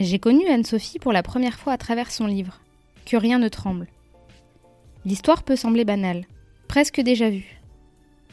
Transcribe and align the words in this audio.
J'ai 0.00 0.18
connu 0.18 0.48
Anne-Sophie 0.48 0.98
pour 0.98 1.12
la 1.12 1.22
première 1.22 1.56
fois 1.56 1.72
à 1.72 1.78
travers 1.78 2.10
son 2.10 2.26
livre, 2.26 2.60
Que 3.06 3.16
rien 3.16 3.38
ne 3.38 3.48
tremble. 3.48 3.86
L'histoire 5.04 5.44
peut 5.44 5.54
sembler 5.54 5.84
banale, 5.84 6.24
presque 6.66 7.00
déjà 7.00 7.30
vue. 7.30 7.60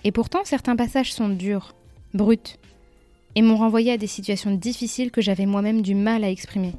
Et 0.04 0.12
pourtant, 0.12 0.44
certains 0.44 0.76
passages 0.76 1.14
sont 1.14 1.30
durs, 1.30 1.76
bruts, 2.16 2.58
et 3.36 3.44
m'ont 3.44 3.58
renvoyé 3.58 3.92
à 3.92 3.98
des 3.98 4.08
situations 4.08 4.56
difficiles 4.56 5.12
que 5.12 5.22
j'avais 5.22 5.46
moi-même 5.46 5.84
du 5.84 5.94
mal 5.94 6.24
à 6.24 6.32
exprimer. 6.32 6.74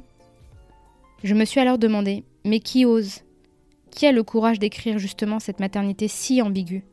Je 1.23 1.33
me 1.33 1.45
suis 1.45 1.61
alors 1.61 1.77
demandé, 1.77 2.25
mais 2.43 2.59
qui 2.59 2.85
ose? 2.85 3.21
Qui 3.89 4.05
a 4.05 4.11
le 4.11 4.23
courage 4.23 4.59
d'écrire 4.59 4.99
justement 4.99 5.39
cette 5.39 5.61
maternité 5.61 6.09
si 6.09 6.41
ambiguë? 6.41 6.83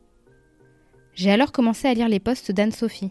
J'ai 1.14 1.32
alors 1.32 1.50
commencé 1.50 1.88
à 1.88 1.94
lire 1.94 2.08
les 2.08 2.20
postes 2.20 2.52
d'Anne-Sophie, 2.52 3.10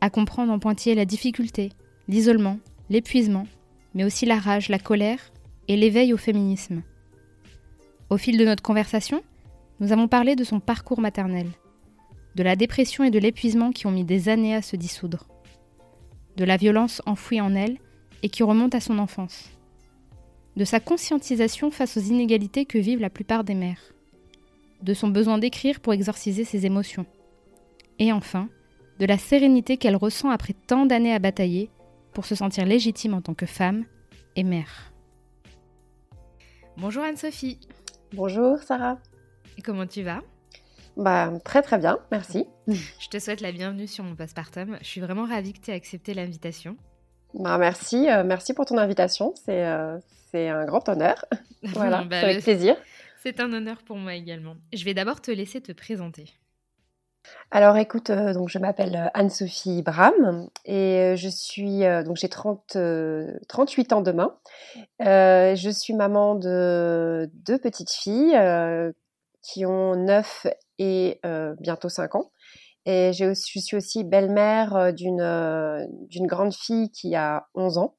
à 0.00 0.08
comprendre 0.08 0.52
en 0.52 0.58
pointillé 0.58 0.94
la 0.94 1.04
difficulté, 1.04 1.72
l'isolement, 2.08 2.58
l'épuisement, 2.88 3.46
mais 3.96 4.04
aussi 4.04 4.26
la 4.26 4.38
rage, 4.38 4.68
la 4.68 4.78
colère 4.78 5.32
et 5.68 5.76
l'éveil 5.76 6.12
au 6.12 6.18
féminisme. 6.18 6.82
Au 8.10 8.18
fil 8.18 8.36
de 8.36 8.44
notre 8.44 8.62
conversation, 8.62 9.22
nous 9.80 9.90
avons 9.90 10.06
parlé 10.06 10.36
de 10.36 10.44
son 10.44 10.60
parcours 10.60 11.00
maternel, 11.00 11.48
de 12.34 12.42
la 12.42 12.56
dépression 12.56 13.04
et 13.04 13.10
de 13.10 13.18
l'épuisement 13.18 13.72
qui 13.72 13.86
ont 13.86 13.90
mis 13.90 14.04
des 14.04 14.28
années 14.28 14.54
à 14.54 14.60
se 14.60 14.76
dissoudre, 14.76 15.26
de 16.36 16.44
la 16.44 16.58
violence 16.58 17.00
enfouie 17.06 17.40
en 17.40 17.54
elle 17.54 17.78
et 18.22 18.28
qui 18.28 18.42
remonte 18.42 18.74
à 18.74 18.80
son 18.80 18.98
enfance, 18.98 19.48
de 20.56 20.66
sa 20.66 20.78
conscientisation 20.78 21.70
face 21.70 21.96
aux 21.96 22.00
inégalités 22.00 22.66
que 22.66 22.78
vivent 22.78 23.00
la 23.00 23.08
plupart 23.08 23.44
des 23.44 23.54
mères, 23.54 23.94
de 24.82 24.92
son 24.92 25.08
besoin 25.08 25.38
d'écrire 25.38 25.80
pour 25.80 25.94
exorciser 25.94 26.44
ses 26.44 26.66
émotions, 26.66 27.06
et 27.98 28.12
enfin, 28.12 28.50
de 28.98 29.06
la 29.06 29.16
sérénité 29.16 29.78
qu'elle 29.78 29.96
ressent 29.96 30.28
après 30.28 30.52
tant 30.66 30.84
d'années 30.84 31.14
à 31.14 31.18
batailler 31.18 31.70
pour 32.16 32.24
se 32.24 32.34
sentir 32.34 32.64
légitime 32.64 33.12
en 33.12 33.20
tant 33.20 33.34
que 33.34 33.44
femme 33.44 33.84
et 34.36 34.42
mère. 34.42 34.90
Bonjour 36.78 37.04
Anne-Sophie. 37.04 37.60
Bonjour 38.14 38.58
Sarah. 38.62 38.96
Et 39.58 39.60
comment 39.60 39.86
tu 39.86 40.02
vas? 40.02 40.22
Bah, 40.96 41.30
très 41.44 41.60
très 41.60 41.76
bien, 41.76 41.98
merci. 42.10 42.46
Je 42.68 43.08
te 43.10 43.18
souhaite 43.18 43.42
la 43.42 43.52
bienvenue 43.52 43.86
sur 43.86 44.02
mon 44.02 44.16
postpartum. 44.16 44.78
Je 44.80 44.86
suis 44.86 45.02
vraiment 45.02 45.26
ravie 45.26 45.52
que 45.52 45.60
tu 45.60 45.70
aies 45.70 45.74
accepté 45.74 46.14
l'invitation. 46.14 46.78
Bah, 47.34 47.58
merci, 47.58 48.08
euh, 48.08 48.24
merci 48.24 48.54
pour 48.54 48.64
ton 48.64 48.78
invitation. 48.78 49.34
C'est 49.44 49.66
euh, 49.66 49.98
un 50.32 50.64
grand 50.64 50.88
honneur. 50.88 51.22
voilà, 51.64 52.02
bah, 52.04 52.20
avec 52.20 52.42
plaisir. 52.42 52.76
C'est 53.22 53.40
un 53.40 53.52
honneur 53.52 53.82
pour 53.82 53.98
moi 53.98 54.14
également. 54.14 54.56
Je 54.72 54.86
vais 54.86 54.94
d'abord 54.94 55.20
te 55.20 55.30
laisser 55.30 55.60
te 55.60 55.72
présenter. 55.72 56.32
Alors 57.52 57.76
écoute, 57.76 58.10
euh, 58.10 58.34
donc 58.34 58.48
je 58.48 58.58
m'appelle 58.58 58.96
euh, 58.96 59.08
Anne-Sophie 59.14 59.82
Bram 59.82 60.48
et 60.64 60.98
euh, 61.12 61.16
je 61.16 61.28
suis 61.28 61.80
donc 62.04 62.16
j'ai 62.16 62.28
30 62.28 62.76
38 63.48 63.92
ans 63.92 64.00
demain. 64.00 64.36
je 65.00 65.70
suis 65.70 65.94
maman 65.94 66.34
de 66.34 67.30
deux 67.34 67.58
petites 67.58 67.90
filles 67.90 68.36
qui 69.42 69.64
ont 69.64 69.94
9 69.94 70.48
et 70.78 71.20
bientôt 71.60 71.88
5 71.88 72.16
ans. 72.16 72.30
Et 72.84 73.12
je 73.12 73.32
suis 73.34 73.62
aussi 73.74 74.04
belle-mère 74.04 74.92
d'une 74.92 76.26
grande 76.26 76.54
fille 76.54 76.90
qui 76.90 77.14
a 77.14 77.46
11 77.54 77.78
ans. 77.78 77.96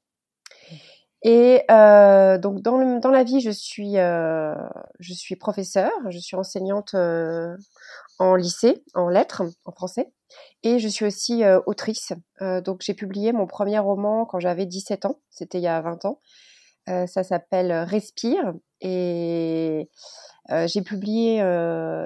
Et 1.22 1.64
donc 1.68 2.62
dans, 2.62 3.00
dans 3.00 3.10
la 3.10 3.24
vie, 3.24 3.40
je 3.40 3.50
suis 3.50 3.94
je 3.94 5.12
suis 5.12 5.36
professeure, 5.36 5.92
je 6.10 6.18
suis 6.18 6.36
enseignante 6.36 6.94
en 8.18 8.34
lycée, 8.34 8.82
en 8.94 9.08
lettres, 9.08 9.42
en 9.64 9.72
français. 9.72 10.12
Et 10.62 10.78
je 10.78 10.88
suis 10.88 11.04
aussi 11.04 11.44
euh, 11.44 11.60
autrice. 11.66 12.12
Euh, 12.42 12.60
donc 12.60 12.82
j'ai 12.82 12.94
publié 12.94 13.32
mon 13.32 13.46
premier 13.46 13.78
roman 13.78 14.26
quand 14.26 14.40
j'avais 14.40 14.66
17 14.66 15.06
ans, 15.06 15.20
c'était 15.30 15.58
il 15.58 15.64
y 15.64 15.68
a 15.68 15.80
20 15.80 16.04
ans. 16.04 16.20
Euh, 16.88 17.06
ça 17.06 17.22
s'appelle 17.22 17.72
Respire. 17.72 18.54
Et 18.80 19.90
j'ai 20.66 20.82
publié, 20.82 21.42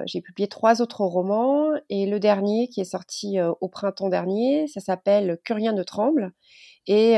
j'ai 0.05 0.21
publié 0.21 0.49
trois 0.49 0.81
autres 0.81 1.05
romans. 1.05 1.69
Et 1.89 2.07
le 2.07 2.19
dernier, 2.19 2.67
qui 2.67 2.81
est 2.81 2.83
sorti 2.83 3.39
au 3.39 3.69
printemps 3.69 4.09
dernier, 4.09 4.67
ça 4.67 4.81
s'appelle 4.81 5.39
Que 5.45 5.53
rien 5.53 5.71
ne 5.71 5.83
tremble. 5.83 6.33
Et 6.87 7.15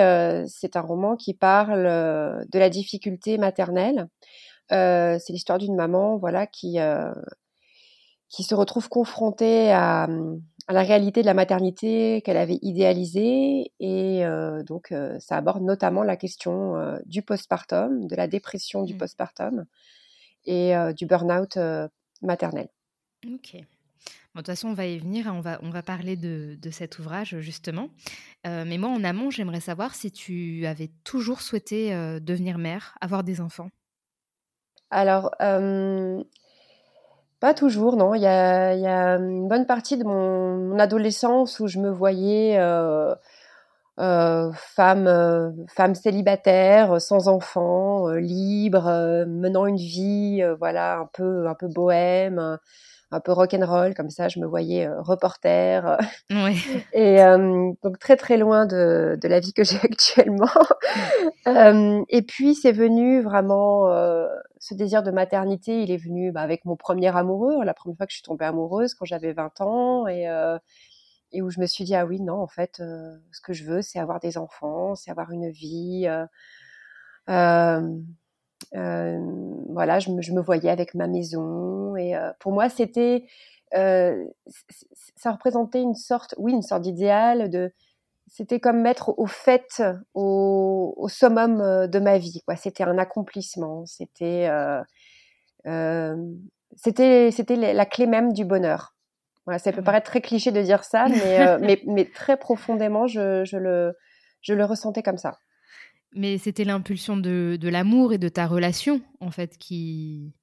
c'est 0.47 0.75
un 0.75 0.81
roman 0.81 1.15
qui 1.15 1.33
parle 1.33 1.83
de 1.83 2.59
la 2.59 2.69
difficulté 2.69 3.37
maternelle. 3.37 4.07
c'est 4.69 5.29
l'histoire 5.29 5.57
d'une 5.57 5.75
maman, 5.75 6.17
voilà, 6.17 6.45
qui 6.47 6.79
qui 8.29 8.43
se 8.43 8.55
retrouve 8.55 8.89
confrontée 8.89 9.71
à, 9.71 10.09
à, 10.67 10.73
la 10.73 10.83
réalité 10.83 11.21
de 11.21 11.25
la 11.25 11.33
maternité 11.33 12.21
qu'elle 12.21 12.37
avait 12.37 12.59
idéalisée. 12.61 13.71
Et 13.79 14.25
euh, 14.25 14.63
donc, 14.63 14.91
euh, 14.91 15.17
ça 15.19 15.37
aborde 15.37 15.63
notamment 15.63 16.03
la 16.03 16.17
question 16.17 16.75
euh, 16.75 16.97
du 17.05 17.21
postpartum, 17.21 18.07
de 18.07 18.15
la 18.15 18.27
dépression 18.27 18.83
du 18.83 18.93
mmh. 18.93 18.97
postpartum 18.97 19.65
et 20.47 20.73
du 20.95 21.07
burn-out 21.07 21.57
maternel. 22.21 22.67
Ok. 23.25 23.57
De 24.35 24.39
toute 24.41 24.47
façon, 24.47 24.69
on 24.69 24.73
va 24.73 24.85
y 24.85 24.97
venir, 24.97 25.27
on 25.33 25.39
va, 25.39 25.59
on 25.61 25.69
va 25.69 25.81
parler 25.81 26.15
de, 26.15 26.57
de 26.61 26.69
cet 26.69 26.99
ouvrage 26.99 27.39
justement. 27.39 27.89
mais 28.43 28.77
moi, 28.77 28.89
en 28.89 29.03
amont, 29.03 29.31
j'aimerais 29.31 29.61
savoir 29.61 29.95
si 29.95 30.11
tu 30.11 30.65
avais 30.65 30.89
toujours 31.03 31.41
souhaité 31.41 31.91
devenir 32.19 32.57
mère, 32.57 32.97
avoir 33.01 33.23
des 33.23 33.39
enfants. 33.39 33.69
Alors, 34.91 35.31
pas 37.39 37.53
toujours, 37.53 37.95
non. 37.95 38.15
Il 38.15 38.21
y 38.21 38.27
a, 38.27 38.73
il 38.73 38.81
y 38.81 38.87
a 38.87 39.17
une 39.17 39.47
bonne 39.47 39.65
partie 39.65 39.97
de 39.97 40.03
mon, 40.03 40.79
adolescence 40.79 41.59
où 41.59 41.67
je 41.67 41.79
me 41.79 41.89
voyais 41.91 42.57
euh, 42.57 43.13
euh, 43.99 44.51
femme, 44.53 45.07
euh, 45.07 45.51
femme 45.67 45.95
célibataire, 45.95 46.99
sans 47.01 47.27
enfants, 47.27 48.09
libre, 48.09 49.25
menant 49.27 49.67
une 49.67 49.77
vie, 49.77 50.41
voilà, 50.59 50.97
un 50.99 51.09
peu, 51.13 51.47
un 51.47 51.55
peu 51.55 51.67
bohème 51.67 52.57
un 53.11 53.19
peu 53.19 53.31
rock'n'roll, 53.31 53.93
comme 53.93 54.09
ça, 54.09 54.27
je 54.27 54.39
me 54.39 54.45
voyais 54.47 54.87
euh, 54.87 55.01
reporter. 55.01 55.97
Oui. 56.31 56.57
Et 56.93 57.21
euh, 57.23 57.71
donc 57.83 57.99
très 57.99 58.15
très 58.17 58.37
loin 58.37 58.65
de, 58.65 59.17
de 59.21 59.27
la 59.27 59.39
vie 59.39 59.53
que 59.53 59.63
j'ai 59.63 59.77
actuellement. 59.83 60.47
euh, 61.47 62.03
et 62.09 62.21
puis 62.21 62.55
c'est 62.55 62.71
venu 62.71 63.21
vraiment 63.21 63.89
euh, 63.91 64.27
ce 64.59 64.73
désir 64.73 65.03
de 65.03 65.11
maternité, 65.11 65.81
il 65.81 65.91
est 65.91 65.97
venu 65.97 66.31
bah, 66.31 66.41
avec 66.41 66.65
mon 66.65 66.75
premier 66.75 67.15
amoureux, 67.15 67.63
la 67.63 67.73
première 67.73 67.97
fois 67.97 68.05
que 68.07 68.11
je 68.11 68.17
suis 68.17 68.23
tombée 68.23 68.45
amoureuse 68.45 68.93
quand 68.93 69.05
j'avais 69.05 69.33
20 69.33 69.61
ans 69.61 70.07
et 70.07 70.25
et 71.31 71.41
où 71.41 71.49
je 71.49 71.59
me 71.59 71.65
suis 71.65 71.83
dit 71.83 71.95
ah 71.95 72.05
oui 72.05 72.21
non 72.21 72.35
en 72.41 72.47
fait 72.47 72.77
ce 72.77 73.41
que 73.43 73.51
je 73.53 73.65
veux 73.65 73.81
c'est 73.81 73.99
avoir 73.99 74.19
des 74.19 74.37
enfants, 74.37 74.95
c'est 74.95 75.11
avoir 75.11 75.31
une 75.31 75.49
vie. 75.49 76.07
Euh, 76.07 76.25
euh, 77.29 77.99
voilà, 78.73 79.99
je 79.99 80.11
me, 80.11 80.21
je 80.21 80.31
me, 80.33 80.41
voyais 80.41 80.69
avec 80.69 80.95
ma 80.95 81.07
maison. 81.07 81.95
Et 81.95 82.15
pour 82.39 82.51
moi, 82.51 82.69
c'était, 82.69 83.25
ça 83.71 85.31
représentait 85.31 85.81
une 85.81 85.95
sorte, 85.95 86.35
oui, 86.37 86.53
une 86.53 86.61
sorte 86.61 86.81
d'idéal. 86.81 87.49
De, 87.49 87.73
c'était 88.27 88.59
comme 88.59 88.81
mettre 88.81 89.17
au 89.17 89.27
fait, 89.27 89.83
au, 90.13 90.93
au 90.97 91.07
summum 91.07 91.87
de 91.87 91.99
ma 91.99 92.17
vie. 92.17 92.41
Quoi. 92.45 92.55
C'était 92.55 92.83
un 92.83 92.97
accomplissement. 92.97 93.85
C'était, 93.85 94.49
c'était, 96.75 97.31
c'était 97.31 97.73
la 97.73 97.85
clé 97.85 98.07
même 98.07 98.33
du 98.33 98.45
bonheur. 98.45 98.95
Voilà, 99.45 99.59
ça 99.59 99.71
peut 99.71 99.81
mmh. 99.81 99.83
paraître 99.83 100.09
très 100.09 100.21
cliché 100.21 100.51
de 100.51 100.61
dire 100.61 100.83
ça, 100.83 101.05
mais, 101.07 101.57
mais, 101.59 101.81
mais, 101.87 102.05
très 102.05 102.37
profondément, 102.37 103.05
je, 103.07 103.45
je, 103.45 103.57
le, 103.57 103.95
je 104.41 104.53
le 104.53 104.65
ressentais 104.65 105.03
comme 105.03 105.17
ça. 105.17 105.37
Mais 106.15 106.37
c'était 106.37 106.63
l'impulsion 106.63 107.17
de, 107.17 107.59
l'amour 107.61 108.13
et 108.13 108.17
de 108.17 108.29
ta 108.29 108.47
relation, 108.47 109.01
en 109.19 109.31
fait, 109.31 109.57
qui, 109.57 110.33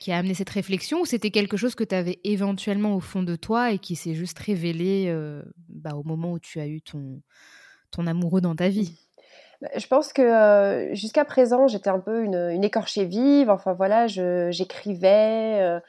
qui 0.00 0.10
a 0.10 0.16
amené 0.16 0.32
cette 0.32 0.48
réflexion 0.50 1.00
ou 1.00 1.04
c'était 1.04 1.30
quelque 1.30 1.58
chose 1.58 1.74
que 1.74 1.84
tu 1.84 1.94
avais 1.94 2.18
éventuellement 2.24 2.94
au 2.94 3.00
fond 3.00 3.22
de 3.22 3.36
toi 3.36 3.72
et 3.72 3.78
qui 3.78 3.94
s'est 3.94 4.14
juste 4.14 4.38
révélé 4.38 5.06
euh, 5.08 5.42
bah, 5.68 5.94
au 5.94 6.02
moment 6.02 6.32
où 6.32 6.38
tu 6.38 6.60
as 6.60 6.66
eu 6.66 6.80
ton, 6.80 7.20
ton 7.90 8.06
amoureux 8.06 8.40
dans 8.40 8.56
ta 8.56 8.70
vie? 8.70 8.98
Bah, 9.60 9.68
je 9.76 9.86
pense 9.86 10.14
que 10.14 10.22
euh, 10.22 10.94
jusqu'à 10.94 11.26
présent, 11.26 11.68
j'étais 11.68 11.90
un 11.90 12.00
peu 12.00 12.24
une, 12.24 12.64
écorchée 12.64 13.04
vive. 13.04 13.50
Enfin 13.50 13.74
voilà, 13.74 14.06
j'écrivais, 14.06 15.80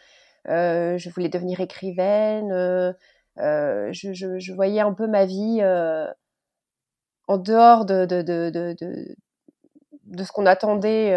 euh, 0.50 0.98
je 0.98 1.10
voulais 1.10 1.30
devenir 1.30 1.62
écrivaine. 1.62 2.50
Je, 3.38 4.54
voyais 4.54 4.82
un 4.82 4.94
peu 4.94 5.08
ma 5.08 5.26
vie 5.26 5.62
en 7.28 7.38
dehors 7.38 7.86
de, 7.86 8.06
de, 8.06 8.22
de, 8.22 8.50
de, 8.50 9.16
de 10.06 10.24
ce 10.24 10.32
qu'on 10.32 10.46
attendait 10.46 11.14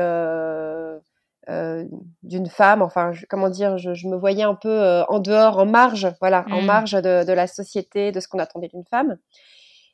euh, 1.51 1.85
d'une 2.23 2.49
femme. 2.49 2.83
Enfin, 2.83 3.13
comment 3.29 3.49
dire, 3.49 3.77
je, 3.79 4.07
me 4.07 4.17
voyais 4.17 4.43
un 4.43 4.55
peu 4.55 4.69
euh, 4.69 5.05
en 5.07 5.19
dehors, 5.19 5.59
en 5.59 5.67
marge, 5.67 6.07
voilà, 6.21 6.45
en 6.51 6.61
mmh. 6.63 6.67
marge 6.67 6.93
de, 6.93 7.33
la 7.33 7.47
société, 7.47 8.13
de 8.13 8.21
ce 8.21 8.29
qu'on 8.29 8.39
attendait 8.39 8.69
d'une 8.69 8.85
femme. 8.85 9.17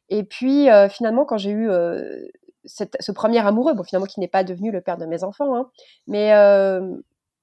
Et 0.09 0.25
puis, 0.25 0.69
euh, 0.69 0.89
finalement, 0.89 1.25
quand 1.25 1.39
j'ai 1.39 1.53
eu 1.53 1.71
ce 2.65 3.13
premier 3.13 3.39
amoureux, 3.47 3.75
bon, 3.75 3.85
finalement, 3.85 4.07
qui 4.07 4.21
n'est 4.21 4.29
pas 4.29 4.45
devenu 4.45 4.71
le 4.71 4.81
père 4.81 4.99
de 4.99 5.07
mes 5.07 5.25
enfants, 5.25 5.57
hein, 5.57 5.71
mais 6.09 6.31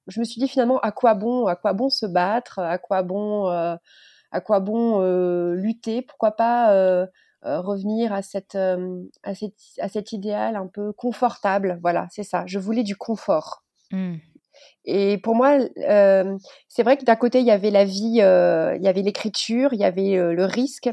je 0.08 0.20
me 0.20 0.26
suis 0.26 0.40
dit 0.40 0.50
finalement, 0.50 0.80
à 0.82 0.92
quoi 0.92 1.14
bon, 1.16 1.48
à 1.48 1.56
quoi 1.56 1.74
bon 1.74 1.90
se 1.90 2.06
battre, 2.06 2.60
à 2.60 2.78
quoi 2.78 3.04
bon, 3.04 3.48
à 3.48 4.42
quoi 4.46 4.60
bon 4.60 5.02
lutter, 5.54 6.02
pourquoi 6.02 6.36
pas 6.36 7.08
revenir 7.46 8.14
à 8.14 8.22
cette, 8.22 8.56
à 8.56 9.36
cette, 9.36 9.54
à 9.80 9.90
cet 9.90 10.12
idéal 10.12 10.56
un 10.56 10.68
peu 10.68 10.94
confortable. 10.94 11.80
Voilà, 11.82 12.08
c'est 12.12 12.24
ça. 12.24 12.44
Je 12.46 12.60
voulais 12.60 12.84
du 12.84 12.96
confort. 12.96 13.64
Mmh. 13.92 14.16
Et 14.86 15.18
pour 15.18 15.36
moi, 15.36 15.60
euh, 15.78 16.38
c'est 16.68 16.84
vrai 16.84 16.98
que 16.98 17.06
d'un 17.06 17.16
côté, 17.16 17.40
il 17.40 17.46
y 17.46 17.52
avait 17.52 17.72
la 17.72 17.86
vie, 17.86 18.20
euh, 18.22 18.76
il 18.76 18.84
y 18.84 18.88
avait 18.88 19.02
l'écriture, 19.02 19.74
il 19.74 19.80
y 19.80 19.86
avait 19.86 20.18
euh, 20.18 20.34
le 20.34 20.46
risque 20.46 20.90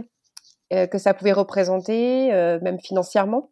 que 0.93 0.99
ça 0.99 1.14
pouvait 1.14 1.32
représenter, 1.32 2.29
même 2.62 2.79
financièrement. 2.79 3.50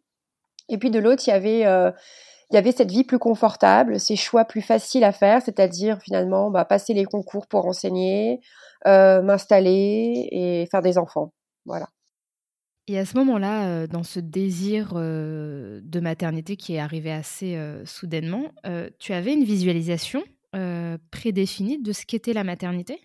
Et 0.69 0.77
puis 0.77 0.89
de 0.89 0.99
l'autre, 0.99 1.21
il 1.27 1.31
y 1.31 1.33
avait 1.33 1.63
il 1.63 2.55
y 2.55 2.57
avait 2.57 2.71
cette 2.71 2.91
vie 2.91 3.03
plus 3.03 3.19
confortable, 3.19 3.99
ces 3.99 4.15
choix 4.15 4.45
plus 4.45 4.61
faciles 4.61 5.03
à 5.03 5.11
faire, 5.11 5.41
c'est-à-dire 5.41 5.99
finalement 6.01 6.49
bah, 6.49 6.63
passer 6.63 6.93
les 6.93 7.03
concours 7.03 7.45
pour 7.47 7.65
enseigner, 7.65 8.39
m'installer 8.85 10.29
et 10.31 10.65
faire 10.71 10.81
des 10.81 10.97
enfants. 10.97 11.33
Voilà. 11.65 11.87
Et 12.89 12.97
à 12.97 13.05
ce 13.05 13.15
moment-là, 13.17 13.85
dans 13.85 14.01
ce 14.01 14.19
désir 14.19 14.95
de 14.95 15.99
maternité 15.99 16.55
qui 16.55 16.73
est 16.73 16.79
arrivé 16.79 17.11
assez 17.11 17.55
soudainement, 17.85 18.45
tu 18.97 19.13
avais 19.13 19.31
une 19.31 19.43
visualisation 19.43 20.23
prédéfinie 21.11 21.79
de 21.79 21.93
ce 21.93 22.07
qu'était 22.07 22.33
la 22.33 22.43
maternité? 22.43 22.99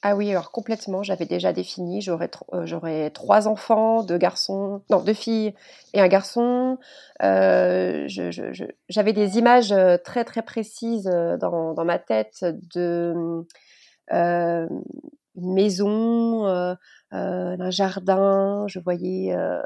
Ah 0.00 0.16
oui, 0.16 0.30
alors 0.30 0.52
complètement. 0.52 1.02
J'avais 1.02 1.26
déjà 1.26 1.52
défini. 1.52 2.00
J'aurais 2.00 3.10
trois 3.10 3.46
enfants, 3.46 4.02
deux 4.02 4.16
garçons, 4.16 4.80
non 4.88 5.02
deux 5.02 5.12
filles 5.12 5.52
et 5.92 6.00
un 6.00 6.08
garçon. 6.08 6.78
J'avais 7.20 8.06
des 9.12 9.36
images 9.36 9.74
très 10.02 10.24
très 10.24 10.40
précises 10.40 11.10
dans, 11.38 11.84
ma 11.84 11.98
tête 11.98 12.42
de 12.74 13.44
une 15.36 15.52
maison 15.54 16.46
euh, 16.46 16.74
d'un 17.12 17.70
jardin. 17.70 18.66
Je 18.68 18.78
voyais, 18.78 19.34
euh, 19.34 19.62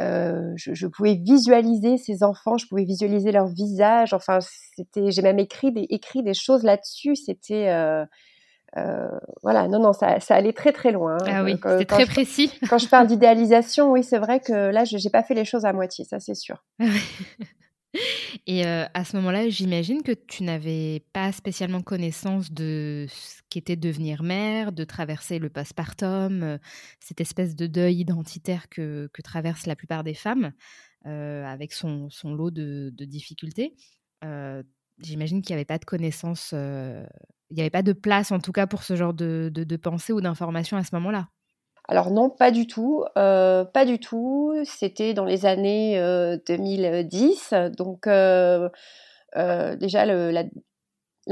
euh, 0.00 0.52
je, 0.56 0.86
pouvais 0.86 1.14
visualiser 1.14 1.98
ces 1.98 2.22
enfants, 2.22 2.56
je 2.56 2.66
pouvais 2.66 2.84
visualiser 2.84 3.32
leur 3.32 3.46
visage. 3.46 4.12
Enfin, 4.12 4.38
c'était, 4.76 5.10
j'ai 5.10 5.22
même 5.22 5.38
écrit 5.38 5.72
des, 5.72 5.86
écrit 5.90 6.22
des 6.22 6.34
choses 6.34 6.62
là-dessus. 6.62 7.16
C'était 7.16 7.70
voilà, 9.42 9.68
non, 9.68 9.78
non, 9.78 9.92
ça, 9.92 10.18
ça, 10.20 10.34
allait 10.34 10.52
très 10.52 10.72
très 10.72 10.90
loin. 10.90 11.16
Hein. 11.20 11.26
Ah 11.28 11.44
oui, 11.44 11.56
c'était 11.62 11.84
très 11.84 12.06
précis. 12.06 12.52
Quand 12.68 12.78
je 12.78 12.88
parle 12.88 13.06
d'idéalisation, 13.06 13.92
oui, 13.92 14.02
c'est 14.02 14.18
vrai 14.18 14.40
que 14.40 14.52
là, 14.52 14.84
je 14.84 14.96
n'ai 14.96 15.10
pas 15.10 15.22
fait 15.22 15.34
les 15.34 15.44
choses 15.44 15.64
à 15.64 15.72
moitié, 15.72 16.04
ça 16.04 16.18
c'est 16.18 16.34
sûr. 16.34 16.64
Et 18.46 18.64
à 18.64 19.04
ce 19.04 19.16
moment-là, 19.16 19.48
j'imagine 19.48 20.02
que 20.02 20.12
tu 20.12 20.42
n'avais 20.42 21.04
pas 21.12 21.32
spécialement 21.32 21.82
connaissance 21.82 22.52
de 22.52 23.06
ce 23.08 23.40
qu'était 23.50 23.76
devenir 23.76 24.22
mère, 24.22 24.72
de 24.72 24.84
traverser 24.84 25.38
le 25.38 25.48
postpartum, 25.48 26.58
cette 27.00 27.20
espèce 27.20 27.54
de 27.56 27.66
deuil 27.66 28.00
identitaire 28.00 28.68
que, 28.68 29.08
que 29.12 29.22
traversent 29.22 29.66
la 29.66 29.76
plupart 29.76 30.04
des 30.04 30.14
femmes, 30.14 30.52
avec 31.04 31.72
son, 31.72 32.10
son, 32.10 32.34
lot 32.34 32.50
de, 32.50 32.90
difficultés. 33.04 33.74
j'imagine 34.98 35.42
qu'il 35.42 35.54
n'y 35.54 35.58
avait 35.58 35.64
pas 35.64 35.78
de 35.78 35.84
connaissance, 35.84 36.52
il 36.52 37.06
n'y 37.54 37.60
avait 37.60 37.70
pas 37.70 37.82
de 37.82 37.92
place 37.92 38.32
en 38.32 38.40
tout 38.40 38.52
cas 38.52 38.66
pour 38.66 38.82
ce 38.82 38.96
genre 38.96 39.14
de, 39.14 39.50
de 39.54 39.76
pensée 39.76 40.12
ou 40.12 40.20
d'information 40.20 40.76
à 40.76 40.84
ce 40.84 40.94
moment-là. 40.96 41.28
Alors 41.86 42.10
non, 42.10 42.30
pas 42.30 42.50
du 42.50 42.66
tout, 42.66 43.04
euh, 43.18 43.64
pas 43.64 43.84
du 43.84 43.98
tout. 43.98 44.54
C'était 44.64 45.12
dans 45.12 45.26
les 45.26 45.44
années 45.44 45.98
2010, 46.46 47.50
euh, 47.52 47.68
donc 47.68 48.06
euh, 48.06 48.70
déjà 49.76 50.06
la, 50.06 50.44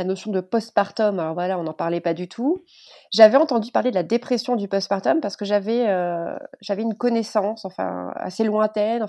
notion 0.04 0.30
de 0.30 0.40
postpartum, 0.40 1.18
on 1.18 1.62
n'en 1.62 1.72
parlait 1.72 2.02
pas 2.02 2.12
du 2.12 2.28
tout. 2.28 2.64
J'avais 3.12 3.38
entendu 3.38 3.72
parler 3.72 3.90
de 3.90 3.94
la 3.94 4.02
dépression 4.02 4.56
du 4.56 4.68
postpartum 4.68 5.20
parce 5.22 5.36
que 5.36 5.46
j'avais 5.46 5.86
une 5.86 6.96
connaissance, 6.96 7.64
enfin 7.64 8.12
assez 8.16 8.44
lointaine, 8.44 9.06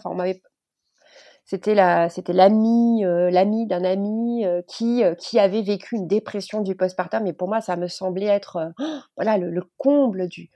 c'était 1.46 1.76
la 1.76 2.08
c'était 2.08 2.32
l'ami 2.32 3.04
d'un 3.68 3.84
ami 3.84 4.46
qui 4.70 5.04
qui 5.20 5.40
avait 5.40 5.62
vécu 5.62 5.98
une 5.98 6.08
dépression 6.08 6.62
du 6.62 6.74
postpartum 6.76 7.28
et 7.28 7.34
pour 7.34 7.50
moi 7.50 7.60
ça 7.60 7.76
me 7.76 7.90
semblait 7.90 8.28
être 8.28 8.72
le, 9.18 9.62
comble 9.78 10.30
du 10.30 10.50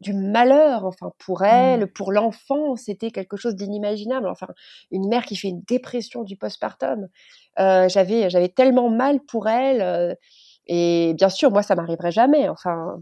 du 0.00 0.12
malheur, 0.12 0.84
enfin 0.84 1.12
pour 1.18 1.42
mmh. 1.42 1.46
elle, 1.46 1.86
pour 1.92 2.12
l'enfant, 2.12 2.76
c'était 2.76 3.10
quelque 3.10 3.36
chose 3.36 3.54
d'inimaginable. 3.54 4.28
Enfin, 4.28 4.48
une 4.90 5.08
mère 5.08 5.24
qui 5.24 5.36
fait 5.36 5.48
une 5.48 5.62
dépression 5.62 6.22
du 6.22 6.36
postpartum, 6.36 7.08
euh, 7.58 7.88
j'avais 7.88 8.30
j'avais 8.30 8.48
tellement 8.48 8.90
mal 8.90 9.20
pour 9.20 9.48
elle. 9.48 9.80
Euh, 9.82 10.14
et 10.66 11.14
bien 11.14 11.28
sûr, 11.28 11.50
moi, 11.50 11.62
ça 11.62 11.74
m'arriverait 11.74 12.12
jamais. 12.12 12.48
Enfin, 12.48 12.96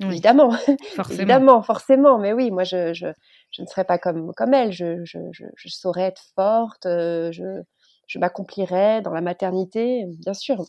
évidemment, 0.00 0.50
forcément. 0.96 1.18
évidemment, 1.18 1.62
forcément. 1.62 2.18
Mais 2.18 2.32
oui, 2.32 2.50
moi, 2.50 2.64
je, 2.64 2.92
je, 2.92 3.06
je, 3.50 3.62
ne 3.62 3.66
serais 3.66 3.84
pas 3.84 3.98
comme 3.98 4.32
comme 4.34 4.54
elle. 4.54 4.72
Je, 4.72 5.04
je, 5.04 5.18
je 5.32 5.68
saurais 5.68 6.02
être 6.02 6.22
forte. 6.34 6.86
Euh, 6.86 7.32
je, 7.32 7.62
je 8.06 8.18
m'accomplirais 8.18 9.02
dans 9.02 9.12
la 9.12 9.20
maternité, 9.20 10.04
bien 10.18 10.34
sûr. 10.34 10.64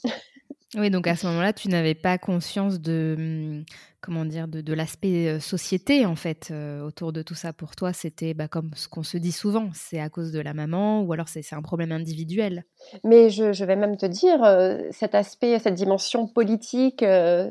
Oui, 0.75 0.89
donc 0.89 1.07
à 1.07 1.15
ce 1.15 1.27
moment-là, 1.27 1.53
tu 1.53 1.69
n'avais 1.69 1.95
pas 1.95 2.17
conscience 2.17 2.79
de, 2.79 3.15
mmh, 3.17 3.65
comment 4.05 4.25
dire, 4.25 4.47
de, 4.47 4.73
l'aspect 4.73 5.39
société, 5.39 6.05
en 6.05 6.15
fait, 6.15 6.53
autour 6.85 7.11
de 7.11 7.21
tout 7.21 7.33
ça. 7.33 7.53
Pour 7.53 7.75
toi, 7.75 7.93
c'était 7.93 8.33
bah, 8.33 8.47
comme 8.47 8.71
ce 8.75 8.87
qu'on 8.87 9.03
se 9.03 9.17
dit 9.17 9.31
souvent, 9.31 9.69
c'est 9.73 9.99
à 9.99 10.09
cause 10.09 10.31
de 10.31 10.39
la 10.39 10.53
maman 10.53 11.01
ou 11.01 11.11
alors 11.13 11.27
c'est 11.27 11.41
un 11.53 11.61
problème 11.61 11.91
individuel. 11.91 12.65
Mais 13.03 13.29
je, 13.29 13.63
vais 13.63 13.75
même 13.75 13.97
te 13.97 14.05
dire, 14.05 14.39
cet 14.91 15.15
aspect, 15.15 15.57
cette 15.59 15.73
dimension 15.73 16.27
politique, 16.27 17.03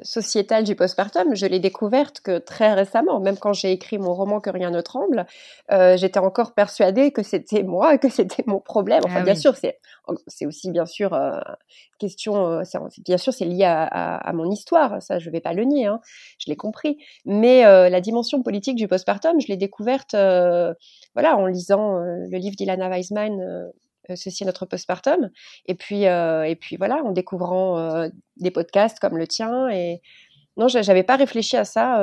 sociétale 0.03 0.65
du 0.65 0.77
postpartum, 0.77 1.35
je 1.35 1.47
l'ai 1.47 1.61
découverte 1.61 2.21
que 2.21 2.39
très 2.39 2.73
récemment. 2.75 3.21
Même 3.21 3.37
quand 3.37 3.53
j'ai 3.53 3.73
écrit 3.73 3.99
mon 3.99 4.15
roman 4.15 4.41
Que 4.41 4.51
rien 4.51 4.71
ne 4.71 4.81
tremble, 4.81 5.27
j'étais 5.71 6.21
encore 6.21 6.55
persuadée 6.55 7.11
que 7.11 7.23
c'était 7.23 7.63
moi, 7.63 7.99
que 7.99 8.09
c'était 8.09 8.45
mon 8.47 8.61
problème. 8.61 9.03
Enfin, 9.05 9.21
ah 9.21 9.25
bien 9.25 9.35
sûr, 9.35 9.55
c'est 9.57 10.47
aussi 10.47 10.71
bien 10.71 10.87
sûr 10.87 11.15
question, 11.99 12.63
bien 13.05 13.19
sûr, 13.19 13.33
c'est 13.33 13.45
lié 13.45 13.65
à, 13.65 14.33
mon 14.35 14.51
histoire, 14.51 15.01
ça 15.03 15.19
je 15.19 15.31
vais 15.31 15.41
pas 15.41 15.53
le 15.53 15.65
nier, 15.65 15.87
hein, 15.87 16.01
je 16.45 16.51
l'ai 16.51 16.57
compris. 16.57 16.99
Mais 17.25 17.63
la 17.63 18.01
dimension 18.01 18.43
politique 18.43 18.77
du 18.77 18.89
postpartum, 18.89 19.41
je 19.41 19.49
l'ai 19.49 19.57
découverte, 19.57 20.13
voilà, 20.13 21.37
en 21.37 21.47
lisant 21.47 21.99
le 21.99 22.37
livre 22.37 22.57
d'Ilana 22.57 22.89
Weisman. 22.89 23.71
Ceci 24.15 24.43
est 24.43 24.47
notre 24.47 24.67
postpartum. 24.67 25.31
Et 25.67 25.75
puis, 25.75 26.03
et 26.03 26.57
puis 26.61 26.77
voilà, 26.77 26.97
en 27.05 27.13
découvrant 27.13 28.09
des 28.37 28.51
podcasts 28.51 28.99
comme 29.01 29.17
le 29.17 29.27
tien. 29.27 29.69
Et 29.71 30.01
non, 30.57 30.69
j'avais 30.69 31.03
pas 31.03 31.17
réfléchi 31.17 31.57
à 31.57 31.65
ça 31.65 32.03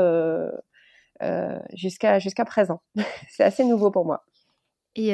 jusqu'à 1.73 2.19
jusqu'à 2.19 2.45
présent. 2.45 2.81
C'est 3.29 3.43
assez 3.43 3.63
nouveau 3.63 3.91
pour 3.91 4.05
moi. 4.05 4.23
Et 4.95 5.13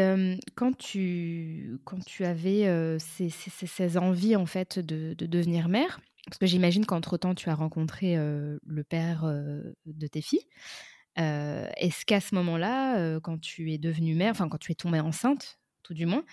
quand 0.56 0.76
tu 0.78 1.80
quand 1.86 2.04
tu 2.06 2.26
avais, 2.26 2.98
ces 3.00 3.30
ces 3.30 3.98
envies, 3.98 4.36
en 4.36 4.46
fait, 4.46 4.80
de 4.80 5.14
de 5.14 5.26
devenir 5.26 5.68
mère, 5.68 6.00
parce 6.28 6.38
que 6.40 6.46
j'imagine 6.46 6.86
qu'entre-temps, 6.86 7.36
tu 7.36 7.50
as 7.50 7.56
rencontré, 7.56 8.16
le 8.18 8.84
père, 8.84 9.24
de 9.86 10.08
tes 10.08 10.22
filles. 10.22 10.46
est-ce 11.16 12.06
qu'à 12.06 12.20
ce 12.22 12.36
moment-là, 12.36 13.20
quand 13.22 13.40
tu 13.40 13.72
es 13.74 13.78
devenue 13.78 14.16
mère, 14.16 14.32
enfin, 14.32 14.50
quand 14.50 14.60
tu 14.60 14.72
es 14.72 14.76
tombée 14.76 15.00
enceinte, 15.00 15.60
tout 15.84 15.94
du 15.94 16.06
moins, 16.06 16.24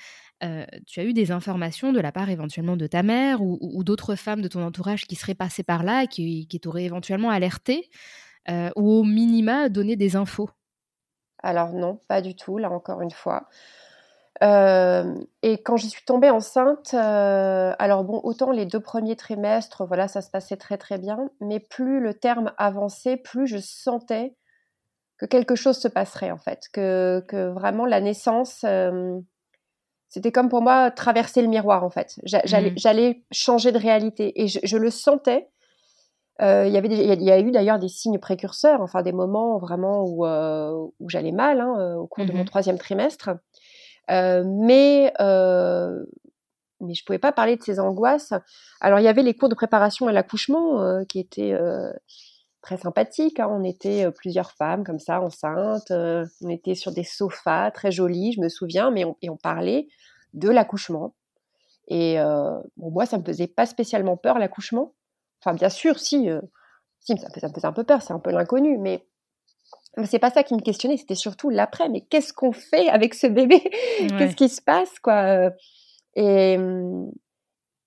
tu 0.86 1.00
as 1.00 1.04
eu 1.04 1.12
des 1.12 1.30
informations 1.32 1.92
de 1.92 2.00
la 2.00 2.12
part 2.12 2.30
éventuellement 2.30 2.76
de 2.76 2.86
ta 2.86 3.02
mère 3.02 3.42
ou 3.42 3.84
d'autres 3.84 4.16
femmes 4.16 4.42
de 4.42 4.48
ton 4.48 4.62
entourage 4.64 5.06
qui 5.06 5.16
seraient 5.16 5.34
passées 5.34 5.64
par 5.64 5.82
là 5.84 6.04
et 6.04 6.08
qui 6.08 6.46
qui 6.48 6.60
t'auraient 6.60 6.84
éventuellement 6.84 7.30
alertée, 7.30 7.88
ou 8.76 8.90
au 8.92 9.04
minima 9.04 9.68
donné 9.68 9.96
des 9.96 10.16
infos? 10.16 10.50
Alors 11.44 11.72
non, 11.72 12.00
pas 12.08 12.20
du 12.22 12.34
tout, 12.34 12.58
là 12.58 12.70
encore 12.70 13.00
une 13.00 13.10
fois. 13.12 13.48
Et 14.40 15.62
quand 15.64 15.76
j'y 15.76 15.90
suis 15.90 16.04
tombée 16.04 16.30
enceinte, 16.30 16.94
alors 16.94 18.04
bon, 18.04 18.20
autant 18.22 18.50
les 18.50 18.66
deux 18.66 18.80
premiers 18.80 19.16
trimestres, 19.16 19.84
voilà, 19.86 20.08
ça 20.08 20.22
se 20.22 20.30
passait 20.30 20.56
très 20.56 20.78
très 20.78 20.98
bien, 20.98 21.30
mais 21.40 21.60
plus 21.60 22.00
le 22.00 22.14
terme 22.14 22.52
avançait, 22.58 23.16
plus 23.16 23.46
je 23.46 23.58
sentais 23.58 24.34
que 25.18 25.26
quelque 25.26 25.54
chose 25.54 25.78
se 25.78 25.88
passerait 25.88 26.30
en 26.30 26.38
fait, 26.38 26.64
que, 26.72 27.24
que 27.28 27.48
vraiment 27.52 27.86
la 27.86 28.00
naissance, 28.00 28.64
c'était 30.14 30.30
comme 30.30 30.48
pour 30.48 30.62
moi 30.62 30.92
traverser 30.92 31.42
le 31.42 31.48
miroir 31.48 31.82
en 31.82 31.90
fait. 31.90 32.16
Mmh. 32.22 32.76
J'allais 32.76 33.24
changer 33.32 33.72
de 33.72 33.78
réalité 33.78 34.40
et 34.40 34.46
je, 34.46 34.76
le 34.76 34.88
sentais. 34.88 35.48
Euh, 36.40 36.68
y 36.68 36.76
avait 36.76 36.86
il 36.86 37.22
y 37.22 37.32
a 37.32 37.40
eu 37.40 37.50
d'ailleurs 37.50 37.80
des 37.80 37.88
signes 37.88 38.20
précurseurs, 38.20 38.80
enfin 38.80 39.02
des 39.02 39.10
moments 39.10 39.58
vraiment 39.58 40.04
où, 40.04 40.24
euh, 40.24 40.70
où 41.00 41.08
j'allais 41.08 41.32
mal 41.32 41.60
hein, 41.60 41.74
euh, 41.80 41.94
au 41.96 42.06
cours 42.06 42.26
de 42.26 42.32
mon 42.32 42.42
mmh 42.42 42.44
troisième 42.44 42.78
trimestre. 42.78 43.30
Euh, 44.10 44.44
mais 44.46 45.12
mais 46.80 46.92
je 46.92 47.04
pouvais 47.04 47.18
pas 47.18 47.32
parler 47.32 47.56
de 47.56 47.62
ces 47.62 47.80
angoisses. 47.80 48.34
Alors 48.80 48.98
il 48.98 49.04
y 49.04 49.08
avait 49.08 49.22
les 49.22 49.34
cours 49.34 49.48
de 49.48 49.54
préparation 49.54 50.06
à 50.06 50.12
l'accouchement 50.12 51.04
qui 51.06 51.18
étaient 51.18 51.56
très 52.60 52.76
sympathiques. 52.76 53.40
Hein. 53.40 53.48
On 53.50 53.64
était 53.64 54.10
plusieurs 54.12 54.50
femmes 54.52 54.84
comme 54.84 54.98
ça 54.98 55.20
enceintes. 55.20 55.90
on 55.90 56.48
était 56.50 56.74
sur 56.74 56.92
des 56.92 57.04
sofas 57.04 57.70
très 57.70 57.90
jolis, 57.90 58.32
je 58.32 58.40
me 58.40 58.48
souviens, 58.48 58.90
mais 58.90 59.04
on, 59.04 59.16
et 59.22 59.30
on 59.30 59.36
parlait 59.36 59.88
de 60.34 60.50
l'accouchement. 60.50 61.14
Et 61.88 62.18
euh, 62.18 62.58
bon, 62.76 62.90
moi, 62.90 63.06
ça 63.06 63.18
me 63.18 63.24
faisait 63.24 63.46
pas 63.46 63.66
spécialement 63.66 64.16
peur 64.16 64.38
l'accouchement. 64.38 64.94
Enfin, 65.40 65.54
bien 65.54 65.68
sûr, 65.68 65.98
si, 65.98 66.30
euh, 66.30 66.40
si 67.00 67.16
ça, 67.16 67.28
me 67.28 67.52
faisait 67.52 67.66
un 67.66 67.72
peu 67.72 67.84
peur, 67.84 68.02
c'est 68.02 68.12
un 68.12 68.18
peu 68.18 68.30
l'inconnu, 68.30 68.78
mais 68.78 69.06
c'est 70.04 70.18
pas 70.18 70.30
ça 70.30 70.42
qui 70.42 70.54
me 70.54 70.60
questionnait, 70.60 70.96
c'était 70.96 71.14
surtout 71.14 71.50
l'après. 71.50 71.88
Mais 71.88 72.00
qu'est-ce 72.02 72.32
qu'on 72.32 72.52
fait 72.52 72.88
avec 72.88 73.14
ce 73.14 73.26
bébé? 73.26 73.60
Qu'est-ce 74.18 74.36
qui 74.36 74.48
se 74.48 74.62
passe, 74.62 74.98
quoi? 74.98 75.50
Et 76.16 76.56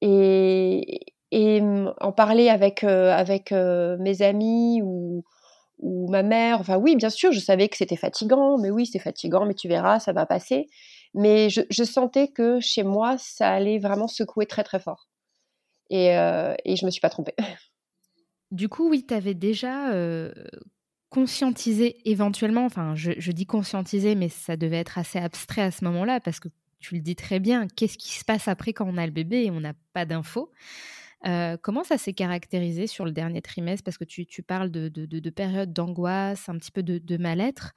et 0.01 0.99
et 1.31 1.61
en 1.99 2.11
parler 2.11 2.49
avec 2.49 2.83
euh, 2.83 3.11
avec 3.11 3.51
mes 3.51 4.21
amis 4.21 4.81
ou 4.83 5.23
ou 5.79 6.09
ma 6.09 6.23
mère. 6.23 6.59
Enfin, 6.59 6.77
oui, 6.77 6.95
bien 6.95 7.09
sûr, 7.09 7.31
je 7.31 7.39
savais 7.39 7.69
que 7.69 7.77
c'était 7.77 7.95
fatigant, 7.95 8.57
mais 8.57 8.69
oui, 8.69 8.85
c'est 8.85 8.99
fatigant, 8.99 9.45
mais 9.45 9.53
tu 9.53 9.67
verras, 9.67 9.99
ça 9.99 10.13
va 10.13 10.25
passer. 10.25 10.67
Mais 11.13 11.49
je, 11.49 11.83
sentais 11.83 12.27
que 12.27 12.59
chez 12.59 12.83
moi, 12.83 13.17
ça 13.17 13.49
allait 13.49 13.79
vraiment 13.79 14.07
secouer 14.07 14.45
très 14.45 14.63
très 14.63 14.79
fort. 14.79 15.07
Et, 15.89 16.17
euh, 16.17 16.53
et 16.65 16.75
je 16.75 16.85
me 16.85 16.91
suis 16.91 17.01
pas 17.01 17.09
trompée. 17.09 17.35
Du 18.51 18.69
coup, 18.69 18.89
oui, 18.89 19.05
tu 19.05 19.13
avais 19.13 19.33
déjà 19.33 19.89
euh, 19.89 20.31
conscientisé 21.09 21.97
éventuellement, 22.09 22.65
enfin 22.65 22.95
je, 22.95 23.31
dis 23.31 23.45
conscientisé, 23.45 24.15
mais 24.15 24.29
ça 24.29 24.57
devait 24.57 24.77
être 24.77 24.97
assez 24.97 25.19
abstrait 25.19 25.61
à 25.61 25.71
ce 25.71 25.83
moment-là, 25.85 26.19
parce 26.19 26.39
que 26.39 26.49
tu 26.79 26.95
le 26.95 27.01
dis 27.01 27.15
très 27.15 27.39
bien, 27.39 27.67
qu'est-ce 27.67 27.97
qui 27.97 28.13
se 28.13 28.25
passe 28.25 28.47
après 28.47 28.73
quand 28.73 28.87
on 28.87 28.97
a 28.97 29.05
le 29.05 29.11
bébé 29.11 29.45
et 29.45 29.51
on 29.51 29.59
n'a 29.59 29.73
pas 29.93 30.05
d'infos. 30.05 30.51
Euh, 31.25 31.57
comment 31.59 31.83
ça 31.83 31.97
s'est 31.97 32.13
caractérisé 32.13 32.85
sur 32.85 33.03
le 33.03 33.11
dernier 33.11 33.41
trimestre? 33.41 33.83
Parce 33.83 33.97
que 33.97 34.03
tu, 34.03 34.43
parles 34.43 34.69
de, 34.69 34.87
de, 34.89 35.29
périodes 35.29 35.73
d'angoisse, 35.73 36.47
un 36.47 36.57
petit 36.57 36.71
peu 36.71 36.83
de, 36.83 37.17
mal-être. 37.17 37.73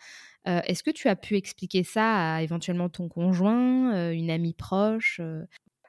Euh, 0.46 0.60
est-ce 0.66 0.82
que 0.82 0.90
tu 0.90 1.08
as 1.08 1.16
pu 1.16 1.36
expliquer 1.36 1.82
ça 1.82 2.34
à 2.34 2.42
éventuellement 2.42 2.88
ton 2.88 3.08
conjoint, 3.08 3.94
euh, 3.94 4.10
une 4.10 4.30
amie 4.30 4.54
proche 4.54 5.20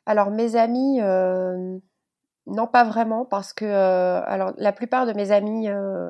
Alors 0.06 0.32
mes 0.32 0.56
amis, 0.56 1.00
non 2.48 2.68
pas 2.68 2.84
vraiment, 2.84 3.26
parce 3.26 3.54
que 3.54 3.66
alors 3.66 4.54
la 4.58 4.72
plupart 4.74 5.06
de 5.06 5.14
mes 5.14 5.32
amis 5.32 5.68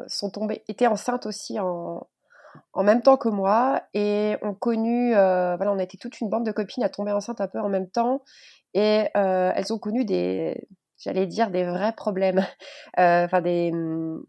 sont 0.08 0.30
tombés, 0.30 0.64
étaient 0.68 0.88
enceintes 0.88 1.26
aussi 1.26 1.60
en, 1.60 2.08
en 2.74 2.84
même 2.84 3.02
temps 3.02 3.18
que 3.18 3.30
moi 3.30 3.82
et 3.94 4.38
ont 4.42 4.54
connu, 4.54 5.12
voilà, 5.12 5.72
on 5.72 5.80
a 5.80 5.84
été 5.84 5.98
toute 5.98 6.20
une 6.22 6.30
bande 6.30 6.46
de 6.46 6.52
copines 6.52 6.84
à 6.84 6.90
tomber 6.90 7.12
enceinte 7.12 7.42
un 7.42 7.48
peu 7.48 7.60
en 7.60 7.70
même 7.70 7.90
temps 7.90 8.22
et 8.74 9.08
elles 9.14 9.74
ont 9.74 9.80
connu 9.80 10.06
des 10.06 10.68
j'allais 11.02 11.26
dire 11.26 11.52
des 11.52 11.66
vrais 11.66 11.94
problèmes. 11.94 12.46
Euh, 13.00 13.28
mmh, 13.28 14.24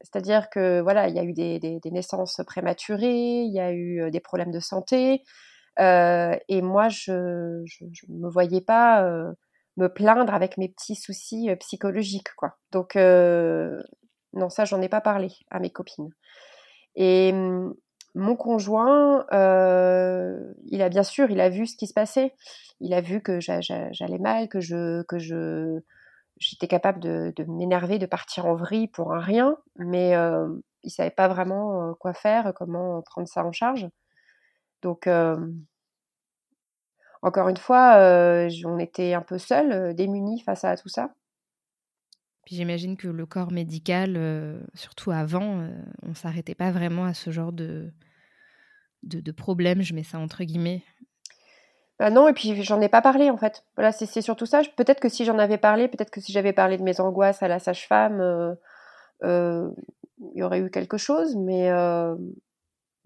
c'est-à-dire 0.00 0.48
que 0.48 0.80
voilà, 0.80 1.08
il 1.08 1.14
y 1.14 1.18
a 1.18 1.24
eu 1.24 1.34
des, 1.34 1.58
des, 1.58 1.90
naissances 1.90 2.40
prématurées, 2.46 3.42
il 3.42 3.52
y 3.52 3.60
a 3.60 3.70
eu 3.70 4.00
euh, 4.00 4.10
des 4.10 4.20
problèmes 4.20 4.50
de 4.50 4.60
santé, 4.60 5.22
euh, 5.78 6.34
et 6.48 6.62
moi 6.62 6.88
je 6.88 7.12
ne 7.12 8.18
me 8.18 8.30
voyais 8.30 8.62
pas 8.62 9.04
euh, 9.04 9.30
me 9.78 9.88
plaindre 9.88 10.34
avec 10.34 10.58
mes 10.58 10.68
petits 10.68 10.96
soucis 10.96 11.48
psychologiques 11.60 12.34
quoi. 12.36 12.56
Donc 12.72 12.96
non, 12.96 14.50
ça 14.50 14.64
j'en 14.64 14.82
ai 14.82 14.88
pas 14.88 15.00
parlé 15.00 15.30
à 15.50 15.60
mes 15.60 15.70
copines. 15.70 16.10
Et 16.96 17.32
mmh, 17.32 17.74
mon 18.14 18.36
conjoint, 18.36 19.24
il 19.30 20.82
a 20.82 20.88
bien 20.88 21.02
sûr, 21.02 21.30
il 21.30 21.40
a 21.40 21.48
vu 21.48 21.66
ce 21.66 21.76
qui 21.76 21.86
se 21.86 21.94
passait. 21.94 22.34
Il 22.80 22.94
a 22.94 23.00
vu 23.00 23.22
que 23.22 23.40
j'allais 23.40 24.18
mal, 24.18 24.48
que 24.48 24.60
je 24.60 25.02
que 25.04 25.18
je 25.18 25.80
j'étais 26.38 26.68
capable 26.68 27.00
de, 27.00 27.44
m'énerver, 27.48 27.98
de 27.98 28.06
partir 28.06 28.46
en 28.46 28.54
vrille 28.54 28.88
pour 28.88 29.12
un 29.12 29.20
rien, 29.20 29.56
mais 29.76 30.14
euh, 30.16 30.48
il 30.82 30.90
savait 30.90 31.10
pas 31.10 31.28
vraiment 31.28 31.90
euh, 31.90 31.94
quoi 31.94 32.14
faire, 32.14 32.52
comment 32.54 33.02
prendre 33.02 33.28
ça 33.28 33.44
en 33.44 33.52
charge. 33.52 33.88
Donc, 34.82 35.06
euh, 35.06 35.36
encore 37.22 37.48
une 37.48 37.56
fois, 37.56 37.96
euh, 37.96 38.50
on 38.64 38.78
était 38.78 39.14
un 39.14 39.22
peu 39.22 39.38
seuls, 39.38 39.94
démunis 39.94 40.40
face 40.40 40.64
à 40.64 40.76
tout 40.76 40.88
ça. 40.88 41.10
Puis 42.44 42.56
j'imagine 42.56 42.96
que 42.96 43.08
le 43.08 43.26
corps 43.26 43.52
médical, 43.52 44.18
surtout 44.74 45.10
avant, 45.10 45.68
on 46.02 46.14
s'arrêtait 46.14 46.54
pas 46.54 46.70
vraiment 46.70 47.04
à 47.04 47.12
ce 47.12 47.30
genre 47.30 47.52
de, 47.52 47.92
de, 49.02 49.20
de 49.20 49.32
problème, 49.32 49.82
je 49.82 49.94
mets 49.94 50.02
ça 50.02 50.18
entre 50.18 50.44
guillemets. 50.44 50.82
Bah 51.98 52.10
non, 52.10 52.28
et 52.28 52.32
puis 52.32 52.62
j'en 52.62 52.80
ai 52.80 52.88
pas 52.88 53.02
parlé 53.02 53.28
en 53.28 53.36
fait. 53.36 53.64
Voilà, 53.76 53.90
c'est 53.90 54.22
surtout 54.22 54.46
ça. 54.46 54.62
Peut-être 54.76 55.00
que 55.00 55.08
si 55.08 55.24
j'en 55.24 55.38
avais 55.38 55.58
parlé, 55.58 55.88
peut-être 55.88 56.10
que 56.10 56.20
si 56.20 56.32
j'avais 56.32 56.52
parlé 56.52 56.78
de 56.78 56.82
mes 56.82 57.00
angoisses 57.00 57.42
à 57.42 57.48
la 57.48 57.58
sage-femme, 57.58 58.20
euh, 58.20 58.54
euh, 59.24 59.68
il 60.20 60.38
y 60.38 60.42
aurait 60.42 60.60
eu 60.60 60.70
quelque 60.70 60.96
chose, 60.96 61.34
mais, 61.36 61.70
euh, 61.70 62.14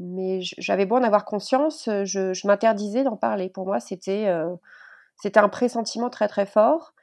mais 0.02 0.40
j'avais 0.58 0.86
beau 0.86 0.96
en 0.96 1.02
avoir 1.02 1.24
conscience, 1.24 1.88
je, 2.04 2.32
je 2.34 2.46
m'interdisais 2.46 3.04
d'en 3.04 3.16
parler. 3.16 3.48
Pour 3.48 3.66
moi, 3.66 3.80
c'était 3.80 4.30
c'était 5.20 5.40
un 5.40 5.48
pressentiment 5.48 6.10
très 6.10 6.28
très 6.28 6.46
fort, 6.46 6.94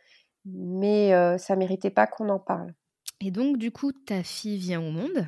mais 0.45 1.11
ça 1.37 1.55
méritait 1.55 1.89
pas 1.89 2.07
qu'on 2.07 2.29
en 2.29 2.39
parle. 2.39 2.73
Et 3.21 3.31
donc, 3.31 3.57
du 3.57 3.71
coup, 3.71 3.91
ta 3.91 4.23
fille 4.23 4.57
vient 4.57 4.81
au 4.81 4.91
monde. 4.91 5.27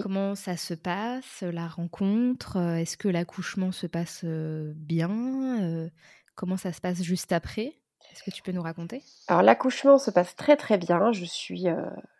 Comment 0.00 0.34
ça 0.34 0.56
se 0.56 0.72
passe, 0.74 1.42
la 1.42 1.68
rencontre? 1.68 2.56
Est-ce 2.56 2.96
que 2.96 3.08
l'accouchement 3.08 3.70
se 3.70 3.86
passe 3.86 4.24
bien? 4.24 5.90
Comment 6.34 6.56
ça 6.56 6.72
se 6.72 6.80
passe 6.80 7.02
juste 7.02 7.32
après? 7.32 7.80
Est-ce 8.14 8.22
que 8.22 8.30
tu 8.30 8.42
peux 8.42 8.52
nous 8.52 8.62
raconter? 8.62 9.02
Alors 9.26 9.42
l'accouchement 9.42 9.98
se 9.98 10.10
passe 10.10 10.36
très 10.36 10.56
très 10.56 10.78
bien. 10.78 11.10
Je 11.10 11.24
suis, 11.24 11.66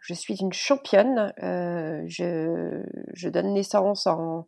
je 0.01 0.15
suis 0.15 0.35
une 0.41 0.53
championne. 0.53 1.33
je, 1.39 2.83
je, 3.13 3.29
donne 3.29 3.55
naissance 3.55 4.09
en, 4.09 4.45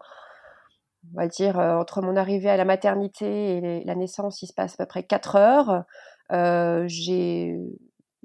on 1.15 1.17
va 1.17 1.29
dire, 1.29 1.57
entre 1.57 2.03
mon 2.03 2.17
arrivée 2.17 2.50
à 2.50 2.57
la 2.57 2.65
maternité 2.65 3.59
et 3.59 3.85
la 3.85 3.95
naissance, 3.95 4.43
il 4.43 4.49
se 4.49 4.55
passe 4.55 4.75
à 4.75 4.79
peu 4.79 4.87
près 4.87 5.05
4 5.05 5.37
heures. 5.37 5.85
j'ai 6.88 7.57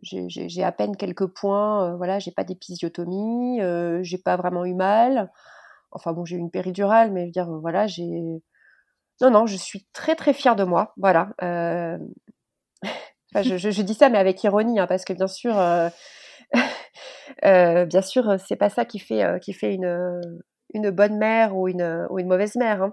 j'ai 0.01 0.63
à 0.63 0.71
peine 0.71 0.95
quelques 0.97 1.27
points, 1.27 1.85
euh, 1.91 1.95
voilà, 1.95 2.19
j'ai 2.19 2.31
pas 2.31 2.43
d'épisiotomie, 2.43 3.61
euh, 3.61 3.99
j'ai 4.03 4.17
pas 4.17 4.35
vraiment 4.35 4.65
eu 4.65 4.73
mal. 4.73 5.31
Enfin 5.91 6.13
bon, 6.13 6.25
j'ai 6.25 6.37
eu 6.37 6.39
une 6.39 6.51
péridurale, 6.51 7.11
mais 7.11 7.21
je 7.21 7.25
veux 7.27 7.31
dire, 7.31 7.51
voilà, 7.59 7.87
j'ai. 7.87 8.41
Non, 9.21 9.29
non, 9.29 9.45
je 9.45 9.57
suis 9.57 9.87
très 9.93 10.15
très 10.15 10.33
fière 10.33 10.55
de 10.55 10.63
moi, 10.63 10.93
voilà. 10.97 11.29
Euh... 11.43 11.97
je, 13.35 13.81
dis 13.81 13.93
ça, 13.93 14.09
mais 14.09 14.17
avec 14.17 14.43
ironie, 14.43 14.79
hein, 14.79 14.87
parce 14.87 15.05
que 15.05 15.13
bien 15.13 15.27
sûr, 15.27 15.57
euh... 15.57 15.89
euh 17.45 17.85
bien 17.85 18.01
sûr, 18.01 18.37
c'est 18.45 18.55
pas 18.55 18.69
ça 18.69 18.85
qui 18.85 18.99
fait 18.99 19.23
euh, 19.23 19.39
qui 19.39 19.53
fait 19.53 19.73
une 19.73 20.21
une 20.73 20.89
bonne 20.89 21.17
mère 21.17 21.55
ou 21.55 21.67
une 21.67 22.07
ou 22.09 22.19
une 22.19 22.27
mauvaise 22.27 22.55
mère. 22.55 22.91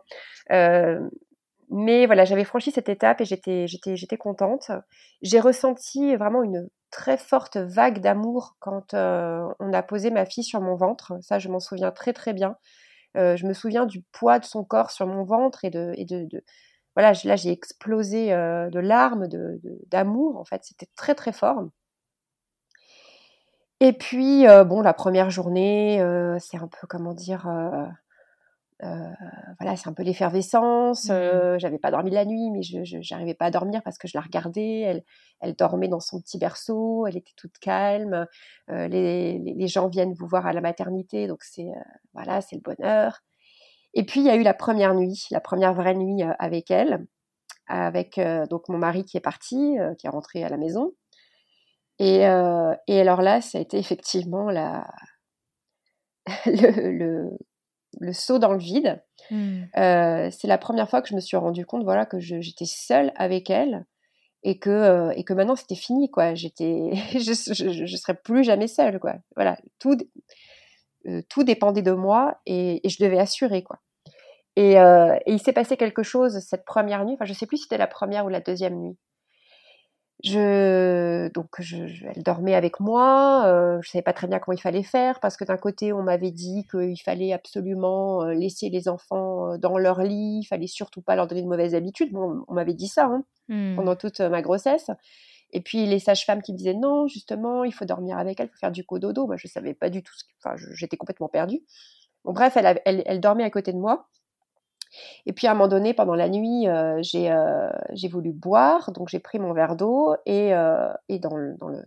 Hein. 0.50 1.08
mais 1.70 2.06
voilà, 2.06 2.24
j'avais 2.24 2.44
franchi 2.44 2.70
cette 2.70 2.88
étape 2.88 3.20
et 3.20 3.24
j'étais 3.24 3.66
j'étais 3.66 3.96
j'étais 3.96 4.16
contente. 4.16 4.70
J'ai 5.22 5.40
ressenti 5.40 6.16
vraiment 6.16 6.42
une 6.42 6.68
très 6.90 7.18
forte 7.18 7.56
vague 7.56 8.00
d'amour 8.00 8.56
quand 8.60 8.94
euh, 8.94 9.46
on 9.60 9.72
a 9.72 9.82
posé 9.82 10.10
ma 10.10 10.24
fille 10.26 10.44
sur 10.44 10.60
mon 10.60 10.76
ventre. 10.76 11.14
Ça, 11.22 11.38
je 11.38 11.48
m'en 11.48 11.60
souviens 11.60 11.90
très 11.90 12.12
très 12.12 12.32
bien. 12.32 12.56
Euh, 13.16 13.36
je 13.36 13.46
me 13.46 13.52
souviens 13.52 13.86
du 13.86 14.02
poids 14.12 14.38
de 14.38 14.44
son 14.44 14.64
corps 14.64 14.90
sur 14.90 15.06
mon 15.06 15.24
ventre 15.24 15.64
et 15.64 15.70
de, 15.70 15.94
voilà, 16.98 17.12
là 17.24 17.36
j'ai 17.36 17.50
explosé 17.50 18.32
euh, 18.32 18.70
de 18.70 18.80
larmes, 18.80 19.28
de, 19.28 19.60
d'amour. 19.86 20.36
En 20.36 20.44
fait, 20.44 20.64
c'était 20.64 20.88
très 20.96 21.14
très 21.14 21.32
fort. 21.32 21.68
Et 23.80 23.92
puis 23.92 24.44
bon, 24.66 24.80
la 24.80 24.92
première 24.92 25.30
journée, 25.30 25.98
c'est 26.40 26.56
un 26.56 26.66
peu 26.66 26.88
comment 26.88 27.14
dire 27.14 27.46
euh, 28.84 29.10
voilà, 29.58 29.76
c'est 29.76 29.88
un 29.88 29.92
peu 29.92 30.02
l'effervescence. 30.02 31.08
Mmh. 31.08 31.12
Euh, 31.12 31.58
j'avais 31.58 31.78
pas 31.78 31.90
dormi 31.90 32.10
la 32.10 32.24
nuit, 32.24 32.50
mais 32.50 32.62
je 32.62 32.98
n'arrivais 33.12 33.34
pas 33.34 33.46
à 33.46 33.50
dormir 33.50 33.82
parce 33.82 33.98
que 33.98 34.06
je 34.06 34.16
la 34.16 34.20
regardais. 34.20 34.80
Elle, 34.80 35.04
elle 35.40 35.54
dormait 35.54 35.88
dans 35.88 36.00
son 36.00 36.20
petit 36.20 36.38
berceau, 36.38 37.06
elle 37.06 37.16
était 37.16 37.32
toute 37.36 37.58
calme. 37.58 38.26
Euh, 38.70 38.88
les, 38.88 39.38
les, 39.38 39.68
gens 39.68 39.88
viennent 39.88 40.14
vous 40.14 40.26
voir 40.26 40.46
à 40.46 40.52
la 40.52 40.60
maternité, 40.60 41.26
donc 41.26 41.42
c'est 41.42 41.68
voilà, 42.14 42.40
c'est 42.40 42.56
le 42.56 42.62
bonheur. 42.62 43.22
Et 43.94 44.04
puis 44.04 44.20
il 44.20 44.26
y 44.26 44.30
a 44.30 44.36
eu 44.36 44.42
la 44.42 44.54
première 44.54 44.94
nuit, 44.94 45.26
la 45.30 45.40
première 45.40 45.74
vraie 45.74 45.94
nuit 45.94 46.22
avec 46.38 46.70
elle. 46.70 47.06
avec 47.66 48.20
donc 48.50 48.68
mon 48.68 48.78
mari 48.78 49.04
qui 49.04 49.16
est 49.16 49.20
parti, 49.20 49.76
qui 49.98 50.06
est 50.06 50.10
rentré 50.10 50.44
à 50.44 50.48
la 50.48 50.56
maison. 50.56 50.92
Et, 51.98 52.20
et 52.86 53.00
alors 53.00 53.22
là, 53.22 53.40
ça 53.40 53.58
a 53.58 53.60
été 53.60 53.78
effectivement 53.78 54.50
la, 54.50 54.86
le, 56.46 56.90
le, 56.92 57.30
le, 58.00 58.12
saut 58.12 58.38
dans 58.38 58.52
le 58.52 58.58
vide. 58.58 59.02
Mmh. 59.30 59.64
c'est 59.74 60.46
la 60.46 60.58
première 60.58 60.88
fois 60.88 61.02
que 61.02 61.08
je 61.08 61.14
me 61.14 61.20
suis 61.20 61.36
rendu 61.36 61.66
compte 61.66 61.84
voilà, 61.84 62.06
que 62.06 62.18
j'étais 62.20 62.66
seule 62.66 63.12
avec 63.16 63.50
elle 63.50 63.84
et 64.42 64.58
que, 64.58 65.12
et 65.16 65.24
que 65.24 65.32
maintenant 65.32 65.56
c'était 65.56 65.74
fini. 65.74 66.10
Quoi. 66.10 66.34
J'étais, 66.34 66.90
je 67.12 67.82
ne 67.82 67.96
serais 67.96 68.14
plus 68.14 68.44
jamais 68.44 68.68
seule. 68.68 68.98
Quoi. 68.98 69.16
Voilà, 69.34 69.58
tout, 69.78 69.96
tout 71.28 71.44
dépendait 71.44 71.82
de 71.82 71.92
moi 71.92 72.38
et, 72.46 72.86
et 72.86 72.88
je 72.88 73.02
devais 73.02 73.18
assurer. 73.18 73.62
Quoi. 73.62 73.78
Et, 74.56 74.78
euh, 74.78 75.14
et, 75.26 75.32
il 75.32 75.38
s'est 75.38 75.52
passé 75.52 75.76
quelque 75.76 76.02
chose 76.02 76.40
cette 76.40 76.64
première 76.64 77.04
nuit. 77.04 77.14
Enfin, 77.14 77.24
je 77.24 77.32
sais 77.32 77.46
plus 77.46 77.58
si 77.58 77.62
c'était 77.64 77.78
la 77.78 77.86
première 77.86 78.26
ou 78.26 78.28
la 78.28 78.40
deuxième 78.40 78.76
nuit. 78.80 78.96
Je, 80.24 81.28
donc, 81.28 81.46
je, 81.60 81.76
elle 81.76 82.24
dormait 82.24 82.56
avec 82.56 82.80
moi. 82.80 83.44
Euh, 83.46 83.78
je 83.82 83.90
savais 83.90 84.02
pas 84.02 84.12
très 84.12 84.26
bien 84.26 84.40
comment 84.40 84.56
il 84.56 84.60
fallait 84.60 84.82
faire 84.82 85.20
parce 85.20 85.36
que 85.36 85.44
d'un 85.44 85.56
côté, 85.56 85.92
on 85.92 86.02
m'avait 86.02 86.32
dit 86.32 86.66
qu'il 86.68 87.00
fallait 87.00 87.32
absolument 87.32 88.24
euh, 88.24 88.32
laisser 88.32 88.68
les 88.68 88.88
enfants 88.88 89.52
euh, 89.52 89.58
dans 89.58 89.78
leur 89.78 90.02
lit. 90.02 90.40
Il 90.42 90.46
fallait 90.46 90.66
surtout 90.66 91.02
pas 91.02 91.14
leur 91.14 91.28
donner 91.28 91.42
de 91.42 91.46
mauvaises 91.46 91.76
habitudes. 91.76 92.12
Bon, 92.12 92.44
on 92.48 92.54
m'avait 92.54 92.74
dit 92.74 92.88
ça 92.88 93.04
hein, 93.04 93.22
mmh. 93.48 93.76
pendant 93.76 93.94
toute 93.94 94.20
ma 94.20 94.42
grossesse. 94.42 94.90
Et 95.52 95.60
puis 95.60 95.86
les 95.86 95.98
sages-femmes 95.98 96.42
qui 96.42 96.52
me 96.52 96.58
disaient 96.58 96.74
non, 96.74 97.06
justement, 97.06 97.64
il 97.64 97.72
faut 97.72 97.84
dormir 97.84 98.18
avec 98.18 98.38
elle, 98.40 98.46
il 98.46 98.50
faut 98.50 98.58
faire 98.58 98.72
du 98.72 98.84
cododo. 98.84 99.26
Moi, 99.26 99.36
je 99.36 99.48
savais 99.48 99.74
pas 99.74 99.90
du 99.90 100.02
tout. 100.02 100.14
Ce 100.16 100.24
Enfin, 100.44 100.56
j'étais 100.74 100.96
complètement 100.96 101.28
perdue. 101.28 101.62
Bon, 102.24 102.32
bref, 102.32 102.56
elle, 102.56 102.80
elle, 102.84 103.02
elle 103.06 103.20
dormait 103.20 103.44
à 103.44 103.50
côté 103.50 103.72
de 103.72 103.78
moi. 103.78 104.08
Et 105.26 105.32
puis 105.32 105.46
à 105.46 105.52
un 105.52 105.54
moment 105.54 105.68
donné, 105.68 105.94
pendant 105.94 106.14
la 106.14 106.28
nuit, 106.28 106.68
euh, 106.68 107.00
euh, 107.14 107.70
j'ai 107.92 108.08
voulu 108.08 108.32
boire, 108.32 108.92
donc 108.92 109.08
j'ai 109.08 109.18
pris 109.18 109.38
mon 109.38 109.52
verre 109.52 109.76
d'eau 109.76 110.14
et, 110.26 110.54
euh, 110.54 110.92
et 111.08 111.18
dans 111.18 111.36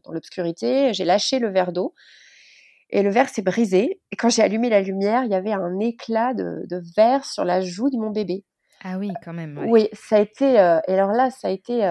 l'obscurité, 0.10 0.94
j'ai 0.94 1.06
lâché 1.06 1.40
le 1.40 1.50
verre 1.50 1.72
d'eau. 1.72 1.94
Et 2.94 3.04
le 3.04 3.10
verre 3.10 3.30
s'est 3.30 3.42
brisé. 3.42 4.02
Et 4.12 4.16
quand 4.18 4.30
j'ai 4.30 4.42
allumé 4.42 4.70
la 4.70 4.82
lumière, 4.82 5.24
il 5.24 5.32
y 5.32 5.36
avait 5.36 5.54
un 5.54 5.80
éclat 5.80 6.34
de, 6.34 6.66
de, 6.70 6.82
verre 6.98 7.24
sur 7.24 7.46
la 7.46 7.62
joue 7.62 7.90
de 7.90 7.98
mon 7.98 8.10
bébé. 8.10 8.44
Ah 8.84 8.98
oui, 8.98 9.12
quand 9.24 9.32
même. 9.32 9.64
Oui, 9.70 9.88
ça 9.94 10.18
a 10.18 10.20
été. 10.20 10.56
et 10.56 10.94
alors 10.94 11.12
là, 11.12 11.30
ça 11.30 11.48
a 11.48 11.52
été. 11.52 11.90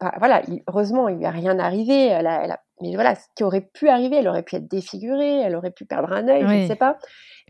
Bah, 0.00 0.14
voilà, 0.18 0.42
heureusement, 0.68 1.08
il 1.08 1.18
lui 1.18 1.26
a 1.26 1.30
rien 1.30 1.58
arrivé. 1.58 2.06
Elle 2.06 2.26
a, 2.26 2.44
elle 2.44 2.52
a, 2.52 2.60
mais 2.80 2.94
voilà, 2.94 3.14
ce 3.14 3.26
qui 3.34 3.42
aurait 3.42 3.68
pu 3.72 3.88
arriver, 3.88 4.16
elle 4.16 4.28
aurait 4.28 4.42
pu 4.42 4.56
être 4.56 4.68
défigurée, 4.68 5.40
elle 5.40 5.56
aurait 5.56 5.70
pu 5.70 5.84
perdre 5.84 6.12
un 6.12 6.28
œil, 6.28 6.44
je 6.46 6.62
ne 6.62 6.66
sais 6.66 6.76
pas. 6.76 6.98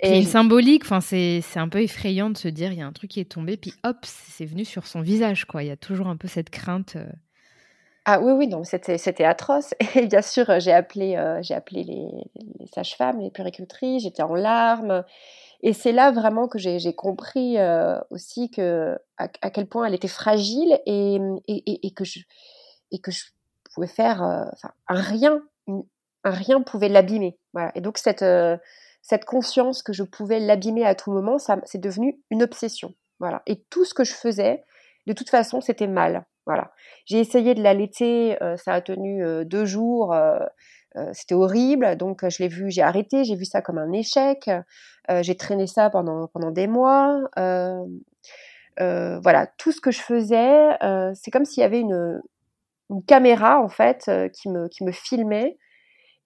Et 0.01 0.23
symbolique, 0.23 0.85
enfin 0.85 1.01
c'est 1.01 1.43
un 1.57 1.69
peu 1.69 1.83
effrayant 1.83 2.31
de 2.31 2.39
se 2.39 2.49
dire 2.49 2.73
il 2.73 2.79
y 2.79 2.83
a 2.83 2.87
un 2.87 2.93
truc 2.93 3.11
qui 3.11 3.21
est 3.21 3.31
tombé, 3.31 3.57
puis 3.57 3.75
hop, 3.85 3.97
c'est 4.03 4.45
venu 4.45 4.65
sur 4.65 4.87
son 4.87 5.01
visage, 5.01 5.45
quoi. 5.45 5.63
Il 5.63 5.69
y 5.69 5.73
a 5.73 5.77
toujours 5.77 6.07
un 6.07 6.17
peu 6.17 6.29
cette 6.29 6.51
crainte. 6.51 6.97
Euh. 6.97 7.07
Ah 8.05 8.21
oui, 8.21 8.33
oui, 8.33 8.49
donc 8.49 8.65
c'était 8.65 9.25
atroce. 9.25 9.75
Et 9.97 10.07
bien 10.07 10.23
sûr, 10.23 10.47
j'ai 10.61 10.73
appelé, 10.73 11.17
euh, 11.17 11.43
j'ai 11.43 11.55
appelé 11.55 11.83
les, 11.83 12.09
les 12.61 12.67
sages-femmes, 12.67 13.21
les 13.21 13.31
puricultrices, 13.31 14.05
j'étais 14.05 14.23
en 14.23 14.35
larmes. 14.35 15.05
Et 15.61 15.73
c'est 15.73 15.93
là 15.93 16.13
vraiment 16.13 16.47
que 16.47 16.59
j'ai 16.59 16.95
compris 16.95 17.59
euh, 17.59 17.99
aussi 18.11 18.51
à, 19.17 19.51
quel 19.51 19.67
point 19.67 19.87
elle 19.87 19.95
était 19.95 20.07
fragile 20.07 20.81
et, 20.87 21.19
que, 21.95 22.05
je, 22.05 22.21
pouvais 23.75 23.89
faire 23.89 24.23
enfin, 24.23 24.73
un 24.87 25.01
rien, 25.01 25.43
un 25.67 26.31
rien 26.31 26.63
pouvait 26.63 26.89
l'abîmer. 26.89 27.39
Et 27.75 27.81
donc 27.81 27.99
cette, 27.99 28.25
cette 29.03 29.25
conscience 29.25 29.83
que 29.83 29.93
je 29.93 30.05
pouvais 30.05 30.39
l'abîmer 30.39 30.85
à 30.85 30.95
tout 30.95 31.11
moment, 31.11 31.39
ça 31.39 31.59
c'est 31.65 31.81
devenu 31.81 32.21
une 32.31 32.43
obsession. 32.43 32.95
Voilà. 33.21 33.43
Et 33.47 33.63
tout 33.71 33.85
ce 33.85 33.95
que 33.95 34.05
je 34.05 34.15
faisais, 34.15 34.65
de 35.07 35.13
toute 35.13 35.31
façon, 35.31 35.61
c'était 35.61 35.87
mal. 35.87 36.25
Voilà. 36.47 36.73
J'ai 37.05 37.19
essayé 37.19 37.55
de 37.55 37.63
l'allaiter, 37.63 38.43
euh, 38.43 38.57
ça 38.57 38.73
a 38.73 38.81
tenu 38.81 39.25
euh, 39.25 39.45
deux 39.45 39.65
jours, 39.65 40.15
euh, 40.15 40.39
c'était 41.13 41.35
horrible. 41.35 41.97
Donc 41.97 42.29
je 42.29 42.43
l'ai 42.43 42.49
vu, 42.49 42.71
j'ai 42.71 42.83
arrêté, 42.83 43.25
j'ai 43.25 43.37
vu 43.37 43.45
ça 43.45 43.63
comme 43.63 43.79
un 43.79 43.93
échec. 43.93 44.51
j'ai 45.21 45.37
traîné 45.37 45.67
ça 45.67 45.91
pendant 45.91 46.27
pendant 46.29 46.51
des 46.51 46.67
mois. 46.67 47.21
voilà, 48.79 49.47
tout 49.59 49.73
ce 49.73 49.81
que 49.81 49.91
je 49.91 50.01
faisais, 50.01 50.77
c'est 51.15 51.31
comme 51.31 51.45
s'il 51.45 51.63
y 51.63 51.65
avait 51.65 51.81
une, 51.81 52.21
une 52.91 53.03
caméra 53.05 53.61
en 53.61 53.69
fait 53.69 54.11
qui 54.33 54.49
me 54.49 54.69
qui 54.69 54.85
me 54.85 54.93
filmait 54.93 55.59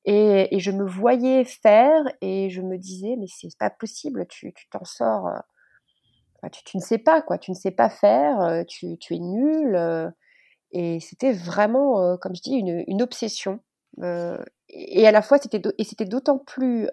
et, 0.04 0.54
et, 0.54 0.60
je 0.60 0.72
me 0.72 0.84
voyais 0.84 1.44
faire 1.44 2.02
et 2.20 2.50
je 2.50 2.60
me 2.60 2.76
disais, 2.76 3.14
mais 3.18 3.26
c'est 3.28 3.56
pas 3.56 3.70
possible, 3.70 4.26
tu 4.28 4.52
t'en 4.70 4.84
sors. 4.84 5.28
Euh, 5.28 6.48
tu, 6.50 6.64
tu, 6.64 6.76
ne 6.76 6.82
sais 6.82 6.98
pas, 6.98 7.22
quoi. 7.22 7.38
Tu 7.38 7.52
ne 7.52 7.56
sais 7.56 7.70
pas 7.70 7.88
faire, 7.88 8.40
euh, 8.40 8.64
tu, 8.64 8.98
tu 8.98 9.14
es 9.14 9.18
nul. 9.20 9.76
Euh, 9.76 10.10
et 10.72 11.00
c'était 11.00 11.32
vraiment, 11.32 12.16
comme 12.18 12.34
je 12.34 12.42
dis, 12.42 12.54
une, 12.54 12.84
une 12.88 13.02
obsession. 13.02 13.60
Et 13.98 15.06
à 15.06 15.12
la 15.12 15.22
fois, 15.22 15.38
c'était 15.38 15.62
et 15.78 15.84
c'était 15.84 16.04
d'autant 16.04 16.38
plus 16.38 16.88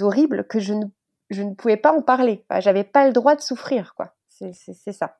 horrible 0.00 0.46
que 0.46 0.60
je 0.60 0.74
ne, 0.74 0.86
je 1.30 1.42
ne 1.42 1.54
pouvais 1.54 1.76
pas 1.76 1.92
en 1.92 2.02
parler. 2.02 2.44
J'avais 2.60 2.84
pas 2.84 3.06
le 3.06 3.12
droit 3.12 3.36
de 3.36 3.40
souffrir, 3.40 3.94
quoi. 3.94 4.14
C'est 4.28 4.92
ça. 4.92 5.18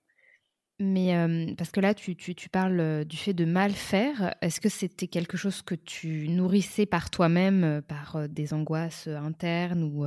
Mais 0.81 1.15
parce 1.57 1.71
que 1.71 1.81
là, 1.81 1.95
tu, 1.95 2.17
tu, 2.17 2.35
tu, 2.35 2.49
parles 2.49 3.05
du 3.05 3.17
fait 3.17 3.33
de 3.33 3.45
mal 3.45 3.73
faire. 3.73 4.35
Est-ce 4.41 4.61
que 4.61 4.69
c'était 4.69 5.07
quelque 5.07 5.37
chose 5.37 5.63
que 5.63 5.77
tu 5.77 6.29
nourrissais 6.29 6.87
par 6.87 7.11
toi-même, 7.11 7.83
par 7.87 8.29
des 8.29 8.53
angoisses 8.53 9.07
internes 9.07 9.85
ou, 9.85 10.05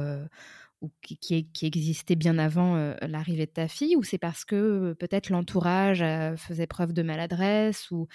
ou 0.82 0.92
qui, 1.02 1.50
qui, 1.50 1.66
existaient 1.66 2.16
bien 2.16 2.38
avant 2.38 2.76
l'arrivée 3.02 3.46
de 3.46 3.52
ta 3.52 3.70
fille? 3.70 3.96
Ou 3.96 4.04
c'est 4.04 4.18
parce 4.18 4.44
que 4.44 4.94
peut-être 5.00 5.30
l'entourage 5.30 6.04
faisait 6.38 6.68
preuve 6.68 6.92
de 6.92 7.02
maladresse 7.02 7.90
ou 7.90 8.08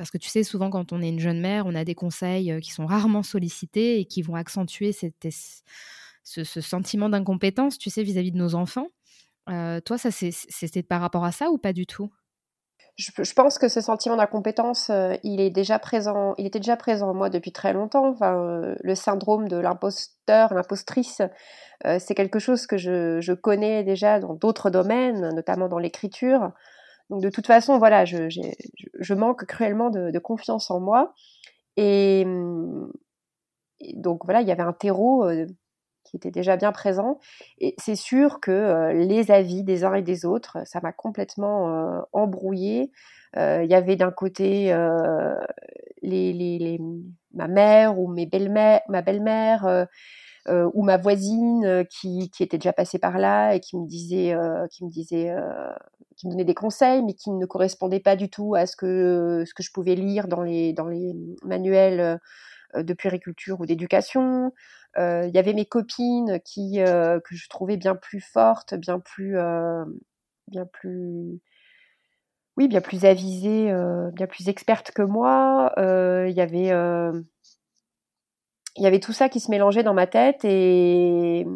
parce 0.00 0.10
que 0.10 0.16
tu 0.16 0.30
sais, 0.30 0.44
souvent 0.44 0.70
quand 0.70 0.94
on 0.94 1.02
est 1.02 1.10
une 1.10 1.20
jeune 1.20 1.42
mère, 1.42 1.66
on 1.66 1.74
a 1.74 1.84
des 1.84 1.94
conseils 1.94 2.58
qui 2.62 2.70
sont 2.70 2.86
rarement 2.86 3.22
sollicités 3.22 4.00
et 4.00 4.06
qui 4.06 4.22
vont 4.22 4.34
accentuer 4.34 4.92
ce, 4.92 6.44
sentiment 6.62 7.10
d'incompétence, 7.10 7.76
tu 7.76 7.90
sais, 7.90 8.02
vis-à-vis 8.02 8.30
-vis 8.30 8.32
de 8.32 8.38
nos 8.38 8.54
enfants. 8.54 8.86
Euh, 9.50 9.78
toi, 9.82 9.98
ça 9.98 10.08
c'était 10.10 10.82
par 10.82 11.02
rapport 11.02 11.26
à 11.26 11.32
ça 11.32 11.50
ou 11.50 11.58
pas 11.58 11.74
du 11.74 11.84
tout? 11.84 12.10
Je, 12.96 13.34
pense 13.34 13.58
que 13.58 13.68
ce 13.68 13.82
sentiment 13.82 14.16
d'incompétence, 14.16 14.88
euh, 14.88 15.16
il 15.22 15.38
est 15.42 15.50
déjà 15.50 15.78
présent. 15.78 16.34
Il 16.38 16.46
était 16.46 16.60
déjà 16.60 16.78
présent 16.78 17.10
en 17.10 17.14
moi 17.14 17.28
depuis 17.28 17.52
très 17.52 17.74
longtemps. 17.74 18.08
Enfin, 18.08 18.38
euh, 18.38 18.74
le 18.82 18.94
syndrome 18.94 19.48
de 19.48 19.58
l'imposteur, 19.58 20.54
l'impostrice, 20.54 21.20
c'est 21.84 22.14
quelque 22.14 22.38
chose 22.38 22.66
que 22.66 22.78
je 22.78 23.32
connais 23.34 23.84
déjà 23.84 24.18
dans 24.18 24.32
d'autres 24.32 24.70
domaines, 24.70 25.34
notamment 25.34 25.68
dans 25.68 25.78
l'écriture. 25.78 26.52
De 27.10 27.28
toute 27.28 27.46
façon, 27.46 27.78
voilà, 27.78 28.04
je, 28.04 29.14
manque 29.14 29.44
cruellement 29.44 29.90
de, 29.90 30.18
confiance 30.18 30.70
en 30.70 30.80
moi. 30.80 31.14
Et, 31.76 32.24
donc, 33.94 34.24
voilà, 34.24 34.42
il 34.42 34.48
y 34.48 34.52
avait 34.52 34.62
un 34.62 34.72
terreau 34.72 35.28
qui 36.04 36.16
était 36.16 36.30
déjà 36.30 36.56
bien 36.56 36.72
présent. 36.72 37.18
Et 37.58 37.74
c'est 37.78 37.96
sûr 37.96 38.40
que 38.40 38.50
euh, 38.50 38.92
les 38.92 39.30
avis 39.30 39.62
des 39.62 39.84
uns 39.84 39.94
et 39.94 40.02
des 40.02 40.24
autres, 40.24 40.58
ça 40.64 40.80
m'a 40.80 40.92
complètement 40.92 41.98
euh, 41.98 42.00
embrouillé. 42.12 42.90
Euh, 43.36 43.62
il 43.62 43.70
y 43.70 43.74
avait 43.74 43.96
d'un 43.96 44.10
côté 44.10 44.74
ma 47.32 47.48
mère 47.48 47.98
ou 47.98 48.08
mes 48.08 48.26
belles-mères, 48.26 48.80
ma 48.88 49.02
belle-mère 49.02 49.86
ou 50.48 50.82
ma 50.82 50.96
voisine 50.96 51.84
qui, 51.90 52.30
qui, 52.30 52.42
était 52.42 52.58
déjà 52.58 52.72
passée 52.72 52.98
par 52.98 53.18
là 53.18 53.54
et 53.54 53.60
qui 53.60 53.76
me 53.76 53.86
disait, 53.86 54.34
qui 54.70 54.84
me 54.84 54.90
disait, 54.90 55.34
qui 56.16 56.26
me 56.26 56.32
donnait 56.32 56.44
des 56.44 56.54
conseils, 56.54 57.02
mais 57.02 57.14
qui 57.14 57.30
ne 57.30 57.46
correspondaient 57.46 58.00
pas 58.00 58.16
du 58.16 58.30
tout 58.30 58.54
à 58.54 58.66
ce 58.66 58.76
que 58.76 59.44
ce 59.46 59.54
que 59.54 59.62
je 59.62 59.70
pouvais 59.72 59.94
lire 59.94 60.28
dans 60.28 60.42
les 60.42 60.72
dans 60.72 60.88
les 60.88 61.14
manuels 61.44 62.18
de 62.74 62.94
puériculture 62.94 63.60
ou 63.60 63.66
d'éducation. 63.66 64.52
Euh, 64.98 65.26
il 65.28 65.34
y 65.34 65.38
avait 65.38 65.52
mes 65.52 65.66
copines 65.66 66.40
qui 66.44 66.80
euh, 66.80 67.20
que 67.20 67.36
je 67.36 67.48
trouvais 67.48 67.76
bien 67.76 67.94
plus 67.94 68.20
fortes, 68.20 68.74
bien 68.74 68.98
plus 68.98 69.38
euh, 69.38 69.84
bien 70.48 70.66
plus 70.66 71.40
oui, 72.56 72.68
bien 72.68 72.80
plus 72.80 73.04
avisées, 73.04 73.72
bien 74.12 74.26
plus 74.26 74.48
expertes 74.48 74.90
que 74.90 75.02
moi. 75.02 75.72
Il 75.78 76.32
y 76.32 76.40
avait 76.40 76.70
il 78.76 78.84
y 78.84 78.86
avait 78.86 79.00
tout 79.00 79.12
ça 79.12 79.28
qui 79.28 79.40
se 79.40 79.50
mélangeait 79.50 79.82
dans 79.82 79.94
ma 79.94 80.06
tête 80.06 80.44
et 80.44 81.46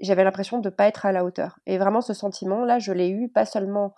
j'avais 0.00 0.24
l'impression 0.24 0.58
de 0.58 0.68
ne 0.68 0.74
pas 0.74 0.86
être 0.86 1.06
à 1.06 1.12
la 1.12 1.24
hauteur. 1.24 1.58
Et 1.66 1.78
vraiment, 1.78 2.00
ce 2.00 2.14
sentiment-là, 2.14 2.78
je 2.78 2.92
l'ai 2.92 3.08
eu 3.08 3.28
pas 3.28 3.44
seulement 3.44 3.94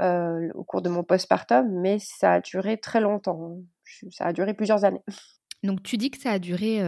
au 0.00 0.64
cours 0.64 0.82
de 0.82 0.88
mon 0.88 1.04
postpartum, 1.04 1.80
mais 1.80 1.98
ça 2.00 2.34
a 2.34 2.40
duré 2.40 2.78
très 2.78 3.00
longtemps. 3.00 3.58
Ça 4.10 4.26
a 4.26 4.32
duré 4.32 4.54
plusieurs 4.54 4.84
années. 4.84 5.02
Donc 5.62 5.82
tu 5.82 5.96
dis 5.96 6.10
que 6.10 6.18
ça 6.18 6.32
a 6.32 6.38
duré 6.38 6.82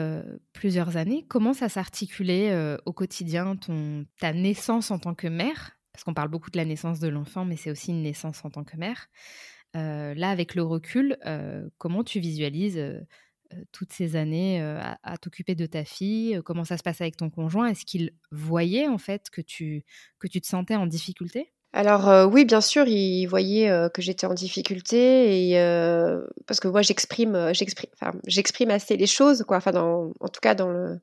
plusieurs 0.53 0.97
années. 0.97 1.25
Comment 1.29 1.55
ça 1.55 1.69
s'articulait 1.69 2.77
au 2.85 2.93
quotidien, 2.93 3.57
ton, 3.57 4.05
ta 4.21 4.33
naissance 4.33 4.91
en 4.91 4.99
tant 4.99 5.15
que 5.15 5.29
mère? 5.29 5.79
Parce 5.93 6.05
qu'on 6.05 6.15
parle 6.15 6.29
beaucoup 6.29 6.51
de 6.51 6.59
la 6.59 6.65
naissance 6.65 7.01
de 7.01 7.09
l'enfant, 7.09 7.45
mais 7.45 7.57
c'est 7.57 7.71
aussi 7.71 7.91
une 7.91 8.03
naissance 8.03 8.45
en 8.45 8.51
tant 8.51 8.65
que 8.65 8.77
mère. 8.77 9.07
là, 9.73 10.31
avec 10.31 10.55
le 10.55 10.63
recul, 10.63 11.17
comment 11.79 12.03
tu 12.03 12.19
visualises 12.19 12.79
toutes 13.73 13.93
ces 13.93 14.17
années 14.17 14.61
à, 15.03 15.17
t'occuper 15.19 15.55
de 15.55 15.67
ta 15.67 15.85
fille 15.85 16.41
Comment 16.45 16.65
ça 16.65 16.77
se 16.77 16.83
passe 16.83 17.01
avec 17.01 17.17
ton 17.17 17.31
conjoint? 17.31 17.69
Est-ce 17.69 17.85
qu'il 17.85 18.13
voyait 18.31 18.89
en 18.89 18.99
fait 18.99 19.31
que 19.31 19.41
tu, 19.41 19.85
que 20.19 20.27
tu 20.29 20.41
te 20.41 20.47
sentais 20.47 20.77
en 20.77 20.87
difficulté? 20.87 21.53
Alors 21.73 22.31
oui, 22.33 22.45
bien 22.45 22.61
sûr, 22.61 22.87
il 22.87 23.27
voyait 23.27 23.71
que 23.93 24.01
j'étais 24.01 24.27
en 24.27 24.35
difficulté 24.35 25.51
et 25.51 25.55
parce 26.47 26.61
que 26.61 26.69
moi 26.69 26.83
j'exprime, 26.83 27.51
j'exprime, 27.53 27.91
j'exprime 28.27 28.71
assez 28.71 28.97
les 28.97 29.07
choses, 29.07 29.43
quoi. 29.43 29.59
Enfin, 29.59 29.73
en 29.75 30.29
tout 30.29 30.41
cas, 30.41 30.55
dans 30.55 30.71
le, 30.71 30.99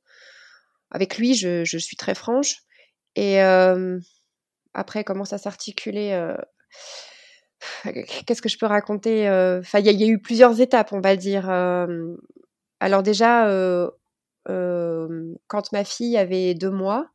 avec 0.93 1.17
lui, 1.17 1.33
je, 1.33 1.77
suis 1.77 1.97
très 1.97 2.15
franche. 2.15 2.57
Et 3.15 3.41
après, 4.73 5.03
comment 5.03 5.25
ça 5.25 5.37
s'articuler 5.37 6.33
Qu'est-ce 8.25 8.41
que 8.41 8.49
je 8.49 8.57
peux 8.57 8.65
raconter 8.65 9.23
il 9.23 9.85
y, 9.85 10.03
a 10.03 10.07
eu 10.07 10.19
plusieurs 10.19 10.61
étapes, 10.61 10.93
on 10.93 11.01
va 11.01 11.15
dire. 11.15 11.49
Alors 12.83 13.03
déjà, 13.03 13.47
quand 14.45 15.71
ma 15.71 15.83
fille 15.83 16.17
avait 16.17 16.53
deux 16.53 16.71
mois, 16.71 17.07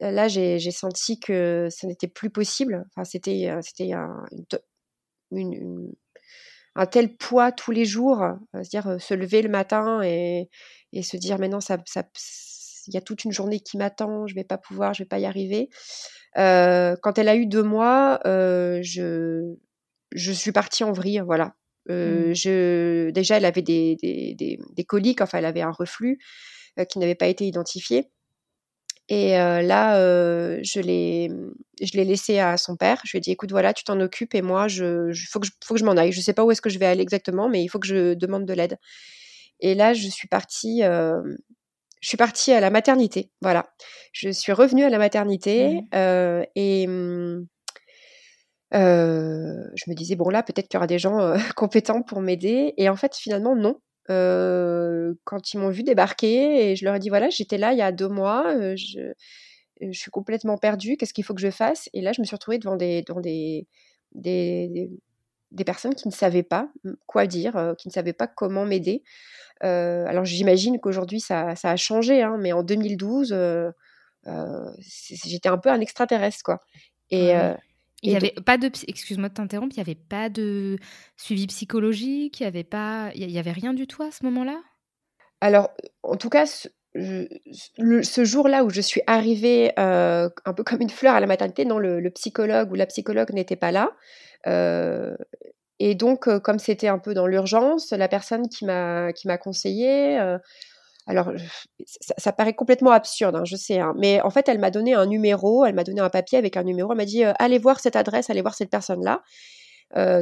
là, 0.00 0.28
j'ai 0.28 0.70
senti 0.70 1.20
que 1.20 1.68
ça 1.70 1.86
n'était 1.86 2.08
plus 2.08 2.30
possible. 2.30 2.84
Enfin, 2.90 3.04
c'était 3.04 3.54
c'était 3.62 3.92
un, 3.92 4.24
un 6.76 6.86
tel 6.86 7.16
poids 7.16 7.52
tous 7.52 7.70
les 7.70 7.84
jours, 7.84 8.24
c'est-à-dire 8.52 9.00
se 9.00 9.14
lever 9.14 9.42
le 9.42 9.48
matin 9.48 10.02
et, 10.02 10.48
se 11.02 11.16
dire 11.16 11.38
maintenant 11.38 11.60
ça, 11.60 11.76
il 12.86 12.94
y 12.94 12.96
a 12.96 13.00
toute 13.00 13.24
une 13.24 13.32
journée 13.32 13.60
qui 13.60 13.76
m'attend, 13.76 14.26
je 14.26 14.34
vais 14.34 14.44
pas 14.44 14.58
pouvoir, 14.58 14.94
je 14.94 15.02
vais 15.02 15.08
pas 15.08 15.18
y 15.18 15.26
arriver. 15.26 15.68
Euh, 16.36 16.96
quand 17.02 17.18
elle 17.18 17.28
a 17.28 17.36
eu 17.36 17.46
deux 17.46 17.62
mois, 17.62 18.20
euh, 18.26 18.80
je, 18.82 19.54
je 20.12 20.32
suis 20.32 20.52
partie 20.52 20.84
en 20.84 20.92
vrille, 20.92 21.22
voilà. 21.24 21.54
Euh, 21.90 22.30
mmh. 22.30 22.34
je, 22.34 23.10
déjà, 23.10 23.36
elle 23.36 23.44
avait 23.44 23.62
des, 23.62 23.96
des, 23.96 24.34
des, 24.34 24.58
des, 24.72 24.84
coliques, 24.84 25.20
enfin, 25.20 25.38
elle 25.38 25.44
avait 25.44 25.62
un 25.62 25.72
reflux 25.72 26.18
qui 26.88 26.98
n'avait 26.98 27.14
pas 27.14 27.26
été 27.26 27.46
identifié. 27.46 28.10
Et 29.08 29.32
là, 29.32 29.96
je 30.62 30.80
l'ai, 30.80 31.30
je 31.80 31.92
l'ai 31.92 32.04
laissé 32.04 32.38
à 32.38 32.56
son 32.56 32.74
père. 32.74 33.00
Je 33.04 33.12
lui 33.12 33.18
ai 33.18 33.20
dit, 33.20 33.30
écoute, 33.30 33.50
voilà, 33.50 33.72
tu 33.74 33.84
t'en 33.84 34.00
occupes 34.00 34.34
et 34.34 34.42
moi, 34.42 34.66
je, 34.66 35.12
faut 35.30 35.38
que 35.38 35.46
je, 35.46 35.52
faut 35.62 35.74
que 35.74 35.80
je 35.80 35.84
m'en 35.84 35.92
aille. 35.92 36.10
Je 36.10 36.20
sais 36.20 36.32
pas 36.32 36.42
où 36.44 36.50
est-ce 36.50 36.62
que 36.62 36.70
je 36.70 36.78
vais 36.78 36.86
aller 36.86 37.02
exactement, 37.02 37.48
mais 37.48 37.62
il 37.62 37.68
faut 37.68 37.78
que 37.78 37.86
je 37.86 38.14
demande 38.14 38.46
de 38.46 38.54
l'aide. 38.54 38.78
Et 39.60 39.74
là, 39.74 39.92
je 39.92 40.08
suis 40.08 40.26
partie 40.26 40.82
je 42.04 42.08
suis 42.10 42.18
partie 42.18 42.52
à 42.52 42.60
la 42.60 42.68
maternité. 42.68 43.30
Voilà. 43.40 43.72
Je 44.12 44.28
suis 44.28 44.52
revenue 44.52 44.84
à 44.84 44.90
la 44.90 44.98
maternité 44.98 45.76
mmh. 45.76 45.80
euh, 45.94 46.44
et 46.54 46.86
mmh, 46.86 46.90
euh, 46.90 47.44
je 48.74 49.90
me 49.90 49.94
disais, 49.94 50.16
bon, 50.16 50.28
là, 50.30 50.42
peut-être 50.42 50.68
qu'il 50.68 50.76
y 50.76 50.78
aura 50.78 50.86
des 50.86 50.98
gens 50.98 51.20
euh, 51.20 51.36
compétents 51.56 52.02
pour 52.02 52.20
m'aider. 52.20 52.74
Et 52.76 52.88
en 52.88 52.96
fait, 52.96 53.16
finalement, 53.16 53.56
non. 53.56 53.80
quand 54.08 55.54
ils 55.54 55.58
m'ont 55.58 55.70
vu 55.70 55.82
débarquer 55.82 56.70
et 56.70 56.76
je 56.76 56.84
leur 56.84 56.94
ai 56.94 56.98
dit, 56.98 57.08
voilà, 57.08 57.30
j'étais 57.30 57.58
là 57.58 57.72
il 57.72 57.78
y 57.78 57.82
a 57.82 57.92
deux 57.92 58.08
mois, 58.08 58.54
je, 58.76 59.12
suis 59.92 60.10
complètement 60.10 60.56
perdue, 60.56 60.96
qu'est-ce 60.96 61.12
qu'il 61.12 61.24
faut 61.24 61.34
que 61.34 61.40
je 61.40 61.50
fasse? 61.50 61.88
Et 61.92 62.00
là, 62.00 62.12
je 62.12 62.20
me 62.20 62.26
suis 62.26 62.36
retrouvée 62.36 62.58
devant 62.58 62.76
des, 62.76 63.02
devant 63.02 63.20
des, 63.20 63.66
des, 64.12 64.90
des 65.50 65.64
personnes 65.64 65.94
qui 65.94 66.08
ne 66.08 66.12
savaient 66.12 66.42
pas 66.42 66.70
quoi 67.06 67.26
dire, 67.26 67.74
qui 67.78 67.88
ne 67.88 67.92
savaient 67.92 68.12
pas 68.12 68.26
comment 68.26 68.64
m'aider. 68.64 69.02
Euh, 69.62 70.04
alors 70.06 70.24
j'imagine 70.24 70.80
qu'aujourd'hui 70.80 71.20
ça, 71.20 71.54
a 71.62 71.76
changé, 71.76 72.22
hein, 72.22 72.36
mais 72.38 72.52
en 72.52 72.62
2012, 72.62 73.32
euh, 73.32 73.70
euh, 74.26 74.70
j'étais 74.80 75.48
un 75.48 75.58
peu 75.58 75.70
un 75.70 75.80
extraterrestre, 75.80 76.42
quoi. 76.44 76.60
Et, 77.10 77.32
il 78.04 78.10
n'y 78.10 78.16
avait 78.16 78.34
pas 78.44 78.58
de, 78.58 78.70
excuse-moi 78.86 79.30
de 79.30 79.34
t'interrompre, 79.34 79.74
il 79.74 79.78
n'y 79.78 79.82
avait 79.82 79.94
pas 79.94 80.28
de 80.28 80.78
suivi 81.16 81.46
psychologique, 81.46 82.38
il 82.38 82.42
n'y 82.42 82.46
avait 82.46 82.64
pas, 82.64 83.10
il 83.14 83.30
y 83.30 83.38
avait 83.38 83.52
rien 83.52 83.72
du 83.72 83.86
tout 83.86 84.02
à 84.02 84.10
ce 84.10 84.24
moment-là? 84.24 84.60
Alors, 85.40 85.70
en 86.02 86.16
tout 86.16 86.28
cas, 86.28 86.44
ce, 86.46 88.24
jour-là 88.24 88.64
où 88.64 88.70
je 88.70 88.80
suis 88.80 89.00
arrivée 89.06 89.72
un 89.76 90.30
peu 90.56 90.62
comme 90.64 90.82
une 90.82 90.90
fleur 90.90 91.14
à 91.14 91.20
la 91.20 91.26
maternité, 91.26 91.64
non, 91.64 91.78
le, 91.78 92.10
psychologue 92.10 92.70
ou 92.70 92.74
la 92.74 92.86
psychologue 92.86 93.32
n'était 93.32 93.56
pas 93.56 93.72
là. 93.72 93.92
Et 95.80 95.94
donc, 95.94 96.28
comme 96.40 96.58
c'était 96.58 96.88
un 96.88 96.98
peu 96.98 97.14
dans 97.14 97.26
l'urgence, 97.26 97.90
la 97.90 98.08
personne 98.08 98.48
qui 98.48 98.64
m'a 98.64 99.12
qui 99.12 99.26
m'a 99.26 99.38
conseillé, 99.38 100.18
alors 101.06 101.32
ça, 102.16 102.32
paraît 102.32 102.54
complètement 102.54 102.90
absurde, 102.90 103.36
hein, 103.36 103.44
je 103.44 103.56
sais, 103.56 103.78
hein, 103.78 103.94
mais 103.98 104.20
en 104.22 104.30
fait, 104.30 104.48
elle 104.48 104.58
m'a 104.58 104.70
donné 104.70 104.94
un 104.94 105.06
numéro, 105.06 105.64
elle 105.64 105.74
m'a 105.74 105.84
donné 105.84 106.00
un 106.00 106.10
papier 106.10 106.38
avec 106.38 106.56
un 106.56 106.62
numéro, 106.62 106.92
elle 106.92 106.96
m'a 106.96 107.04
dit 107.04 107.24
allez 107.24 107.58
voir 107.58 107.80
cette 107.80 107.96
adresse, 107.96 108.30
allez 108.30 108.42
voir 108.42 108.54
cette 108.54 108.70
personne-là. 108.70 109.22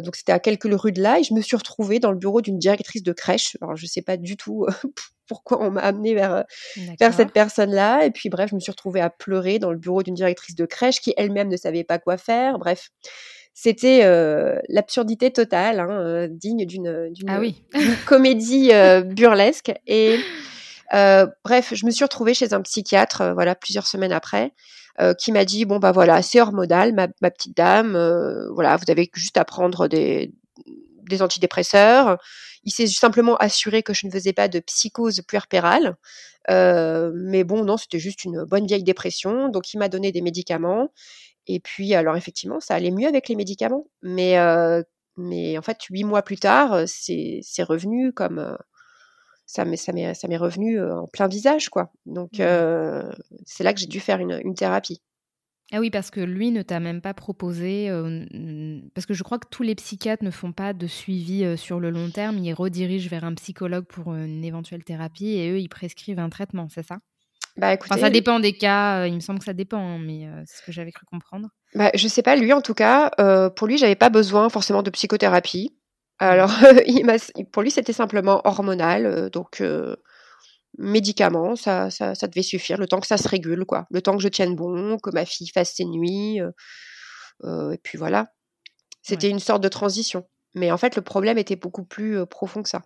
donc 0.00 0.16
c'était 0.16 0.32
à 0.32 0.40
quelques 0.40 0.68
rues 0.72 0.92
de 0.92 1.00
là, 1.00 1.20
et 1.20 1.22
je 1.22 1.34
me 1.34 1.40
suis 1.40 1.56
retrouvée 1.56 2.00
dans 2.00 2.10
le 2.10 2.18
bureau 2.18 2.40
d'une 2.40 2.58
directrice 2.58 3.02
de 3.02 3.12
crèche. 3.12 3.56
Alors 3.60 3.76
je 3.76 3.86
sais 3.86 4.02
pas 4.02 4.16
du 4.16 4.36
tout 4.36 4.66
pourquoi 5.28 5.62
on 5.62 5.70
m'a 5.70 5.82
amenée 5.82 6.14
vers 6.14 6.44
vers 6.98 7.14
cette 7.14 7.32
personne-là, 7.32 8.04
et 8.04 8.10
puis 8.10 8.28
bref, 8.28 8.50
je 8.50 8.56
me 8.56 8.60
suis 8.60 8.72
retrouvée 8.72 9.00
à 9.00 9.10
pleurer 9.10 9.58
dans 9.58 9.70
le 9.70 9.78
bureau 9.78 10.02
d'une 10.02 10.14
directrice 10.14 10.56
de 10.56 10.66
crèche 10.66 11.00
qui 11.00 11.14
elle-même 11.16 11.48
ne 11.48 11.56
savait 11.56 11.84
pas 11.84 11.98
quoi 11.98 12.16
faire. 12.16 12.58
Bref. 12.58 12.90
C'était 13.54 14.00
euh, 14.04 14.58
l'absurdité 14.68 15.30
totale, 15.30 15.80
hein, 15.80 15.90
euh, 15.90 16.28
digne 16.30 16.64
d'une 16.64 17.12
ah 17.28 17.38
oui. 17.38 17.62
comédie 18.06 18.70
euh, 18.72 19.02
burlesque. 19.02 19.72
Et 19.86 20.18
bref, 20.92 21.74
je 21.74 21.86
me 21.86 21.90
suis 21.90 22.04
retrouvée 22.04 22.34
chez 22.34 22.52
un 22.52 22.62
psychiatre, 22.62 23.32
voilà, 23.34 23.54
plusieurs 23.54 23.86
semaines 23.86 24.12
après, 24.12 24.52
qui 25.18 25.32
m'a 25.32 25.44
dit 25.44 25.64
bon 25.64 25.78
bah 25.78 25.92
voilà, 25.92 26.22
c'est 26.22 26.40
hormonal, 26.40 26.92
ma, 26.92 27.08
petite 27.08 27.56
dame, 27.56 27.98
voilà, 28.54 28.76
vous 28.76 28.90
avez 28.90 29.10
juste 29.14 29.36
à 29.36 29.44
prendre 29.44 29.88
des, 29.88 30.32
des 31.08 31.22
antidépresseurs. 31.22 32.18
Il 32.64 32.72
s'est 32.72 32.86
simplement 32.86 33.36
assuré 33.36 33.82
que 33.82 33.92
je 33.94 34.06
ne 34.06 34.12
faisais 34.12 34.32
pas 34.32 34.48
de 34.48 34.60
psychose 34.60 35.22
puerpérale. 35.26 35.96
Euh, 36.50 37.12
mais 37.14 37.44
bon, 37.44 37.64
non, 37.64 37.76
c'était 37.76 37.98
juste 37.98 38.24
une 38.24 38.44
bonne 38.44 38.66
vieille 38.66 38.84
dépression. 38.84 39.48
Donc, 39.48 39.72
il 39.74 39.78
m'a 39.78 39.88
donné 39.88 40.12
des 40.12 40.22
médicaments. 40.22 40.90
Et 41.46 41.60
puis, 41.60 41.94
alors 41.94 42.16
effectivement, 42.16 42.60
ça 42.60 42.74
allait 42.74 42.90
mieux 42.90 43.08
avec 43.08 43.28
les 43.28 43.36
médicaments. 43.36 43.86
Mais, 44.02 44.38
euh, 44.38 44.82
mais 45.16 45.58
en 45.58 45.62
fait, 45.62 45.82
huit 45.90 46.04
mois 46.04 46.22
plus 46.22 46.38
tard, 46.38 46.72
euh, 46.72 46.84
c'est 46.86 47.62
revenu 47.62 48.12
comme. 48.12 48.56
Euh, 49.58 50.14
ça 50.14 50.28
m'est 50.28 50.36
revenu 50.36 50.82
en 50.82 51.06
plein 51.06 51.28
visage, 51.28 51.68
quoi. 51.68 51.92
Donc, 52.06 52.38
mmh. 52.38 53.12
c'est 53.46 53.64
là 53.64 53.72
que 53.72 53.80
j'ai 53.80 53.86
dû 53.86 54.00
faire 54.00 54.18
une, 54.18 54.40
une, 54.44 54.54
thérapie. 54.54 55.02
Ah 55.72 55.80
oui, 55.80 55.90
parce 55.90 56.10
que 56.10 56.20
lui 56.20 56.50
ne 56.50 56.62
t'a 56.62 56.80
même 56.80 57.00
pas 57.00 57.14
proposé, 57.14 57.88
parce 58.94 59.06
que 59.06 59.14
je 59.14 59.22
crois 59.22 59.38
que 59.38 59.48
tous 59.50 59.62
les 59.62 59.74
psychiatres 59.74 60.24
ne 60.24 60.30
font 60.30 60.52
pas 60.52 60.74
de 60.74 60.86
suivi 60.86 61.56
sur 61.56 61.80
le 61.80 61.90
long 61.90 62.10
terme, 62.10 62.38
ils 62.38 62.52
redirigent 62.52 63.08
vers 63.08 63.24
un 63.24 63.34
psychologue 63.34 63.86
pour 63.86 64.14
une 64.14 64.44
éventuelle 64.44 64.84
thérapie 64.84 65.36
et 65.36 65.50
eux, 65.50 65.60
ils 65.60 65.68
prescrivent 65.68 66.18
un 66.18 66.28
traitement, 66.28 66.68
c'est 66.68 66.86
ça? 66.86 66.98
Bah, 67.56 67.74
écoutez, 67.74 68.00
ça 68.00 68.10
dépend 68.10 68.40
des 68.40 68.54
cas. 68.54 69.00
Euh, 69.00 69.08
il 69.08 69.14
me 69.14 69.20
semble 69.20 69.38
que 69.38 69.44
ça 69.44 69.52
dépend, 69.52 69.78
hein, 69.78 69.98
mais 69.98 70.26
euh, 70.26 70.42
c'est 70.46 70.58
ce 70.58 70.62
que 70.62 70.72
j'avais 70.72 70.92
cru 70.92 71.04
comprendre. 71.04 71.48
Bah, 71.74 71.90
je 71.94 72.08
sais 72.08 72.22
pas, 72.22 72.36
lui 72.36 72.52
en 72.52 72.62
tout 72.62 72.74
cas, 72.74 73.10
euh, 73.20 73.50
pour 73.50 73.66
lui, 73.66 73.78
j'avais 73.78 73.94
pas 73.94 74.10
besoin 74.10 74.48
forcément 74.48 74.82
de 74.82 74.90
psychothérapie. 74.90 75.74
Alors, 76.22 76.52
il 76.86 77.04
pour 77.50 77.62
lui, 77.62 77.70
c'était 77.70 77.92
simplement 77.92 78.40
hormonal, 78.44 79.28
donc 79.30 79.62
médicaments, 80.78 81.56
ça, 81.56 81.90
ça, 81.90 82.14
ça, 82.14 82.28
devait 82.28 82.42
suffire, 82.42 82.78
le 82.78 82.86
temps 82.86 83.00
que 83.00 83.06
ça 83.06 83.16
se 83.16 83.28
régule, 83.28 83.64
quoi. 83.64 83.86
Le 83.90 84.00
temps 84.00 84.16
que 84.16 84.22
je 84.22 84.28
tienne 84.28 84.54
bon, 84.54 84.98
que 84.98 85.10
ma 85.10 85.24
fille 85.24 85.48
fasse 85.48 85.74
ses 85.74 85.84
nuits, 85.84 86.38
et 87.44 87.78
puis 87.82 87.98
voilà. 87.98 88.32
C'était 89.02 89.30
une 89.30 89.40
sorte 89.40 89.62
de 89.62 89.68
transition. 89.68 90.24
Mais 90.54 90.70
en 90.70 90.76
fait, 90.78 90.94
le 90.94 91.02
problème 91.02 91.38
était 91.38 91.56
beaucoup 91.56 91.84
plus 91.84 92.24
profond 92.26 92.62
que 92.62 92.68
ça. 92.68 92.82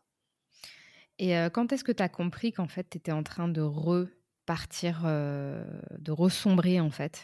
Et 1.18 1.34
quand 1.52 1.72
est-ce 1.72 1.84
que 1.84 1.92
tu 1.92 2.02
as 2.02 2.08
compris 2.08 2.52
qu'en 2.52 2.68
fait, 2.68 2.86
tu 2.90 2.98
étais 2.98 3.12
en 3.12 3.22
train 3.22 3.48
de 3.48 3.60
re 3.60 4.06
partir, 4.46 5.02
euh, 5.04 5.62
de 5.98 6.12
ressombrer 6.12 6.80
en 6.80 6.90
fait? 6.90 7.22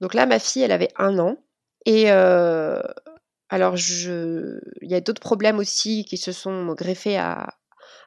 Donc 0.00 0.14
là, 0.14 0.26
ma 0.26 0.38
fille, 0.38 0.62
elle 0.62 0.72
avait 0.72 0.92
un 0.96 1.18
an. 1.18 1.36
Et 1.86 2.10
euh, 2.12 2.80
alors, 3.52 3.76
je... 3.76 4.58
il 4.80 4.90
y 4.90 4.94
a 4.94 5.00
d'autres 5.00 5.20
problèmes 5.20 5.58
aussi 5.58 6.04
qui 6.04 6.16
se 6.16 6.32
sont 6.32 6.72
greffés 6.74 7.18
à, 7.18 7.54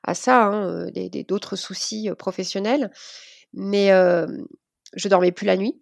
à 0.04 0.16
ça, 0.16 0.46
hein, 0.46 0.88
euh, 0.88 1.24
d'autres 1.28 1.56
soucis 1.56 2.10
professionnels. 2.18 2.92
Mais 3.54 3.90
je 4.94 5.08
dormais 5.08 5.32
plus 5.32 5.46
la 5.46 5.58
nuit. 5.58 5.80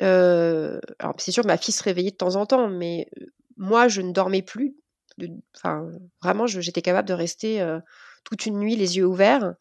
alors, 0.00 1.14
c'est 1.18 1.32
sûr, 1.32 1.46
ma 1.46 1.56
fille 1.56 1.74
se 1.74 1.82
réveillait 1.82 2.10
de 2.12 2.16
temps 2.16 2.36
en 2.36 2.46
temps, 2.46 2.68
mais 2.68 3.08
moi, 3.56 3.88
je 3.88 4.02
ne 4.02 4.12
dormais 4.12 4.42
plus. 4.42 4.76
Enfin, 5.56 5.90
vraiment, 6.22 6.46
j'étais 6.46 6.82
capable 6.82 7.08
de 7.08 7.14
rester 7.14 7.66
toute 8.24 8.46
une 8.46 8.58
nuit 8.58 8.76
les 8.76 8.98
yeux 8.98 9.06
ouverts. 9.06 9.54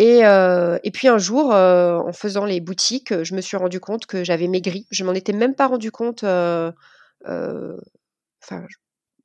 Et, 0.00 0.24
euh, 0.24 0.78
et, 0.82 0.90
puis 0.90 1.08
un 1.08 1.18
jour, 1.18 1.52
euh, 1.52 1.98
en 1.98 2.14
faisant 2.14 2.46
les 2.46 2.60
boutiques, 2.60 3.22
je 3.22 3.34
me 3.34 3.42
suis 3.42 3.58
rendu 3.58 3.80
compte 3.80 4.06
que 4.06 4.24
j'avais 4.24 4.48
maigri. 4.48 4.86
Je 4.90 5.04
m'en 5.04 5.12
étais 5.12 5.34
même 5.34 5.54
pas 5.54 5.66
rendu 5.66 5.90
compte. 5.90 6.24
Euh, 6.24 6.72
enfin, 8.50 8.66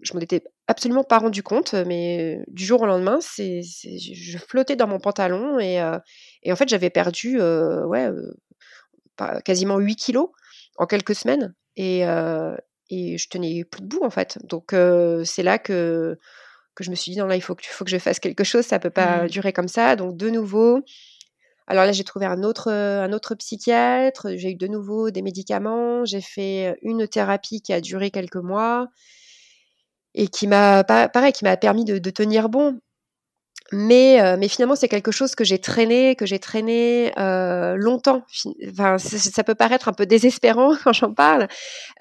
je, 0.02 0.14
m'en 0.14 0.20
étais 0.20 0.44
absolument 0.68 1.04
pas 1.04 1.20
rendu 1.20 1.44
compte, 1.44 1.74
mais 1.74 2.44
du 2.48 2.66
jour 2.66 2.82
au 2.82 2.86
lendemain, 2.86 3.20
c'est, 3.22 3.62
je 3.64 4.38
flottais 4.38 4.76
dans 4.76 4.88
mon 4.88 5.00
pantalon 5.00 5.60
et, 5.60 5.82
et 6.44 6.52
en 6.52 6.56
fait, 6.56 6.70
j'avais 6.70 6.90
perdu 6.90 7.40
ouais, 7.40 8.10
quasiment 9.44 9.80
8 9.80 9.96
kilos 9.96 10.30
en 10.78 10.86
quelques 10.86 11.16
semaines 11.16 11.54
et, 11.76 12.02
et 12.90 13.18
je 13.18 13.30
tenais 13.30 13.64
plus 13.64 13.82
debout 13.82 14.04
en 14.04 14.10
fait. 14.10 14.38
Donc 14.44 14.76
c'est 15.24 15.44
là 15.44 15.58
que 15.58 16.18
que 16.76 16.84
je 16.84 16.92
me 16.92 16.96
suis 16.96 17.12
dit 17.12 17.18
non 17.18 17.26
là 17.26 17.36
il 17.36 17.42
faut 17.42 17.56
que, 17.56 17.64
faut 17.66 17.86
que 17.86 17.90
je 17.90 17.98
fasse 17.98 18.20
quelque 18.20 18.44
chose, 18.44 18.66
ça 18.66 18.80
peut 18.80 18.90
pas 18.90 19.24
mmh. 19.24 19.28
durer 19.30 19.54
comme 19.54 19.70
ça. 19.70 19.96
Donc 19.96 20.18
de 20.18 20.30
nouveau, 20.30 20.82
Alors 21.68 21.86
là, 21.86 21.92
j'ai 21.92 22.04
trouvé 22.04 22.26
un 22.26 22.44
autre, 22.44 22.72
un 22.72 23.12
autre 23.12 23.36
psychiatre, 23.36 24.28
j'ai 24.36 24.52
eu 24.52 24.56
de 24.56 24.68
nouveau 24.68 25.10
des 25.12 25.22
médicaments, 25.22 26.06
j'ai 26.06 26.22
fait 26.22 26.78
une 26.84 27.08
thérapie 27.08 27.62
qui 27.62 27.74
a 27.74 27.82
duré 27.82 28.12
quelques 28.12 28.36
mois 28.36 28.88
et 30.16 30.28
qui 30.28 30.48
m'a, 30.48 30.84
pareil, 30.84 31.34
qui 31.34 31.44
m'a 31.44 31.58
permis 31.58 31.86
de, 31.86 31.98
de, 31.98 32.10
tenir 32.10 32.50
bon. 32.50 32.80
Mais, 33.78 34.22
euh, 34.22 34.38
mais 34.40 34.48
finalement, 34.48 34.78
c'est 34.78 34.88
quelque 34.88 35.12
chose 35.12 35.36
que 35.36 35.44
j'ai 35.44 35.60
traîné, 35.60 36.16
que 36.16 36.26
j'ai 36.26 36.40
traîné 36.40 37.12
euh, 37.20 37.76
longtemps. 37.76 38.24
Enfin, 38.70 38.98
ça, 38.98 39.44
peut 39.44 39.54
paraître 39.54 39.90
un 39.90 39.94
peu 39.94 40.06
désespérant 40.06 40.76
quand 40.84 40.94
j'en 40.94 41.14
parle. 41.14 41.50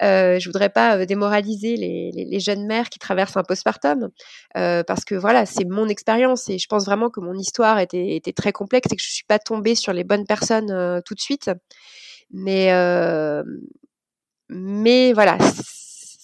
Euh, 0.01 0.39
je 0.39 0.47
voudrais 0.47 0.69
pas 0.69 0.95
euh, 0.97 1.05
démoraliser 1.05 1.75
les, 1.75 2.39
jeunes 2.39 2.65
mères 2.65 2.89
qui 2.89 2.97
traversent 2.97 3.35
un 3.35 3.43
postpartum, 3.43 4.09
euh, 4.55 4.83
parce 4.83 5.03
que 5.03 5.15
voilà, 5.15 5.45
c'est 5.45 5.65
mon 5.65 5.89
expérience 5.89 6.47
et 6.49 6.59
je 6.59 6.67
pense 6.67 6.85
vraiment 6.85 7.09
que 7.09 7.19
mon 7.19 7.33
histoire 7.33 7.79
était, 7.79 8.15
était 8.15 8.33
très 8.33 8.53
complexe 8.53 8.87
et 8.93 8.95
que 8.95 9.01
je 9.01 9.11
suis 9.11 9.25
pas 9.25 9.39
tombée 9.39 9.75
sur 9.75 9.91
les 9.91 10.05
bonnes 10.05 10.25
personnes 10.25 10.71
euh, 10.71 11.01
tout 11.03 11.13
de 11.13 11.19
suite. 11.19 11.51
Mais 12.31 12.71
mais 14.49 15.11
voilà, 15.13 15.37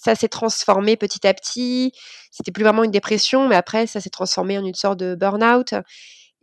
ça 0.02 0.14
s'est 0.16 0.28
transformé 0.28 0.96
petit 0.96 1.26
à 1.26 1.34
petit. 1.34 1.92
C'était 2.30 2.50
plus 2.50 2.64
vraiment 2.64 2.82
une 2.84 2.90
dépression, 2.90 3.48
mais 3.48 3.56
après, 3.56 3.86
ça 3.86 4.00
s'est 4.00 4.10
transformé 4.10 4.58
en 4.58 4.64
une 4.64 4.74
sorte 4.74 4.98
de 4.98 5.14
burn-out. 5.14 5.74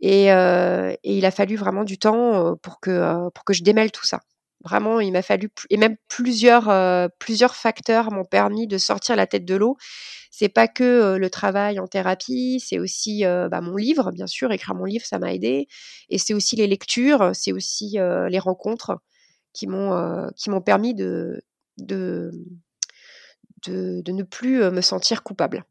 Et, 0.00 0.32
euh, 0.32 0.94
il 1.04 1.26
a 1.26 1.30
fallu 1.30 1.56
vraiment 1.56 1.84
du 1.84 1.98
temps 1.98 2.56
pour 2.62 2.80
que, 2.80 3.28
pour 3.34 3.44
que 3.44 3.52
je 3.52 3.62
démêle 3.62 3.90
tout 3.90 4.06
ça. 4.06 4.20
Vraiment, 4.64 5.00
il 5.00 5.12
m'a 5.12 5.22
fallu, 5.22 5.50
et 5.70 5.76
même 5.78 5.96
plusieurs, 6.08 6.70
plusieurs 7.18 7.54
facteurs 7.54 8.12
m'ont 8.12 8.24
permis 8.24 8.66
de 8.66 8.78
sortir 8.78 9.16
la 9.16 9.26
tête 9.26 9.44
de 9.44 9.54
l'eau. 9.54 9.76
C'est 10.30 10.48
pas 10.48 10.68
que 10.68 11.16
le 11.18 11.30
travail 11.30 11.80
en 11.80 11.86
thérapie, 11.86 12.62
c'est 12.64 12.78
aussi 12.78 13.24
bah, 13.24 13.60
mon 13.60 13.76
livre, 13.76 14.10
bien 14.12 14.26
sûr, 14.26 14.52
écrire 14.52 14.74
mon 14.74 14.84
livre, 14.84 15.04
ça 15.04 15.18
m'a 15.18 15.34
aidé. 15.34 15.66
Et 16.08 16.18
c'est 16.18 16.34
aussi 16.34 16.56
les 16.56 16.66
lectures, 16.66 17.30
c'est 17.34 17.52
aussi 17.52 17.98
les 18.28 18.38
rencontres 18.38 18.98
qui 19.52 19.66
m'ont, 19.66 20.30
qui 20.36 20.50
m'ont 20.50 20.62
permis 20.62 20.94
de, 20.94 21.42
de, 21.78 22.30
de, 23.66 24.02
ne 24.10 24.22
plus 24.22 24.58
me 24.70 24.80
sentir 24.80 25.22
coupable. 25.22 25.64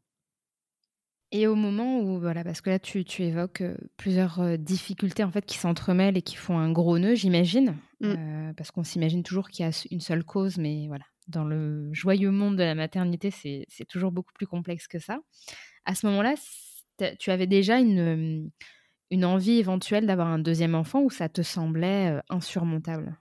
Et 1.32 1.46
au 1.46 1.54
moment 1.54 2.00
où, 2.00 2.18
voilà, 2.18 2.42
parce 2.42 2.60
que 2.60 2.70
là, 2.70 2.78
tu, 2.80 3.04
évoques 3.20 3.62
plusieurs 3.96 4.58
difficultés 4.58 5.22
en 5.22 5.30
fait 5.30 5.46
qui 5.46 5.58
s'entremêlent 5.58 6.16
et 6.16 6.22
qui 6.22 6.34
font 6.34 6.58
un 6.58 6.72
gros 6.72 6.98
nœud, 6.98 7.14
j'imagine, 7.14 7.76
mmh. 8.00 8.54
parce 8.56 8.72
qu'on 8.72 8.82
s'imagine 8.82 9.22
toujours 9.22 9.48
qu'il 9.48 9.64
y 9.64 9.68
a 9.68 9.86
une 9.92 10.00
seule 10.00 10.24
cause, 10.24 10.58
mais 10.58 10.88
voilà, 10.88 11.04
dans 11.28 11.44
le 11.44 11.88
joyeux 11.92 12.32
monde 12.32 12.56
de 12.56 12.64
la 12.64 12.74
maternité, 12.74 13.30
c'est 13.30 13.84
toujours 13.88 14.10
beaucoup 14.10 14.32
plus 14.32 14.46
complexe 14.46 14.88
que 14.88 14.98
ça. 14.98 15.20
À 15.84 15.94
ce 15.94 16.06
moment-là, 16.06 16.34
tu 17.18 17.30
avais 17.30 17.46
déjà 17.46 17.78
une, 17.78 18.50
une 19.10 19.24
envie 19.24 19.58
éventuelle 19.58 20.06
d'avoir 20.06 20.28
un 20.28 20.38
deuxième 20.38 20.74
enfant 20.74 21.00
ou 21.02 21.10
ça 21.10 21.28
te 21.28 21.42
semblait 21.42 22.20
insurmontable? 22.28 23.16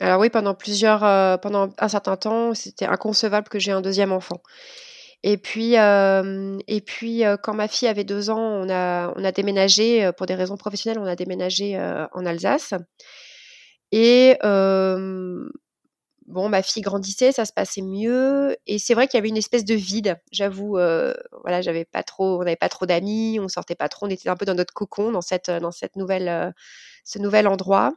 Alors 0.00 0.20
oui, 0.20 0.30
pendant 0.30 0.54
plusieurs, 0.54 1.04
euh, 1.04 1.36
pendant 1.36 1.68
un 1.78 1.88
certain 1.88 2.16
temps, 2.16 2.54
c'était 2.54 2.86
inconcevable 2.86 3.48
que 3.48 3.58
j'ai 3.58 3.72
un 3.72 3.82
deuxième 3.82 4.12
enfant. 4.12 4.40
Et 5.22 5.36
puis, 5.36 5.76
euh, 5.78 6.58
et 6.66 6.80
puis 6.80 7.24
euh, 7.26 7.36
quand 7.36 7.52
ma 7.52 7.68
fille 7.68 7.88
avait 7.88 8.04
deux 8.04 8.30
ans, 8.30 8.40
on 8.40 8.70
a, 8.70 9.12
on 9.16 9.24
a 9.24 9.32
déménagé 9.32 10.10
pour 10.16 10.26
des 10.26 10.34
raisons 10.34 10.56
professionnelles, 10.56 10.98
on 10.98 11.06
a 11.06 11.16
déménagé 11.16 11.78
en 12.12 12.24
Alsace. 12.24 12.72
Et 13.92 14.38
bon, 16.26 16.48
ma 16.48 16.62
fille 16.62 16.82
grandissait, 16.82 17.32
ça 17.32 17.44
se 17.44 17.52
passait 17.52 17.82
mieux, 17.82 18.56
et 18.66 18.78
c'est 18.78 18.94
vrai 18.94 19.08
qu'il 19.08 19.18
y 19.18 19.20
avait 19.20 19.28
une 19.28 19.36
espèce 19.36 19.64
de 19.64 19.74
vide. 19.74 20.16
J'avoue, 20.32 20.78
voilà, 21.42 21.60
j'avais 21.60 21.84
pas 21.84 22.02
trop, 22.02 22.36
on 22.40 22.44
n'avait 22.44 22.56
pas 22.56 22.68
trop 22.68 22.86
d'amis, 22.86 23.38
on 23.40 23.48
sortait 23.48 23.74
pas 23.74 23.88
trop, 23.88 24.06
on 24.06 24.10
était 24.10 24.28
un 24.28 24.36
peu 24.36 24.46
dans 24.46 24.54
notre 24.54 24.72
cocon 24.72 25.10
dans 25.12 25.20
cette, 25.20 25.50
dans 25.50 25.72
cette 25.72 25.96
nouvelle, 25.96 26.54
ce 27.04 27.18
nouvel 27.18 27.46
endroit. 27.48 27.92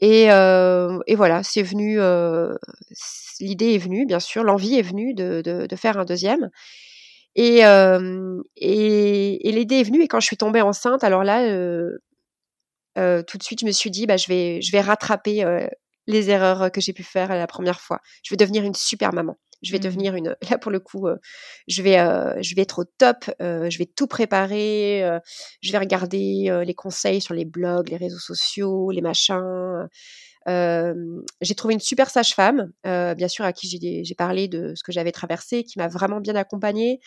Et, 0.00 0.30
euh, 0.30 0.98
et 1.06 1.16
voilà, 1.16 1.42
c'est 1.42 1.62
venu, 1.62 2.00
euh, 2.00 2.54
l'idée 3.40 3.74
est 3.74 3.78
venue, 3.78 4.06
bien 4.06 4.20
sûr, 4.20 4.44
l'envie 4.44 4.76
est 4.76 4.82
venue 4.82 5.14
de, 5.14 5.66
faire 5.76 5.98
un 5.98 6.04
deuxième. 6.04 6.50
Et, 7.34 7.64
euh, 7.66 8.40
et, 8.56 9.52
l'idée 9.52 9.76
est 9.80 9.84
venue, 9.84 10.02
et 10.02 10.08
quand 10.08 10.20
je 10.20 10.26
suis 10.26 10.36
tombée 10.36 10.62
enceinte, 10.62 11.04
alors 11.04 11.24
là, 11.24 11.40
tout 12.94 13.38
de 13.38 13.42
suite, 13.42 13.60
je 13.60 13.66
me 13.66 13.72
suis 13.72 13.90
dit, 13.90 14.06
bah, 14.06 14.16
je 14.16 14.28
vais, 14.28 14.62
je 14.62 14.72
vais 14.72 14.80
rattraper 14.80 15.44
les 16.06 16.30
erreurs 16.30 16.70
que 16.72 16.80
j'ai 16.80 16.92
pu 16.92 17.02
faire 17.02 17.28
la 17.28 17.46
première 17.46 17.80
fois. 17.80 18.00
Je 18.22 18.32
vais 18.32 18.36
devenir 18.36 18.64
une 18.64 18.74
super 18.74 19.12
maman. 19.12 19.36
Je 19.62 19.72
vais 19.72 19.78
mmh. 19.78 19.82
devenir 19.82 20.14
une. 20.14 20.36
Là 20.50 20.58
pour 20.58 20.70
le 20.70 20.80
coup, 20.80 21.06
euh, 21.06 21.16
je 21.66 21.82
vais, 21.82 21.98
euh, 21.98 22.34
je 22.42 22.54
vais 22.54 22.62
être 22.62 22.80
au 22.80 22.84
top. 22.84 23.30
Euh, 23.40 23.68
je 23.70 23.78
vais 23.78 23.86
tout 23.86 24.06
préparer. 24.06 25.02
je 25.62 25.72
vais 25.72 25.78
regarder 25.78 26.62
les 26.64 26.74
conseils 26.74 27.20
sur 27.20 27.34
les 27.34 27.44
blogs, 27.44 27.88
les 27.90 27.96
réseaux 27.96 28.18
sociaux, 28.18 28.90
les 28.90 29.02
machins. 29.02 29.88
j'ai 30.46 31.54
trouvé 31.54 31.74
une 31.74 31.80
super 31.80 32.10
sage-femme, 32.10 32.72
bien 32.84 33.28
sûr 33.28 33.44
à 33.44 33.52
qui 33.52 33.68
j'ai 34.04 34.14
parlé 34.14 34.48
de 34.48 34.74
ce 34.74 34.82
que 34.82 34.92
j'avais 34.92 35.12
traversé, 35.12 35.64
qui 35.64 35.78
m'a 35.78 35.88
vraiment 35.88 36.20
bien 36.20 36.36
accompagnée. 36.36 37.00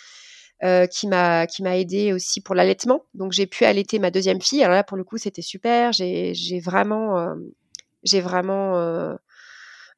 Euh, 0.63 0.85
qui 0.85 1.07
m'a 1.07 1.47
qui 1.47 1.63
m'a 1.63 1.75
aidé 1.75 2.13
aussi 2.13 2.39
pour 2.39 2.53
l'allaitement. 2.53 3.03
Donc 3.15 3.31
j'ai 3.31 3.47
pu 3.47 3.65
allaiter 3.65 3.97
ma 3.97 4.11
deuxième 4.11 4.39
fille. 4.39 4.63
Alors 4.63 4.75
là 4.75 4.83
pour 4.83 4.95
le 4.95 5.03
coup 5.03 5.17
c'était 5.17 5.41
super. 5.41 5.91
J'ai 5.91 6.59
vraiment 6.63 7.35
j'ai 8.03 8.21
vraiment 8.21 8.77
euh, 8.77 9.15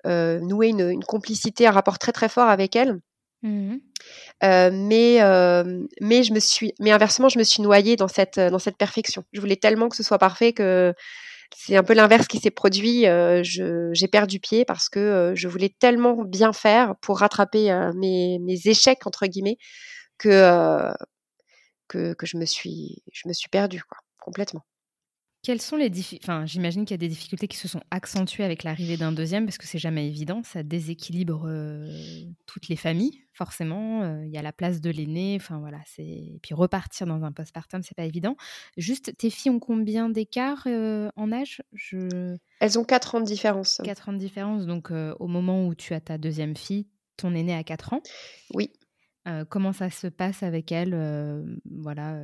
nouer 0.05 0.67
une, 0.67 0.89
une, 0.89 1.03
complicité, 1.03 1.67
un 1.67 1.71
rapport 1.71 1.99
très 1.99 2.11
très 2.11 2.29
fort 2.29 2.49
avec 2.49 2.75
elle. 2.75 2.99
Mmh 3.43 3.75
euh, 4.43 4.69
mais 4.73 5.21
euh, 5.21 5.85
mais 6.01 6.23
je 6.23 6.33
me 6.33 6.39
suis 6.39 6.73
mais 6.79 6.91
inversement 6.91 7.29
je 7.29 7.39
me 7.39 7.43
suis 7.43 7.61
noyée 7.61 7.95
dans 7.95 8.07
cette 8.07 8.39
dans 8.39 8.59
cette 8.59 8.77
perfection. 8.77 9.23
Je 9.31 9.39
voulais 9.39 9.55
tellement 9.55 9.89
que 9.89 9.95
ce 9.95 10.03
soit 10.03 10.17
parfait 10.17 10.53
que 10.53 10.93
c'est 11.55 11.75
un 11.75 11.83
peu 11.83 11.93
l'inverse 11.93 12.27
qui 12.27 12.39
s'est 12.39 12.51
produit. 12.51 13.05
Euh, 13.07 13.41
j'ai 13.43 14.07
perdu 14.07 14.39
pied 14.39 14.65
parce 14.65 14.89
que 14.89 14.99
euh, 14.99 15.35
je 15.35 15.47
voulais 15.47 15.73
tellement 15.79 16.23
bien 16.23 16.53
faire 16.53 16.95
pour 17.01 17.19
rattraper 17.19 17.71
euh, 17.71 17.91
mes, 17.93 18.39
mes, 18.39 18.67
échecs 18.67 19.05
entre 19.05 19.27
guillemets 19.27 19.57
que, 20.17 20.91
que 21.87 22.13
que 22.13 22.25
je 22.25 22.37
me 22.37 22.45
suis 22.45 23.03
je 23.11 23.27
me 23.27 23.33
suis 23.33 23.49
perdue 23.49 23.83
quoi 23.87 23.97
complètement. 24.19 24.63
Quelles 25.43 25.61
sont 25.61 25.75
les 25.75 25.89
difficultés 25.89 26.23
Enfin, 26.23 26.45
j'imagine 26.45 26.85
qu'il 26.85 26.93
y 26.93 26.95
a 26.95 26.97
des 26.97 27.09
difficultés 27.09 27.49
qui 27.49 27.57
se 27.57 27.67
sont 27.67 27.81
accentuées 27.91 28.45
avec 28.45 28.63
l'arrivée 28.63 28.95
d'un 28.95 29.11
deuxième, 29.11 29.45
parce 29.45 29.57
que 29.57 29.67
c'est 29.67 29.77
jamais 29.77 30.07
évident. 30.07 30.41
Ça 30.45 30.63
déséquilibre 30.63 31.43
euh, 31.47 31.85
toutes 32.45 32.69
les 32.69 32.77
familles, 32.77 33.25
forcément. 33.33 34.03
Euh, 34.03 34.25
il 34.25 34.31
y 34.31 34.37
a 34.37 34.41
la 34.41 34.53
place 34.53 34.79
de 34.79 34.89
l'aîné. 34.89 35.37
Enfin 35.37 35.59
voilà, 35.59 35.79
c'est. 35.85 36.01
Et 36.01 36.39
puis 36.41 36.53
repartir 36.53 37.07
dans 37.07 37.25
un 37.25 37.33
postpartum, 37.33 37.83
c'est 37.83 37.93
pas 37.93 38.05
évident. 38.05 38.37
Juste, 38.77 39.17
tes 39.17 39.29
filles 39.29 39.51
ont 39.51 39.59
combien 39.59 40.07
d'écart 40.07 40.63
euh, 40.65 41.09
en 41.17 41.33
âge? 41.33 41.61
Je... 41.73 42.37
Elles 42.61 42.79
ont 42.79 42.85
4 42.85 43.15
ans 43.15 43.19
de 43.19 43.25
différence. 43.25 43.81
4 43.83 44.09
ans 44.09 44.13
de 44.13 44.19
différence. 44.19 44.65
Donc, 44.65 44.91
au 44.91 45.27
moment 45.27 45.67
où 45.67 45.75
tu 45.75 45.93
as 45.93 45.99
ta 45.99 46.17
deuxième 46.17 46.55
fille, 46.55 46.87
ton 47.17 47.35
aîné 47.35 47.53
a 47.53 47.65
4 47.65 47.91
ans? 47.91 48.01
Oui 48.53 48.71
comment 49.49 49.73
ça 49.73 49.89
se 49.89 50.07
passe 50.07 50.43
avec 50.43 50.71
elle, 50.71 50.95
voilà, 51.69 52.17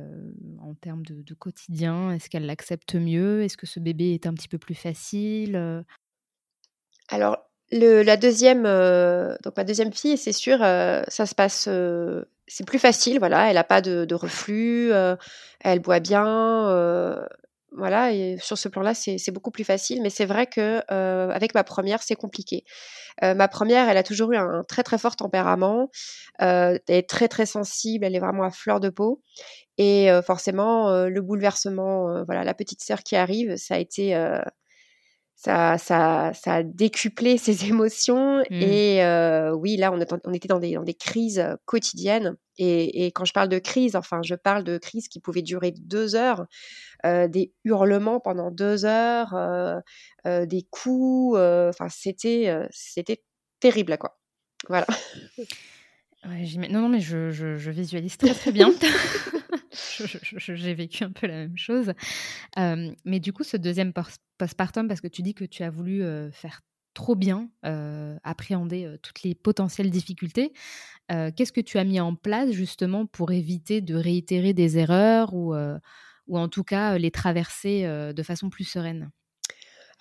en 0.60 0.74
termes 0.74 1.02
de, 1.04 1.34
quotidien? 1.34 2.12
Est-ce 2.12 2.28
qu'elle 2.28 2.46
l'accepte 2.46 2.94
mieux? 2.94 3.42
Est-ce 3.42 3.56
que 3.56 3.66
ce 3.66 3.80
bébé 3.80 4.12
est 4.12 4.26
un 4.26 4.34
petit 4.34 4.48
peu 4.48 4.58
plus 4.58 4.74
facile 4.74 5.84
Alors, 7.08 7.38
le, 7.72 8.02
la 8.02 8.16
deuxième, 8.16 8.64
donc 9.42 9.56
ma 9.56 9.64
deuxième 9.64 9.92
fille, 9.92 10.16
c'est 10.16 10.32
sûr, 10.32 10.58
ça 10.58 11.26
se 11.26 11.34
passe, 11.34 11.68
c'est 12.46 12.66
plus 12.66 12.78
facile, 12.78 13.18
voilà, 13.18 13.48
elle 13.48 13.54
n'a 13.54 13.64
pas 13.64 13.80
de, 13.80 14.04
de 14.04 14.14
reflux, 14.14 14.90
elle 15.60 15.80
boit 15.80 16.00
bien, 16.00 17.18
voilà, 17.72 18.12
et 18.12 18.36
sur 18.38 18.58
ce 18.58 18.68
plan-là, 18.68 18.94
c'est 18.94 19.30
beaucoup 19.30 19.50
plus 19.50 19.64
facile. 19.64 20.02
Mais 20.02 20.10
c'est 20.10 20.24
vrai 20.24 20.46
que 20.46 20.82
euh, 20.90 21.30
avec 21.30 21.54
ma 21.54 21.64
première, 21.64 22.02
c'est 22.02 22.16
compliqué. 22.16 22.64
Euh, 23.22 23.34
ma 23.34 23.48
première, 23.48 23.88
elle 23.88 23.96
a 23.96 24.02
toujours 24.02 24.32
eu 24.32 24.36
un 24.36 24.64
très 24.66 24.82
très 24.82 24.98
fort 24.98 25.16
tempérament. 25.16 25.90
Euh, 26.42 26.78
elle 26.88 26.96
est 26.96 27.08
très 27.08 27.28
très 27.28 27.46
sensible. 27.46 28.04
Elle 28.04 28.16
est 28.16 28.20
vraiment 28.20 28.44
à 28.44 28.50
fleur 28.50 28.80
de 28.80 28.88
peau. 28.88 29.22
Et 29.78 30.10
euh, 30.10 30.20
forcément, 30.22 30.90
euh, 30.90 31.08
le 31.08 31.20
bouleversement, 31.22 32.24
voilà, 32.24 32.44
la 32.44 32.54
petite 32.54 32.82
sœur 32.82 33.02
qui 33.02 33.16
arrive, 33.16 33.56
ça 33.56 33.74
a 33.74 33.78
été 33.78 34.14
ça, 35.42 35.78
ça, 35.78 36.32
ça 36.34 36.56
a 36.56 36.62
décuplé 36.62 37.38
ses 37.38 37.64
émotions. 37.68 38.42
Mmh. 38.50 38.62
Et 38.62 39.02
euh, 39.04 39.52
oui, 39.52 39.78
là, 39.78 39.90
on, 39.90 39.98
on 40.24 40.32
était 40.34 40.48
dans 40.48 40.58
des, 40.58 40.74
dans 40.74 40.82
des 40.82 40.94
crises 40.94 41.42
quotidiennes. 41.64 42.36
Et, 42.58 43.06
et, 43.06 43.12
quand 43.12 43.24
je 43.24 43.32
parle 43.32 43.48
de 43.48 43.58
crise, 43.58 43.96
enfin, 43.96 44.20
je 44.22 44.34
parle 44.34 44.64
de 44.64 44.76
crise 44.76 45.08
qui 45.08 45.18
pouvait 45.18 45.40
durer 45.40 45.72
deux 45.72 46.14
heures, 46.14 46.44
euh, 47.06 47.26
des 47.26 47.54
hurlements 47.64 48.20
pendant 48.20 48.50
deux 48.50 48.84
heures, 48.84 49.34
euh, 49.34 49.80
des 50.44 50.66
coups. 50.70 51.38
Enfin, 51.38 51.88
c'était, 51.88 52.54
c'était 52.70 53.22
terrible, 53.60 53.96
quoi. 53.96 54.18
Voilà. 54.68 54.86
Ouais, 56.26 56.46
non, 56.68 56.82
non, 56.82 56.88
mais 56.88 57.00
je, 57.00 57.30
je, 57.30 57.56
je, 57.56 57.70
visualise 57.70 58.16
très 58.18 58.34
très 58.34 58.52
bien. 58.52 58.70
J'ai 60.36 60.74
vécu 60.74 61.04
un 61.04 61.12
peu 61.12 61.26
la 61.26 61.34
même 61.34 61.56
chose. 61.56 61.92
Euh, 62.58 62.92
mais 63.04 63.20
du 63.20 63.32
coup, 63.32 63.44
ce 63.44 63.56
deuxième 63.56 63.92
postpartum, 64.38 64.88
parce 64.88 65.00
que 65.00 65.08
tu 65.08 65.22
dis 65.22 65.34
que 65.34 65.44
tu 65.44 65.62
as 65.62 65.70
voulu 65.70 66.02
euh, 66.02 66.30
faire 66.30 66.60
trop 66.92 67.14
bien, 67.14 67.48
euh, 67.64 68.18
appréhender 68.24 68.96
toutes 69.02 69.22
les 69.22 69.34
potentielles 69.34 69.90
difficultés, 69.90 70.52
qu'est-ce 71.08 71.52
que 71.52 71.60
tu 71.60 71.78
as 71.78 71.84
mis 71.84 72.00
en 72.00 72.14
place 72.14 72.50
justement 72.52 73.06
pour 73.06 73.32
éviter 73.32 73.80
de 73.80 73.94
réitérer 73.94 74.54
des 74.54 74.78
erreurs 74.78 75.34
ou, 75.34 75.54
ou 76.26 76.38
en 76.38 76.48
tout 76.48 76.62
cas 76.62 76.98
les 76.98 77.10
traverser 77.10 77.84
de 78.12 78.22
façon 78.22 78.48
plus 78.50 78.64
sereine? 78.64 79.10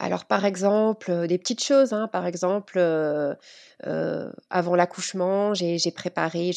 Alors, 0.01 0.25
par 0.25 0.45
exemple, 0.45 1.27
des 1.27 1.37
petites 1.37 1.61
choses, 1.61 1.91
hein, 1.91 2.07
par 2.07 2.25
exemple, 2.25 2.79
avant 4.49 4.75
l'accouchement, 4.75 5.53
j'ai 5.53 5.91
préparé, 5.91 6.51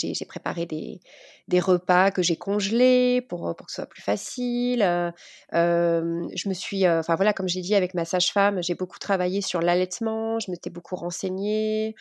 des, 1.48 1.60
repas 1.60 2.12
que 2.12 2.22
j'ai 2.22 2.36
congelés 2.36 3.20
pour, 3.20 3.54
pour 3.56 3.66
que 3.66 3.72
ce 3.72 3.76
soit 3.76 3.86
plus 3.86 4.02
facile. 4.02 4.80
je 5.52 6.48
me 6.48 6.54
suis, 6.54 6.88
enfin 6.88 7.16
voilà, 7.16 7.32
comme 7.32 7.48
j'ai 7.48 7.62
dit 7.62 7.74
avec 7.74 7.94
ma 7.94 8.04
sage-femme, 8.04 8.62
j'ai 8.62 8.74
beaucoup 8.74 9.00
travaillé 9.00 9.40
sur 9.40 9.60
l'allaitement, 9.60 10.38
je 10.38 10.50
m'étais 10.52 10.70
beaucoup 10.70 10.94
renseignée. 10.94 11.96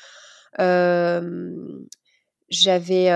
j'avais 2.50 3.10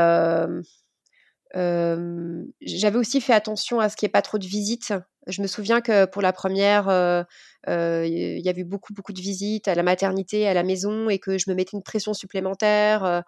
j'avais 1.56 2.98
aussi 2.98 3.22
fait 3.22 3.34
attention 3.34 3.80
à 3.80 3.89
ce 3.89 3.96
qu'il 3.96 4.06
n'y 4.08 4.10
ait 4.10 4.12
pas 4.12 4.22
trop 4.22 4.38
de 4.38 4.46
visites. 4.46 4.94
Je 5.28 5.41
me 5.41 5.48
souviens 5.48 5.82
que 5.82 6.06
pour 6.06 6.22
la 6.22 6.34
première, 6.34 6.88
il 7.68 8.41
y 8.41 8.50
a 8.50 8.54
eu 8.58 8.63
beaucoup, 8.63 8.94
beaucoup 8.94 9.13
de 9.13 9.22
visites 9.22 9.68
à 9.68 9.76
la 9.76 9.84
maternité, 9.84 10.48
à 10.48 10.54
la 10.54 10.63
maison, 10.63 11.10
et 11.10 11.20
que 11.20 11.38
je 11.38 11.50
me 11.50 11.56
mettais 11.56 11.78
une 11.78 11.84
pression 11.84 12.13
supplémentaire. 12.13 13.24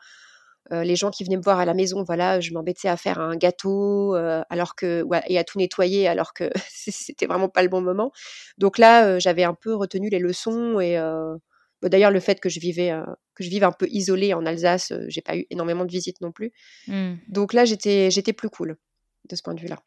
les 0.72 0.96
gens 0.96 1.12
qui 1.12 1.24
venaient 1.24 1.38
me 1.38 1.42
voir 1.42 1.60
à 1.60 1.66
la 1.66 1.74
maison, 1.74 2.04
voilà, 2.04 2.40
je 2.40 2.52
m'embêtais 2.54 2.90
à 2.90 2.98
faire 2.98 3.20
un 3.20 3.38
gâteau 3.38 4.16
alors 4.50 4.76
que 4.76 5.06
et 5.28 5.40
à 5.40 5.44
tout 5.44 5.58
nettoyer 5.58 6.08
alors 6.08 6.34
que 6.34 6.50
c'était 6.70 7.28
vraiment 7.28 7.50
pas 7.50 7.64
le 7.64 7.70
bon 7.70 7.82
moment. 7.82 8.12
Donc 8.58 8.78
là, 8.78 9.20
j'avais 9.20 9.44
un 9.44 9.56
peu 9.56 9.74
retenu 9.74 10.10
les 10.10 10.20
leçons 10.20 10.80
et 10.80 10.98
d'ailleurs 11.84 12.12
le 12.12 12.20
fait 12.20 12.40
que 12.40 12.50
je 12.50 12.60
vivais 12.60 12.92
que 13.36 13.44
je 13.44 13.50
vive 13.50 13.64
un 13.64 13.72
peu 13.72 13.88
isolée 13.90 14.34
en 14.34 14.46
Alsace, 14.46 14.94
j'ai 15.08 15.22
pas 15.22 15.38
eu 15.38 15.46
énormément 15.50 15.86
de 15.86 15.92
visites 15.92 16.22
non 16.22 16.32
plus. 16.32 16.52
Mmh. 16.88 17.16
Donc 17.28 17.54
là, 17.54 17.66
j'étais 17.66 18.12
j'étais 18.12 18.34
plus 18.34 18.50
cool 18.50 18.78
de 19.30 19.36
ce 19.36 19.42
point 19.44 19.54
de 19.54 19.62
vue-là. 19.62 19.80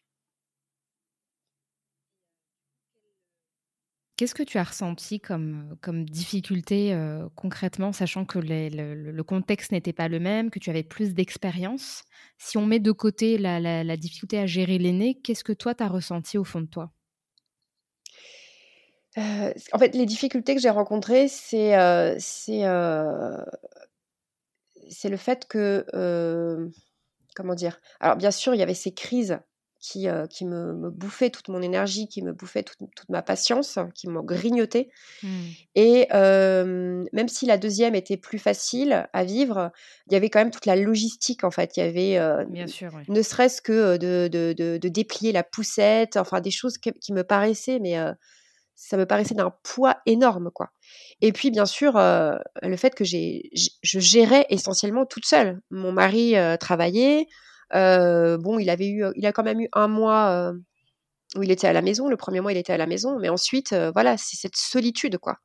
Qu'est-ce 4.21 4.35
que 4.35 4.43
tu 4.43 4.59
as 4.59 4.65
ressenti 4.65 5.19
comme, 5.19 5.79
comme 5.81 6.05
difficulté 6.05 6.95
concrètement, 7.37 7.91
sachant 7.91 8.27
que 8.27 8.39
le, 8.39 9.23
contexte 9.23 9.73
n'était 9.73 9.95
pas 9.95 10.09
le 10.09 10.21
même, 10.21 10.51
que 10.51 10.59
tu 10.59 10.69
avais 10.69 10.83
plus 10.83 11.15
d'expérience? 11.15 12.03
Si 12.37 12.59
on 12.59 12.67
met 12.67 12.81
de 12.81 12.93
côté 12.93 13.39
la, 13.39 13.97
difficulté 13.97 14.39
à 14.39 14.45
gérer 14.45 14.77
l'aîné, 14.77 15.19
qu'est-ce 15.25 15.43
que 15.43 15.55
toi, 15.55 15.75
tu 15.75 15.83
as 15.83 15.89
ressenti 15.89 16.37
au 16.37 16.45
fond 16.45 16.61
de 16.61 16.67
toi? 16.67 16.93
En 19.17 19.79
fait, 19.79 19.95
les 19.95 20.07
difficultés 20.07 20.55
que 20.55 20.61
j'ai 20.61 20.71
rencontrées, 20.71 21.29
c'est 21.29 21.73
c'est 22.19 22.65
le 25.09 25.17
fait 25.17 25.47
que... 25.47 25.85
comment 27.35 27.55
dire? 27.55 27.81
Alors, 28.01 28.17
bien 28.17 28.31
sûr, 28.31 28.55
il 28.55 28.59
y 28.59 28.63
avait 28.63 28.75
ces 28.75 28.93
crises 28.93 29.41
qui, 29.81 30.09
euh, 30.09 30.27
qui 30.27 30.45
me, 30.45 30.75
me, 30.75 30.91
bouffait 30.91 31.31
toute 31.31 31.49
mon 31.49 31.63
énergie, 31.63 32.07
qui 32.07 32.23
me 32.23 32.33
bouffait 32.33 32.63
toute, 32.63 32.79
toute 32.95 33.09
ma 33.09 33.23
patience, 33.23 33.79
qui 33.95 34.09
m'ont 34.09 34.23
grignoté. 34.23 34.91
Mmh. 35.23 35.29
Et 35.75 36.07
euh, 36.13 37.05
même 37.13 37.29
si 37.29 37.47
la 37.47 37.57
deuxième 37.57 37.95
était 37.95 38.19
plus 38.19 38.39
facile 38.39 39.09
à 39.13 39.25
vivre, 39.25 39.73
il 40.07 40.13
y 40.13 40.17
avait 40.17 40.29
quand 40.29 40.39
même 40.39 40.51
toute 40.51 40.67
la 40.67 40.77
logistique 40.77 41.45
en 41.45 41.51
fait. 41.51 41.77
Il 41.77 41.81
y 41.81 41.83
avait, 41.83 42.19
euh, 42.19 42.45
Bien 42.45 42.67
sûr, 42.67 42.93
ne 43.09 43.23
serait-ce 43.23 43.63
que 43.63 43.97
de, 43.97 44.29
de, 44.29 44.53
de, 44.53 44.77
de, 44.77 44.89
déplier 44.89 45.33
la 45.33 45.43
poussette, 45.43 46.17
enfin 46.17 46.41
des 46.41 46.51
choses 46.51 46.77
qui, 46.77 47.13
me 47.13 47.23
paraissaient, 47.23 47.79
mais 47.81 47.97
ça 48.83 48.97
me 48.97 49.07
paraissait 49.07 49.35
d'un 49.35 49.53
poids 49.63 49.97
énorme 50.07 50.51
quoi. 50.53 50.71
Et 51.21 51.33
puis 51.33 51.51
bien 51.51 51.67
sûr 51.67 51.93
le 51.97 52.77
fait 52.77 52.95
que 52.95 53.05
j'ai, 53.05 53.51
je 53.83 54.01
gérais 54.01 54.47
essentiellement 54.49 55.07
toute 55.07 55.27
seule. 55.27 55.61
Mon 55.71 55.93
mari 55.93 56.35
travaillait. 56.59 57.27
Euh, 57.75 58.39
bon, 58.39 58.59
il 58.59 58.71
avait 58.71 58.89
eu, 58.89 59.05
il 59.15 59.27
a 59.27 59.33
quand 59.33 59.43
même 59.43 59.61
eu 59.61 59.69
un 59.73 59.89
mois 59.89 60.31
euh, 60.31 60.53
où 61.37 61.43
il 61.43 61.51
était 61.51 61.67
à 61.67 61.73
la 61.73 61.83
maison. 61.83 62.09
Le 62.09 62.17
premier 62.17 62.41
mois, 62.41 62.53
il 62.53 62.59
était 62.59 62.73
à 62.73 62.79
la 62.79 62.87
maison, 62.87 63.19
mais 63.19 63.29
ensuite, 63.29 63.73
euh, 63.73 63.91
voilà, 63.93 64.17
c'est 64.17 64.37
cette 64.37 64.57
solitude, 64.57 65.19
quoi. 65.19 65.37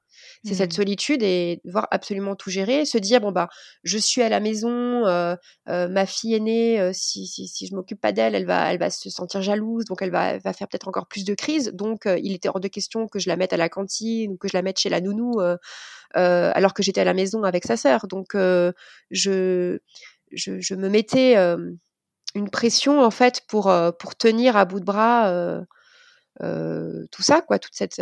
C'est 0.44 0.56
cette 0.56 0.72
mmh. 0.72 0.76
solitude 0.76 1.24
et 1.24 1.62
devoir 1.66 1.88
absolument 1.92 2.36
tout 2.36 2.50
gérer, 2.50 2.86
se 2.86 2.98
dire 2.98 3.22
bon 3.22 3.32
bah 3.32 3.50
je 3.84 3.98
suis 3.98 4.22
à 4.22 4.30
la 4.30 4.40
maison, 4.40 5.02
ma 5.66 6.06
fille 6.06 6.36
aînée, 6.36 6.92
si, 6.94 7.28
si, 7.28 7.48
si 7.48 7.68
je 7.68 7.76
m'occupe 7.76 8.02
pas 8.02 8.12
d'elle, 8.12 8.36
elle 8.36 8.46
va 8.46 8.72
elle 8.72 8.80
va 8.80 8.90
se 8.90 9.10
sentir 9.10 9.42
jalouse, 9.42 9.86
donc 9.86 10.02
elle 10.02 10.12
va, 10.12 10.38
va 10.38 10.54
faire 10.54 10.68
peut-être 10.68 10.88
encore 10.88 11.08
plus 11.08 11.26
de 11.26 11.34
crises. 11.34 11.72
Donc 11.74 12.06
il 12.06 12.34
était 12.34 12.50
hors 12.50 12.60
de 12.60 12.68
question 12.68 13.08
que 13.08 13.20
je 13.20 13.30
la 13.30 13.38
mette 13.38 13.54
à 13.54 13.58
la 13.58 13.70
cantine 13.70 14.32
ou 14.32 14.38
que 14.38 14.48
je 14.48 14.56
la 14.56 14.62
mette 14.62 14.80
chez 14.80 14.90
la 14.90 15.02
nounou 15.02 15.40
alors 16.14 16.74
que 16.74 16.84
j'étais 16.84 17.02
à 17.02 17.06
la 17.06 17.14
maison 17.14 17.44
avec 17.44 17.66
sa 17.66 17.78
sœur. 17.78 18.08
Donc 18.08 18.36
je, 18.36 19.80
je, 20.32 20.60
je 20.60 20.76
me 20.76 20.90
mettais 20.90 21.36
une 22.36 22.50
pression 22.50 23.02
en 23.02 23.12
fait 23.12 23.42
pour, 23.48 23.70
euh, 23.70 23.92
pour 23.92 24.16
tenir 24.16 24.58
à 24.58 24.66
bout 24.66 24.80
de 24.80 24.86
bras 24.86 25.30
euh, 25.30 25.62
euh, 26.44 27.06
tout 27.12 27.24
ça, 27.24 27.42
quoi, 27.42 27.58
toute 27.60 27.74
cette, 27.74 28.02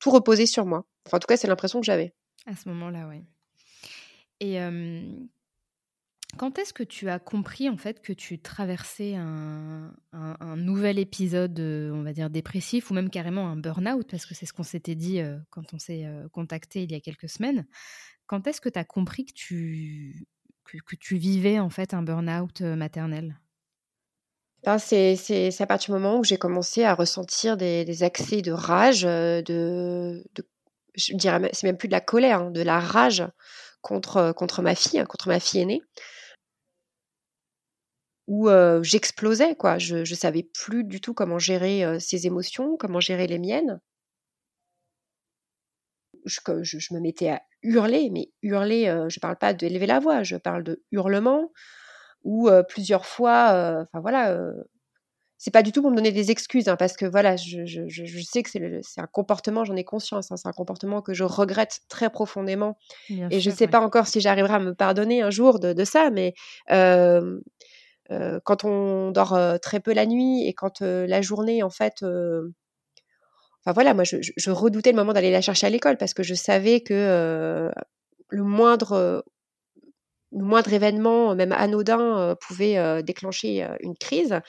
tout 0.00 0.10
reposer 0.10 0.46
sur 0.46 0.66
moi. 0.66 0.84
Enfin, 1.06 1.16
en 1.18 1.20
tout 1.20 1.26
cas, 1.26 1.36
c'est 1.36 1.48
l'impression 1.48 1.80
que 1.80 1.86
j'avais. 1.86 2.14
À 2.46 2.56
ce 2.56 2.68
moment-là, 2.68 3.08
oui. 3.08 3.24
Et 4.40 4.58
quand 6.36 6.58
est-ce 6.58 6.72
que 6.72 6.82
tu 6.82 7.08
as 7.08 7.18
compris 7.18 7.68
en 7.68 7.76
fait 7.76 8.02
que 8.02 8.12
tu 8.12 8.40
traversais 8.40 9.14
un, 9.14 9.94
un, 10.12 10.56
nouvel 10.56 10.98
épisode, 10.98 11.58
on 11.60 12.02
va 12.02 12.12
dire 12.12 12.28
dépressif, 12.28 12.90
ou 12.90 12.94
même 12.94 13.10
carrément 13.10 13.48
un 13.48 13.56
burn-out, 13.56 14.10
parce 14.10 14.26
que 14.26 14.34
c'est 14.34 14.46
ce 14.46 14.52
qu'on 14.52 14.64
s'était 14.64 14.96
dit 14.96 15.20
quand 15.50 15.72
on 15.72 15.78
s'est 15.78 16.06
contacté 16.32 16.82
il 16.82 16.92
y 16.92 16.94
a 16.94 17.00
quelques 17.00 17.28
semaines. 17.28 17.66
Quand 18.26 18.46
est-ce 18.46 18.60
que 18.60 18.68
tu 18.68 18.78
as 18.78 18.84
compris 18.84 19.24
que 19.24 19.32
tu 19.32 20.26
que, 20.64 20.96
tu 20.96 21.16
vivais 21.16 21.58
en 21.60 21.70
fait 21.70 21.94
un 21.94 22.02
burn-out 22.02 22.62
maternel? 22.62 23.38
Ben, 24.64 24.78
c'est, 24.78 25.50
à 25.60 25.66
partir 25.66 25.94
du 25.94 26.00
moment 26.00 26.18
où 26.18 26.24
j'ai 26.24 26.38
commencé 26.38 26.84
à 26.84 26.94
ressentir 26.94 27.56
des, 27.58 28.02
accès 28.02 28.40
de 28.40 28.50
rage, 28.50 29.02
de, 29.02 30.24
je 30.94 31.14
dirais, 31.14 31.50
c'est 31.52 31.66
même 31.66 31.76
plus 31.76 31.88
de 31.88 31.92
la 31.92 32.00
colère, 32.00 32.42
hein, 32.42 32.50
de 32.50 32.62
la 32.62 32.80
rage 32.80 33.24
contre, 33.80 34.32
contre 34.32 34.62
ma 34.62 34.74
fille, 34.74 34.98
hein, 34.98 35.06
contre 35.06 35.28
ma 35.28 35.40
fille 35.40 35.60
aînée, 35.60 35.82
où 38.26 38.48
j'explosais, 38.82 39.54
quoi. 39.54 39.78
Je 39.78 39.96
ne 39.96 40.04
savais 40.04 40.42
plus 40.42 40.84
du 40.84 41.00
tout 41.00 41.14
comment 41.14 41.38
gérer 41.38 42.00
ses 42.00 42.26
émotions, 42.26 42.76
comment 42.78 43.00
gérer 43.00 43.26
les 43.26 43.38
miennes. 43.38 43.80
Je, 46.24 46.94
me 46.94 47.00
mettais 47.00 47.28
à 47.28 47.42
hurler, 47.62 48.08
mais 48.10 48.30
hurler, 48.42 48.86
je 48.86 49.18
ne 49.18 49.20
parle 49.20 49.36
pas 49.36 49.52
d'élever 49.52 49.86
la 49.86 50.00
voix, 50.00 50.22
je 50.22 50.36
parle 50.36 50.62
de 50.64 50.82
hurlement, 50.90 51.52
ou 52.22 52.48
plusieurs 52.66 53.04
fois, 53.04 53.82
enfin 53.82 54.00
voilà, 54.00 54.38
c'est 55.36 55.50
pas 55.50 55.62
du 55.62 55.72
tout 55.72 55.82
pour 55.82 55.90
me 55.90 55.96
donner 55.96 56.12
des 56.12 56.30
excuses, 56.30 56.68
hein, 56.68 56.76
parce 56.76 56.96
que 56.96 57.04
voilà, 57.06 57.36
je, 57.36 57.66
je, 57.66 57.82
je 57.88 58.20
sais 58.22 58.42
que 58.42 58.50
c'est 58.50 59.00
un 59.00 59.06
comportement, 59.06 59.64
j'en 59.64 59.76
ai 59.76 59.84
conscience, 59.84 60.30
hein, 60.30 60.36
c'est 60.36 60.48
un 60.48 60.52
comportement 60.52 61.02
que 61.02 61.12
je 61.12 61.24
regrette 61.24 61.80
très 61.88 62.08
profondément, 62.08 62.78
et 63.30 63.40
je 63.40 63.50
sais 63.50 63.66
pas 63.66 63.80
encore 63.80 64.06
si 64.06 64.20
j'arriverai 64.20 64.54
à 64.54 64.58
me 64.60 64.74
pardonner 64.74 65.22
un 65.22 65.30
jour 65.30 65.58
de, 65.58 65.72
de 65.72 65.84
ça, 65.84 66.10
mais 66.10 66.34
euh, 66.70 67.38
quand 68.44 68.64
on 68.64 69.10
dort 69.10 69.38
très 69.60 69.80
peu 69.80 69.92
la 69.92 70.06
nuit 70.06 70.46
et 70.46 70.54
quand 70.54 70.80
la 70.80 71.20
journée, 71.20 71.62
en 71.62 71.70
fait, 71.70 72.02
enfin 72.02 73.72
voilà, 73.72 73.92
moi 73.92 74.04
je, 74.04 74.16
je 74.20 74.50
redoutais 74.50 74.92
le 74.92 74.96
moment 74.96 75.12
d'aller 75.12 75.30
la 75.32 75.40
chercher 75.40 75.66
à 75.66 75.70
l'école 75.70 75.96
parce 75.96 76.14
que 76.14 76.22
je 76.22 76.34
savais 76.34 76.80
que 76.80 77.70
le 78.28 78.42
moindre 78.42 79.24
le 80.32 80.44
moindre 80.44 80.72
événement, 80.72 81.34
même 81.34 81.52
anodin, 81.52 82.36
pouvait 82.40 83.02
déclencher 83.02 83.66
une 83.80 83.96
crise. 83.96 84.40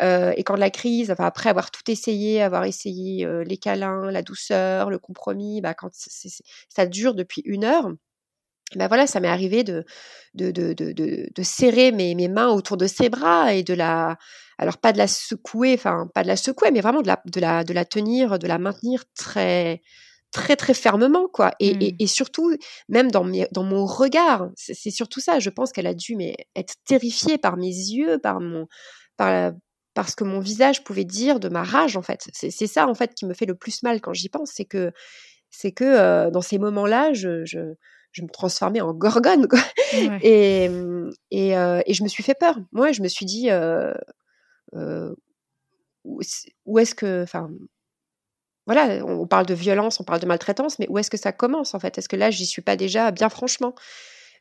Et 0.00 0.44
quand 0.44 0.56
la 0.56 0.70
crise, 0.70 1.10
enfin, 1.10 1.24
après 1.24 1.50
avoir 1.50 1.70
tout 1.70 1.90
essayé, 1.90 2.42
avoir 2.42 2.64
essayé 2.64 3.26
les 3.44 3.56
câlins, 3.56 4.10
la 4.10 4.22
douceur, 4.22 4.90
le 4.90 4.98
compromis, 4.98 5.60
bah, 5.60 5.74
quand 5.74 5.90
ça 6.68 6.86
dure 6.86 7.14
depuis 7.14 7.42
une 7.44 7.64
heure, 7.64 7.90
ben 8.74 8.88
voilà, 8.88 9.06
ça 9.06 9.20
m'est 9.20 9.28
arrivé 9.28 9.62
de, 9.62 9.84
de, 10.34 10.50
de, 10.50 10.72
de, 10.72 10.92
de 11.32 11.42
serrer 11.42 11.92
mes, 11.92 12.14
mes, 12.16 12.28
mains 12.28 12.48
autour 12.48 12.76
de 12.76 12.86
ses 12.88 13.08
bras 13.08 13.54
et 13.54 13.62
de 13.62 13.74
la, 13.74 14.18
alors 14.58 14.78
pas 14.78 14.92
de 14.92 14.98
la 14.98 15.06
secouer, 15.06 15.74
enfin 15.74 16.08
pas 16.14 16.22
de 16.24 16.28
la 16.28 16.36
secouer, 16.36 16.72
mais 16.72 16.80
vraiment 16.80 17.02
de 17.02 17.06
la, 17.06 17.22
de 17.26 17.40
la, 17.40 17.62
de 17.62 17.72
la 17.72 17.84
tenir, 17.84 18.38
de 18.40 18.46
la 18.48 18.58
maintenir 18.58 19.04
très, 19.14 19.82
très 20.32 20.56
très 20.56 20.74
fermement 20.74 21.28
quoi. 21.32 21.52
Et, 21.60 21.68
et, 21.68 21.92
mmh. 21.92 21.96
et 22.00 22.06
surtout, 22.08 22.56
même 22.88 23.10
dans, 23.12 23.22
mes, 23.22 23.46
dans 23.52 23.62
mon 23.62 23.86
regard, 23.86 24.48
c'est 24.56 24.90
surtout 24.90 25.20
ça. 25.20 25.38
Je 25.38 25.50
pense 25.50 25.70
qu'elle 25.72 25.86
a 25.86 25.94
dû 25.94 26.16
mais, 26.16 26.34
être 26.56 26.74
terrifiée 26.84 27.38
par 27.38 27.56
mes 27.56 27.68
yeux, 27.68 28.18
par 28.18 28.40
mon, 28.40 28.66
par, 29.16 29.52
parce 29.96 30.14
que 30.14 30.24
mon 30.24 30.40
visage 30.40 30.84
pouvait 30.84 31.04
dire 31.04 31.40
de 31.40 31.48
ma 31.48 31.64
rage 31.64 31.96
en 31.96 32.02
fait. 32.02 32.28
C'est 32.32 32.66
ça 32.66 32.86
en 32.86 32.94
fait 32.94 33.14
qui 33.14 33.24
me 33.24 33.32
fait 33.32 33.46
le 33.46 33.54
plus 33.54 33.82
mal 33.82 34.02
quand 34.02 34.12
j'y 34.12 34.28
pense, 34.28 34.50
c'est 34.52 34.66
que 34.66 34.92
c'est 35.50 35.72
que 35.72 35.84
euh, 35.84 36.30
dans 36.30 36.42
ces 36.42 36.58
moments-là, 36.58 37.14
je, 37.14 37.46
je, 37.46 37.74
je, 38.12 38.22
me 38.22 38.28
transformais 38.28 38.82
en 38.82 38.92
gorgone 38.92 39.48
quoi. 39.48 39.58
Et, 40.22 40.66
et, 41.30 41.56
euh, 41.56 41.80
et, 41.86 41.94
je 41.94 42.02
me 42.02 42.08
suis 42.08 42.22
fait 42.22 42.34
peur. 42.38 42.58
Moi, 42.72 42.92
je 42.92 43.00
me 43.00 43.08
suis 43.08 43.24
dit 43.24 43.50
euh 43.50 43.94
où 46.04 46.78
est-ce 46.78 46.94
que, 46.94 47.22
enfin, 47.22 47.50
voilà, 48.66 49.04
on 49.04 49.26
parle 49.26 49.46
de 49.46 49.54
violence, 49.54 49.98
on 49.98 50.04
parle 50.04 50.20
de 50.20 50.26
maltraitance, 50.26 50.78
mais 50.78 50.86
où 50.90 50.98
est-ce 50.98 51.10
que 51.10 51.16
ça 51.16 51.32
commence 51.32 51.74
en 51.74 51.80
fait? 51.80 51.96
Est-ce 51.96 52.08
que 52.08 52.16
là, 52.16 52.30
j'y 52.30 52.46
suis 52.46 52.62
pas 52.62 52.76
déjà 52.76 53.10
bien 53.12 53.28
franchement? 53.28 53.74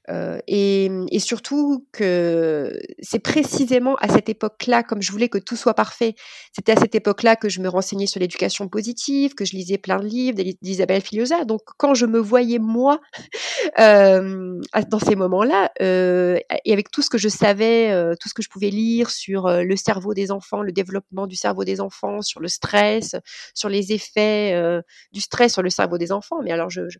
Euh, 0.09 0.39
et, 0.47 0.89
et, 1.11 1.19
surtout 1.19 1.87
que 1.91 2.79
c'est 2.99 3.19
précisément 3.19 3.95
à 3.95 4.07
cette 4.07 4.29
époque-là, 4.29 4.83
comme 4.83 5.01
je 5.01 5.11
voulais 5.11 5.29
que 5.29 5.37
tout 5.37 5.55
soit 5.55 5.73
parfait, 5.73 6.15
c'était 6.53 6.73
à 6.73 6.75
cette 6.75 6.93
époque-là 6.93 7.35
que 7.35 7.49
je 7.49 7.59
me 7.59 7.69
renseignais 7.69 8.05
sur 8.05 8.19
l'éducation 8.19 8.67
positive, 8.67 9.33
que 9.33 9.45
je 9.45 9.55
lisais 9.55 9.77
plein 9.77 9.99
de 9.99 10.05
livres 10.05 10.39
d'Isabelle 10.61 11.01
Filiosa. 11.01 11.45
Donc 11.45 11.61
quand 11.77 11.95
je 11.95 12.05
me 12.05 12.19
voyais 12.19 12.59
moi 12.59 13.01
euh, 13.79 14.59
dans 14.89 14.99
ces 14.99 15.15
moments-là, 15.15 15.71
euh, 15.81 16.37
et 16.65 16.73
avec 16.73 16.91
tout 16.91 17.01
ce 17.01 17.09
que 17.09 17.17
je 17.17 17.29
savais, 17.29 18.15
tout 18.19 18.29
ce 18.29 18.33
que 18.33 18.43
je 18.43 18.49
pouvais 18.49 18.69
lire 18.69 19.09
sur 19.09 19.49
le 19.49 19.75
cerveau 19.75 20.13
des 20.13 20.31
enfants, 20.31 20.61
le 20.61 20.71
développement 20.71 21.25
du 21.25 21.35
cerveau 21.35 21.63
des 21.63 21.81
enfants, 21.81 22.21
sur 22.21 22.39
le 22.39 22.47
stress, 22.47 23.15
sur 23.53 23.69
les 23.69 23.91
effets 23.91 24.81
du 25.11 25.21
stress 25.21 25.53
sur 25.53 25.63
le 25.63 25.69
cerveau 25.69 25.97
des 25.97 26.11
enfants, 26.11 26.41
mais 26.43 26.51
alors 26.51 26.69
je, 26.69 26.89
je 26.89 26.99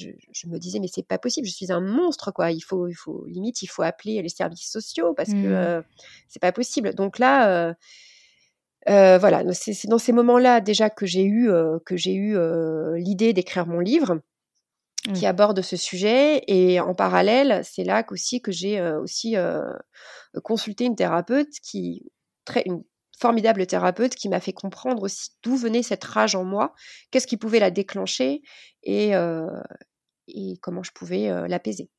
je, 0.00 0.48
me 0.48 0.58
disais 0.58 0.78
mais 0.80 0.88
c'est 0.92 1.06
pas 1.06 1.18
possible, 1.18 1.46
je 1.46 1.52
suis 1.52 1.72
un 1.72 1.80
monstre 1.80 2.32
quoi. 2.32 2.50
Il 2.50 2.60
faut, 2.60 2.88
il 2.88 2.94
faut 2.94 3.24
limite 3.26 3.62
il 3.62 3.66
faut 3.66 3.82
appeler 3.82 4.20
les 4.22 4.28
services 4.28 4.70
sociaux 4.70 5.14
parce 5.14 5.30
que 5.30 5.34
mmh. 5.34 5.54
euh, 5.54 5.82
c'est 6.28 6.40
pas 6.40 6.52
possible. 6.52 6.94
Donc 6.94 7.18
là, 7.18 7.48
euh, 7.48 7.74
euh, 8.88 9.18
voilà, 9.18 9.42
c'est 9.52 9.88
dans 9.88 9.98
ces 9.98 10.12
moments-là 10.12 10.60
déjà 10.60 10.90
que 10.90 11.06
j'ai 11.06 11.24
eu 11.24 11.50
que 11.84 11.96
j'ai 11.96 12.14
eu 12.14 12.36
l'idée 12.96 13.32
d'écrire 13.32 13.66
mon 13.66 13.80
livre 13.80 14.20
qui 15.14 15.24
aborde 15.24 15.62
ce 15.62 15.76
sujet 15.76 16.42
et 16.46 16.78
en 16.78 16.94
parallèle, 16.94 17.62
c'est 17.64 17.84
là 17.84 18.04
aussi 18.10 18.42
que 18.42 18.52
j'ai 18.52 18.80
aussi 18.82 19.34
consulté 20.42 20.84
une 20.84 20.96
thérapeute 20.96 21.52
qui 21.62 22.10
très 22.44 22.62
une 22.66 22.82
formidable 23.20 23.66
thérapeute 23.66 24.14
qui 24.14 24.28
m'a 24.28 24.40
fait 24.40 24.52
comprendre 24.52 25.02
aussi 25.02 25.30
d'où 25.42 25.56
venait 25.56 25.82
cette 25.82 26.04
rage 26.04 26.34
en 26.34 26.44
moi, 26.44 26.74
qu'est-ce 27.10 27.26
qui 27.26 27.36
pouvait 27.36 27.60
la 27.60 27.70
déclencher 27.70 28.42
et, 28.82 29.14
euh, 29.14 29.46
et 30.34 30.58
comment 30.60 30.82
je 30.82 30.92
pouvais 30.92 31.30
euh, 31.30 31.46
l'apaiser. 31.48 31.90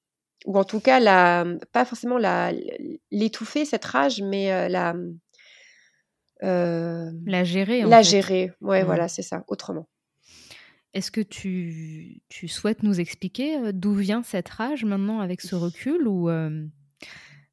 Ou 0.46 0.58
en 0.58 0.64
tout 0.64 0.80
cas, 0.80 1.00
la, 1.00 1.46
pas 1.72 1.86
forcément 1.86 2.18
l'étouffer, 3.12 3.66
cette 3.66 3.86
rage, 3.86 4.22
mais 4.22 4.52
euh, 4.52 4.68
la... 4.70 4.96
la 6.42 7.44
gérer. 7.44 7.84
la 7.84 8.02
gérer, 8.02 8.52
ouais, 8.62 8.82
mmh. 8.82 8.86
voilà, 8.86 9.08
c'est 9.08 9.22
ça, 9.22 9.44
autrement. 9.48 9.88
Est-ce 10.94 11.12
que 11.12 11.22
tu, 11.22 12.22
tu, 12.28 12.48
souhaites 12.48 12.84
nous 12.84 13.00
expliquer 13.00 13.72
d'où 13.72 13.94
vient 13.94 14.24
cette 14.24 14.50
rage 14.50 14.84
maintenant 14.84 15.22
avec 15.22 15.40
ce 15.40 15.56
recul 15.56 16.08
ou, 16.08 16.30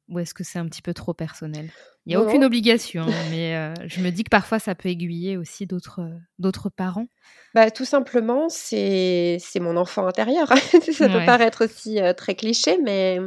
ou 0.09 0.19
est-ce 0.19 0.33
que 0.33 0.43
c'est 0.43 0.59
un 0.59 0.65
petit 0.65 0.81
peu 0.81 0.93
trop 0.93 1.13
personnel? 1.13 1.69
Il 2.05 2.09
n'y 2.09 2.15
a 2.15 2.21
aucune 2.21 2.43
obligation, 2.43 3.03
hein, 3.03 3.07
mais 3.31 3.55
euh, 3.55 3.73
je 3.87 4.01
me 4.01 4.09
dis 4.09 4.23
que 4.23 4.29
parfois 4.29 4.59
ça 4.59 4.73
peut 4.73 4.89
aiguiller 4.89 5.37
aussi 5.37 5.67
d'autres 5.67 6.01
euh, 6.01 6.17
d'autres 6.39 6.69
parents. 6.69 7.07
Bah, 7.53 7.69
tout 7.69 7.85
simplement, 7.85 8.49
c'est 8.49 9.39
mon 9.59 9.77
enfant 9.77 10.07
intérieur. 10.07 10.47
ça 10.91 11.07
peut 11.07 11.25
paraître 11.25 11.65
aussi 11.65 12.01
euh, 12.01 12.13
très 12.13 12.35
cliché, 12.35 12.79
mais 12.83 13.19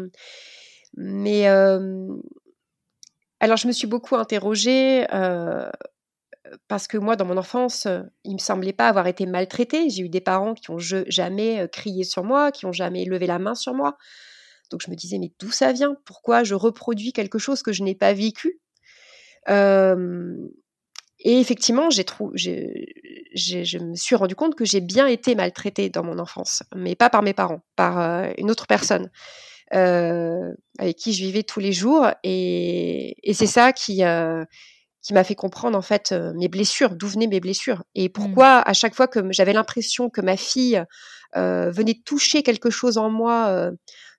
mais 0.96 1.46
alors 3.40 3.56
je 3.56 3.66
me 3.66 3.72
suis 3.72 3.86
beaucoup 3.86 4.16
interrogée 4.16 5.06
parce 6.68 6.86
que 6.86 6.98
moi, 6.98 7.16
dans 7.16 7.24
mon 7.24 7.38
enfance, 7.38 7.88
il 8.24 8.34
me 8.34 8.38
semblait 8.38 8.74
pas 8.74 8.88
avoir 8.88 9.06
été 9.06 9.24
maltraitée. 9.24 9.88
J'ai 9.88 10.02
eu 10.02 10.08
des 10.08 10.20
parents 10.20 10.54
qui 10.54 10.70
ont 10.70 10.78
jamais 10.78 11.66
crié 11.72 12.04
sur 12.04 12.24
moi, 12.24 12.52
qui 12.52 12.66
ont 12.66 12.72
jamais 12.72 13.04
levé 13.04 13.26
la 13.26 13.38
main 13.38 13.54
sur 13.54 13.74
moi. 13.74 13.96
Donc 14.72 14.82
je 14.84 14.90
me 14.90 14.96
disais, 14.96 15.18
mais 15.18 15.30
d'où 15.38 15.52
ça 15.52 15.72
vient? 15.72 15.94
Pourquoi 16.04 16.42
je 16.42 16.54
reproduis 16.54 17.12
quelque 17.12 17.38
chose 17.38 17.62
que 17.62 17.72
je 17.72 17.84
n'ai 17.84 17.94
pas 17.94 18.12
vécu? 18.12 18.60
Et 21.24 21.38
effectivement, 21.38 21.88
j'ai 21.90 22.04
je 23.34 23.78
me 23.78 23.94
suis 23.94 24.16
rendu 24.16 24.34
compte 24.34 24.54
que 24.54 24.64
j'ai 24.64 24.80
bien 24.80 25.06
été 25.06 25.34
maltraitée 25.34 25.88
dans 25.88 26.02
mon 26.02 26.18
enfance, 26.18 26.62
mais 26.74 26.96
pas 26.96 27.10
par 27.10 27.22
mes 27.22 27.32
parents, 27.32 27.60
par 27.76 28.26
une 28.38 28.50
autre 28.50 28.66
personne 28.66 29.10
euh, 29.74 30.52
avec 30.78 30.96
qui 30.96 31.12
je 31.12 31.24
vivais 31.24 31.42
tous 31.42 31.60
les 31.60 31.72
jours. 31.72 32.08
Et, 32.24 33.16
et 33.22 33.34
c'est 33.34 33.46
ça 33.46 33.72
qui, 33.72 34.04
euh, 34.04 34.44
qui 35.00 35.14
m'a 35.14 35.24
fait 35.24 35.34
comprendre 35.34 35.78
en 35.78 35.82
fait 35.82 36.12
mes 36.34 36.48
blessures, 36.48 36.94
d'où 36.94 37.08
venaient 37.08 37.26
mes 37.26 37.40
blessures, 37.40 37.84
et 37.94 38.08
mmh. 38.08 38.12
pourquoi 38.12 38.58
à 38.58 38.72
chaque 38.72 38.94
fois 38.94 39.08
que 39.08 39.20
j'avais 39.30 39.52
l'impression 39.52 40.10
que 40.10 40.20
ma 40.20 40.36
fille 40.36 40.82
euh, 41.36 41.70
venait 41.70 42.00
toucher 42.04 42.42
quelque 42.42 42.70
chose 42.70 42.98
en 42.98 43.10
moi 43.10 43.70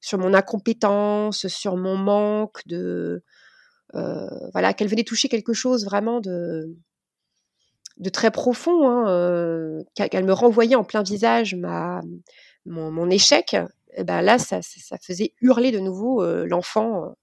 sur 0.04 0.18
mon 0.18 0.34
incompétence, 0.34 1.48
sur 1.48 1.78
mon 1.78 1.96
manque 1.96 2.68
de 2.68 3.24
euh, 3.96 4.28
voilà, 4.52 4.74
qu'elle 4.74 4.90
venait 4.90 5.06
toucher 5.06 5.30
quelque 5.30 5.54
chose 5.54 5.86
vraiment 5.86 6.20
de, 6.20 6.76
de 7.98 8.10
très 8.10 8.30
profond, 8.30 8.90
hein, 8.90 9.08
euh, 9.08 9.82
qu'elle 9.96 10.26
me 10.26 10.34
renvoyait 10.34 10.76
en 10.76 10.84
plein 10.84 11.04
visage 11.04 11.56
ma, 11.56 12.02
mon, 12.66 13.10
échec, 13.10 13.54
et 13.54 13.64
eh 13.96 14.04
ben 14.04 14.22
là, 14.22 14.40
ça, 14.40 14.62
ça, 14.62 14.98
faisait 14.98 15.34
hurler 15.40 15.72
de 15.72 15.80
nouveau 15.80 16.22
euh, 16.22 16.46
l'enfant, 16.48 17.16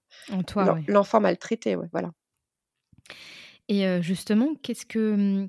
l'enfant 0.89 1.21
maltraité, 1.21 1.77
voilà. 1.93 2.13
Et 3.69 4.01
justement, 4.01 4.55
qu'est-ce 4.63 4.87
que, 4.87 5.13
hum, 5.13 5.49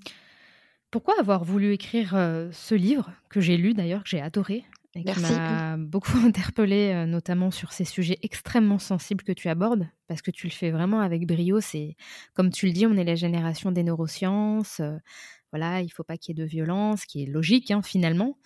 pourquoi 0.91 1.17
avoir 1.17 1.45
voulu 1.45 1.71
écrire 1.71 2.11
ce 2.51 2.75
livre 2.75 3.09
que 3.29 3.39
j'ai 3.39 3.55
lu 3.55 3.73
d'ailleurs, 3.73 4.03
que 4.03 4.09
j'ai 4.09 4.21
adoré, 4.21 4.65
et 4.95 5.03
qui 5.03 5.19
m'a 5.19 5.77
beaucoup 5.77 6.17
interpellée, 6.17 6.91
euh, 6.93 7.05
notamment 7.05 7.51
sur 7.51 7.71
ces 7.71 7.85
sujets 7.85 8.19
extrêmement 8.21 8.79
sensibles 8.79 9.23
que 9.23 9.31
tu 9.31 9.47
abordes, 9.49 9.87
parce 10.07 10.21
que 10.21 10.31
tu 10.31 10.47
le 10.47 10.51
fais 10.51 10.71
vraiment 10.71 10.99
avec 10.99 11.25
brio. 11.25 11.61
C'est 11.61 11.95
comme 12.33 12.51
tu 12.51 12.65
le 12.65 12.73
dis, 12.73 12.85
on 12.85 12.95
est 12.95 13.03
la 13.03 13.15
génération 13.15 13.71
des 13.71 13.83
neurosciences. 13.83 14.79
Euh, 14.79 14.97
voilà, 15.51 15.81
il 15.81 15.89
faut 15.89 16.03
pas 16.03 16.17
qu'il 16.17 16.37
y 16.37 16.41
ait 16.41 16.43
de 16.43 16.47
violence, 16.47 17.05
qui 17.05 17.23
est 17.23 17.25
logique 17.25 17.71
hein, 17.71 17.81
finalement. 17.81 18.37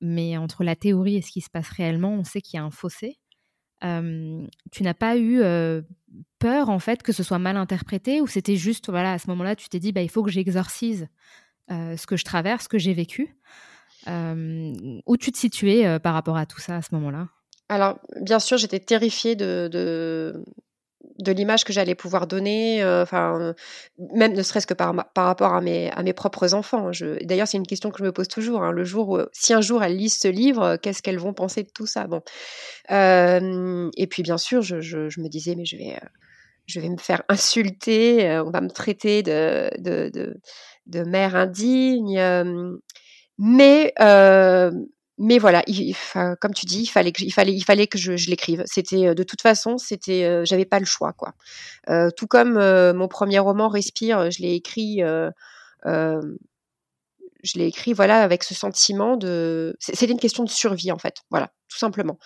Mais 0.00 0.36
entre 0.36 0.64
la 0.64 0.76
théorie 0.76 1.16
et 1.16 1.22
ce 1.22 1.30
qui 1.30 1.42
se 1.42 1.50
passe 1.50 1.68
réellement, 1.68 2.14
on 2.14 2.24
sait 2.24 2.40
qu'il 2.40 2.56
y 2.56 2.60
a 2.60 2.64
un 2.64 2.70
fossé. 2.70 3.18
tu 3.82 4.82
n'as 4.82 4.94
pas 4.94 5.16
eu 5.16 5.40
euh, 5.40 5.82
peur 6.38 6.70
en 6.70 6.78
fait 6.78 7.02
que 7.02 7.12
ce 7.12 7.22
soit 7.22 7.38
mal 7.38 7.56
interprété 7.56 8.20
ou 8.20 8.26
c'était 8.26 8.56
juste 8.56 8.90
voilà 8.90 9.12
à 9.12 9.18
ce 9.18 9.28
moment-là 9.28 9.56
tu 9.56 9.68
t'es 9.68 9.78
dit 9.78 9.92
bah 9.92 10.02
il 10.02 10.10
faut 10.10 10.22
que 10.22 10.30
j'exorcise 10.30 11.08
ce 11.68 12.04
que 12.06 12.16
je 12.16 12.24
traverse, 12.24 12.64
ce 12.64 12.68
que 12.68 12.78
j'ai 12.78 12.94
vécu? 12.94 13.36
euh, 13.38 13.79
où 14.06 15.16
tu 15.16 15.32
te 15.32 15.38
situais 15.38 15.86
euh, 15.86 15.98
par 15.98 16.14
rapport 16.14 16.36
à 16.36 16.46
tout 16.46 16.60
ça 16.60 16.76
à 16.76 16.82
ce 16.82 16.94
moment-là? 16.94 17.28
Alors, 17.68 17.98
bien 18.20 18.40
sûr, 18.40 18.58
j'étais 18.58 18.80
terrifiée 18.80 19.36
de, 19.36 19.68
de, 19.70 21.32
l'image 21.32 21.64
que 21.64 21.72
j'allais 21.72 21.94
pouvoir 21.94 22.26
donner, 22.26 22.82
euh, 22.82 23.04
même 24.14 24.32
ne 24.32 24.42
serait-ce 24.42 24.66
que 24.66 24.74
par, 24.74 24.92
par 25.12 25.26
rapport 25.26 25.54
à 25.54 25.60
mes, 25.60 25.90
à 25.92 26.02
mes 26.02 26.12
propres 26.12 26.54
enfants. 26.54 26.90
D'ailleurs, 27.22 27.46
c'est 27.46 27.58
une 27.58 27.66
question 27.66 27.90
que 27.90 27.98
je 27.98 28.04
me 28.04 28.10
pose 28.10 28.26
toujours. 28.26 28.64
Hein, 28.64 28.72
le 28.72 28.84
jour 28.84 29.22
si 29.32 29.52
un 29.52 29.60
jour 29.60 29.84
elles 29.84 29.96
lisent 29.96 30.18
ce 30.18 30.26
livre, 30.26 30.76
qu'est-ce 30.78 31.00
qu'elles 31.00 31.20
vont 31.20 31.34
penser 31.34 31.62
de 31.62 31.70
tout 31.72 31.86
ça? 31.86 32.08
Bon. 32.08 32.22
et 32.90 34.06
puis, 34.08 34.22
bien 34.24 34.38
sûr, 34.38 34.62
je, 34.62 34.80
je, 34.80 35.20
me 35.20 35.28
disais, 35.28 35.54
mais 35.54 35.64
je 35.64 35.76
vais, 35.76 36.00
je 36.66 36.80
vais 36.80 36.88
me 36.88 36.98
faire 36.98 37.22
insulter, 37.28 38.40
on 38.44 38.50
va 38.50 38.60
me 38.62 38.70
traiter 38.70 39.22
de, 39.22 39.70
de, 39.78 40.40
de 40.86 41.04
mère 41.04 41.36
indigne. 41.36 42.18
Mais 43.40 43.92
euh, 44.00 44.70
mais 45.22 45.38
voilà, 45.38 45.62
il, 45.66 45.94
comme 46.40 46.54
tu 46.54 46.64
dis, 46.64 46.80
il 46.80 46.86
fallait 46.86 47.12
que, 47.12 47.98
je, 47.98 48.30
l'écrive. 48.30 48.62
C'était 48.64 49.08
euh, 49.08 49.14
de 49.14 49.22
toute 49.22 49.42
façon, 49.42 49.76
c'était, 49.76 50.24
euh, 50.24 50.46
j'avais 50.46 50.64
pas 50.64 50.78
le 50.80 50.86
choix, 50.86 51.12
quoi. 51.12 51.34
Euh, 51.90 52.10
tout 52.10 52.26
comme 52.26 52.54
mon 52.54 53.06
premier 53.06 53.38
roman 53.38 53.68
Respire, 53.68 54.30
je 54.30 54.40
l'ai 54.40 54.54
écrit, 54.54 55.02
je 55.84 57.58
l'ai 57.58 57.66
écrit, 57.66 57.92
voilà, 57.92 58.22
avec 58.22 58.42
ce 58.42 58.54
sentiment 58.54 59.18
de, 59.18 59.76
c'était 59.78 60.10
une 60.10 60.18
question 60.18 60.42
de 60.42 60.48
survie 60.48 60.90
en 60.90 60.98
fait, 60.98 61.16
voilà, 61.30 61.52
tout 61.68 61.78
simplement. 61.78 62.18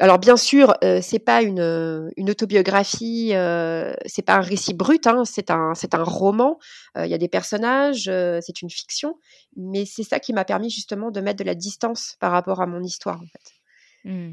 Alors 0.00 0.18
bien 0.18 0.36
sûr, 0.36 0.74
euh, 0.82 1.00
c'est 1.00 1.20
pas 1.20 1.42
une, 1.42 1.60
euh, 1.60 2.10
une 2.16 2.28
autobiographie, 2.28 3.30
euh, 3.32 3.94
c'est 4.06 4.22
pas 4.22 4.34
un 4.34 4.40
récit 4.40 4.74
brut, 4.74 5.06
hein, 5.06 5.24
c'est 5.24 5.50
un 5.52 5.74
c'est 5.74 5.94
un 5.94 6.02
roman. 6.02 6.58
Euh, 6.96 7.06
il 7.06 7.10
y 7.10 7.14
a 7.14 7.18
des 7.18 7.28
personnages, 7.28 8.04
c'est 8.04 8.62
une 8.62 8.70
fiction, 8.70 9.18
mais 9.56 9.84
c'est 9.84 10.02
ça 10.02 10.18
qui 10.18 10.32
m'a 10.32 10.44
permis 10.44 10.68
justement 10.70 11.12
de 11.12 11.20
mettre 11.20 11.38
de 11.38 11.44
la 11.44 11.54
distance 11.54 12.16
par 12.18 12.32
rapport 12.32 12.60
à 12.60 12.66
mon 12.66 12.82
histoire 12.82 13.20
en 13.20 13.26
fait. 13.26 14.10
Mmh. 14.10 14.32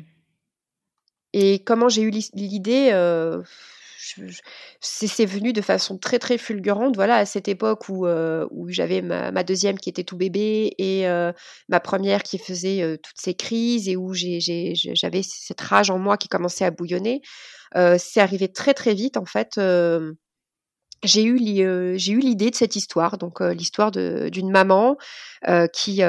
Et 1.34 1.64
comment 1.64 1.90
j'ai 1.90 2.02
eu 2.02 2.10
l'idée 2.10 2.92
c'est 4.80 5.26
venu 5.26 5.54
de 5.54 5.62
façon 5.62 5.98
très 5.98 6.20
très 6.20 6.38
fulgurante. 6.38 6.96
Voilà, 6.96 7.18
à 7.18 7.26
cette 7.26 7.48
époque 7.48 7.90
où, 7.90 8.06
euh, 8.06 8.48
où 8.52 8.70
j'avais 8.70 9.02
ma, 9.02 9.44
deuxième 9.44 9.78
qui 9.78 9.90
était 9.90 10.04
tout 10.04 10.18
bébé 10.18 10.74
et 10.78 11.08
euh, 11.08 11.32
ma 11.70 11.80
première 11.80 12.24
qui 12.24 12.38
faisait 12.38 12.82
euh, 12.82 12.98
toutes 12.98 13.20
ces 13.20 13.34
crises 13.34 13.88
et 13.90 13.96
où 13.96 14.14
j'avais 14.14 15.22
cette 15.24 15.62
rage 15.62 15.90
en 15.90 16.00
moi 16.00 16.18
qui 16.18 16.28
commençait 16.28 16.66
à 16.66 16.72
bouillonner. 16.72 17.22
c'est 17.98 18.20
arrivé 18.20 18.52
très 18.52 18.74
très 18.74 18.94
vite 18.94 19.18
en 19.18 19.26
fait. 19.26 19.60
j'ai 21.04 21.24
eu 21.24 21.98
j'ai 21.98 22.12
eu 22.12 22.20
l'idée 22.20 22.50
de 22.50 22.56
cette 22.56 22.76
histoire, 22.76 23.18
donc 23.18 23.40
l'histoire 23.42 23.92
d'une 23.92 24.52
maman 24.52 24.98
qui 25.74 26.02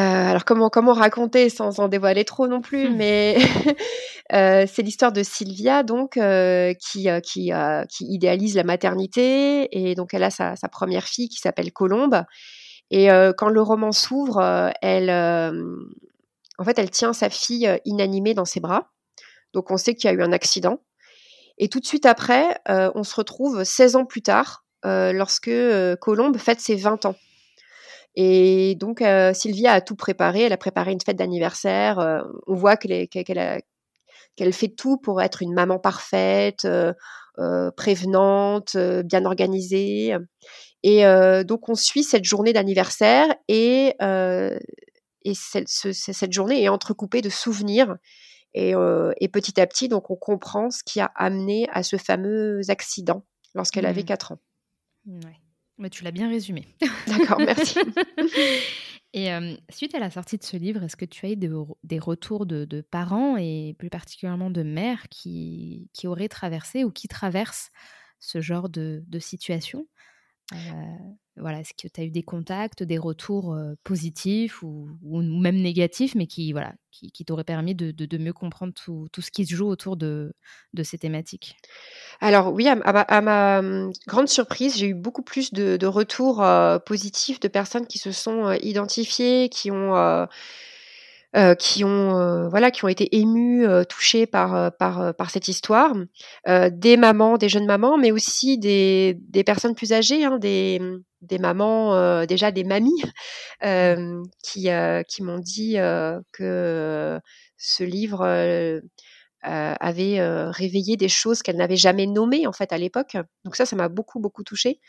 alors 0.00 0.44
comment 0.44 0.70
comment 0.70 0.92
raconter 0.92 1.48
sans 1.48 1.78
en 1.78 1.88
dévoiler 1.88 2.24
trop 2.24 2.48
non 2.48 2.60
plus, 2.60 2.90
mmh. 2.90 2.96
mais 2.96 3.38
euh, 4.32 4.66
c'est 4.66 4.82
l'histoire 4.82 5.12
de 5.12 5.22
Sylvia 5.22 5.84
donc 5.84 6.16
euh, 6.16 6.74
qui 6.74 7.06
qui 7.22 7.52
qui 7.88 8.04
idéalise 8.06 8.56
la 8.56 8.64
maternité 8.64 9.68
et 9.70 9.94
donc 9.94 10.12
elle 10.12 10.24
a 10.24 10.30
sa, 10.30 10.56
sa 10.56 10.68
première 10.68 11.04
fille 11.04 11.28
qui 11.28 11.38
s'appelle 11.38 11.72
Colombe 11.72 12.24
Et 12.90 13.08
quand 13.38 13.48
le 13.48 13.62
roman 13.62 13.92
s'ouvre, 13.92 14.72
elle, 14.82 15.10
en 16.58 16.64
fait, 16.64 16.78
elle 16.78 16.90
tient 16.90 17.12
sa 17.12 17.30
fille 17.30 17.70
inanimée 17.84 18.34
dans 18.34 18.44
ses 18.44 18.60
bras. 18.60 18.90
Donc 19.52 19.70
on 19.70 19.76
sait 19.76 19.94
qu'il 19.94 20.10
y 20.10 20.12
a 20.12 20.16
eu 20.16 20.22
un 20.22 20.32
accident. 20.32 20.80
Et 21.58 21.68
tout 21.68 21.78
de 21.78 21.86
suite 21.86 22.06
après, 22.06 22.58
on 22.66 23.04
se 23.04 23.14
retrouve 23.14 23.62
16 23.62 23.96
ans 23.96 24.04
plus 24.04 24.22
tard, 24.22 24.64
lorsque 24.84 25.52
Colombe 26.00 26.36
fête 26.36 26.60
ses 26.60 26.76
20 26.76 27.06
ans. 27.06 27.16
Et 28.16 28.76
donc, 28.76 29.02
Sylvia 29.32 29.72
a 29.72 29.80
tout 29.80 29.96
préparé. 29.96 30.42
Elle 30.42 30.52
a 30.52 30.56
préparé 30.56 30.92
une 30.92 31.00
fête 31.00 31.16
d'anniversaire. 31.16 32.24
on 32.46 32.54
voit 32.54 32.76
qu'elle 32.76 34.52
fait 34.52 34.68
tout 34.68 34.98
pour 34.98 35.20
être 35.20 35.42
une 35.42 35.52
maman 35.52 35.78
parfaite, 35.78 36.66
prévenante, 37.76 38.76
bien 39.04 39.24
organisée. 39.24 40.16
Et 40.82 41.02
donc, 41.44 41.68
on 41.68 41.74
suit 41.74 42.04
cette 42.04 42.24
journée 42.24 42.52
d'anniversaire 42.52 43.26
et, 43.48 43.94
et 44.00 45.34
cette, 45.34 45.68
cette, 45.68 46.32
journée 46.32 46.62
est 46.62 46.68
entrecoupée 46.68 47.22
de 47.22 47.30
souvenirs. 47.30 47.96
Et, 48.54 48.74
et, 49.20 49.28
petit 49.28 49.60
à 49.60 49.66
petit, 49.66 49.88
donc, 49.88 50.10
on 50.10 50.16
comprend 50.16 50.70
ce 50.70 50.84
qui 50.84 51.00
a 51.00 51.10
amené 51.16 51.66
à 51.72 51.82
ce 51.82 51.96
fameux 51.96 52.60
accident 52.68 53.24
lorsqu'elle 53.54 53.86
avait 53.86 54.04
4 54.04 54.32
mmh. 54.32 54.34
ans. 54.34 54.40
Ouais. 55.06 55.43
Tu 55.90 56.04
l'as 56.04 56.10
bien 56.10 56.28
résumé. 56.28 56.66
D'accord, 57.06 57.38
merci. 57.38 57.78
et 59.12 59.28
suite 59.70 59.94
à 59.94 59.98
la 59.98 60.10
sortie 60.10 60.38
de 60.38 60.44
ce 60.44 60.56
livre, 60.56 60.82
est-ce 60.82 60.96
que 60.96 61.04
tu 61.04 61.26
as 61.26 61.30
eu 61.30 61.36
des, 61.36 61.98
retours 61.98 62.46
de, 62.46 62.80
parents 62.80 63.36
et 63.36 63.74
plus 63.78 63.90
particulièrement 63.90 64.50
de 64.50 64.62
mères 64.62 65.08
qui, 65.10 65.88
qui 65.92 66.06
auraient 66.06 66.28
traversé 66.28 66.84
ou 66.84 66.90
qui 66.90 67.08
traversent 67.08 67.70
ce 68.20 68.40
genre 68.40 68.68
de, 68.68 69.02
de 69.06 69.18
situation? 69.18 69.86
Voilà, 71.36 71.60
est-ce 71.60 71.72
que 71.74 71.88
tu 71.92 72.00
as 72.00 72.04
eu 72.04 72.10
des 72.10 72.22
contacts, 72.22 72.82
des 72.82 72.98
retours 72.98 73.56
positifs 73.82 74.62
ou, 74.62 74.88
même 75.02 75.56
négatifs, 75.56 76.14
mais 76.14 76.26
qui, 76.26 76.52
voilà, 76.52 76.74
qui, 76.90 77.24
t'auraient 77.24 77.44
permis 77.44 77.74
de, 77.74 78.18
mieux 78.18 78.32
comprendre 78.32 78.72
tout, 78.72 79.08
ce 79.18 79.30
qui 79.30 79.46
se 79.46 79.54
joue 79.54 79.66
autour 79.66 79.96
de, 79.96 80.32
ces 80.82 80.98
thématiques? 80.98 81.56
Alors 82.20 82.52
oui, 82.52 82.68
à, 82.68 83.20
ma, 83.20 83.62
mmh, 83.62 83.92
grande 84.06 84.28
surprise, 84.28 84.76
j'ai 84.76 84.88
eu 84.88 84.94
beaucoup 84.94 85.22
plus 85.22 85.52
de, 85.52 85.86
retours 85.86 86.44
positifs 86.86 87.40
de 87.40 87.48
personnes 87.48 87.86
qui 87.86 87.98
se 87.98 88.12
sont 88.12 88.52
identifiées, 88.52 89.48
qui 89.48 89.70
ont 89.70 90.26
euh, 91.36 91.56
qui 91.56 91.82
ont 91.82 92.16
euh, 92.16 92.48
voilà 92.48 92.70
qui 92.70 92.84
ont 92.84 92.88
été 92.88 93.16
émus, 93.16 93.66
euh, 93.66 93.82
touchés 93.82 94.24
par 94.24 94.70
par 94.76 95.14
par 95.16 95.30
cette 95.30 95.48
histoire, 95.48 95.92
des 96.46 96.96
mamans, 96.96 97.38
des 97.38 97.48
jeunes 97.48 97.66
mamans, 97.66 97.98
mais 97.98 98.12
aussi 98.12 98.56
des 98.56 99.18
des 99.20 99.42
personnes 99.42 99.74
plus 99.74 99.92
âgées, 99.92 100.24
hein, 100.24 100.38
des 100.38 100.80
des 101.22 101.38
mamans 101.38 102.24
déjà 102.26 102.52
des 102.52 102.62
mamies 102.62 103.02
qui 104.44 104.68
qui 105.08 105.22
m'ont 105.22 105.38
dit 105.40 105.76
que 106.32 107.20
ce 107.56 107.82
livre 107.82 108.24
avait 109.42 110.48
réveillé 110.50 110.96
des 110.96 111.08
choses 111.08 111.42
qu'elles 111.42 111.56
n'avaient 111.56 111.76
jamais 111.76 112.06
nommées 112.06 112.46
en 112.46 112.52
fait 112.52 112.72
à 112.72 112.78
l'époque. 112.78 113.16
Donc 113.44 113.56
ça, 113.56 113.66
ça 113.66 113.74
m'a 113.74 113.88
beaucoup 113.88 114.20
beaucoup 114.20 114.44
touchée. 114.44 114.80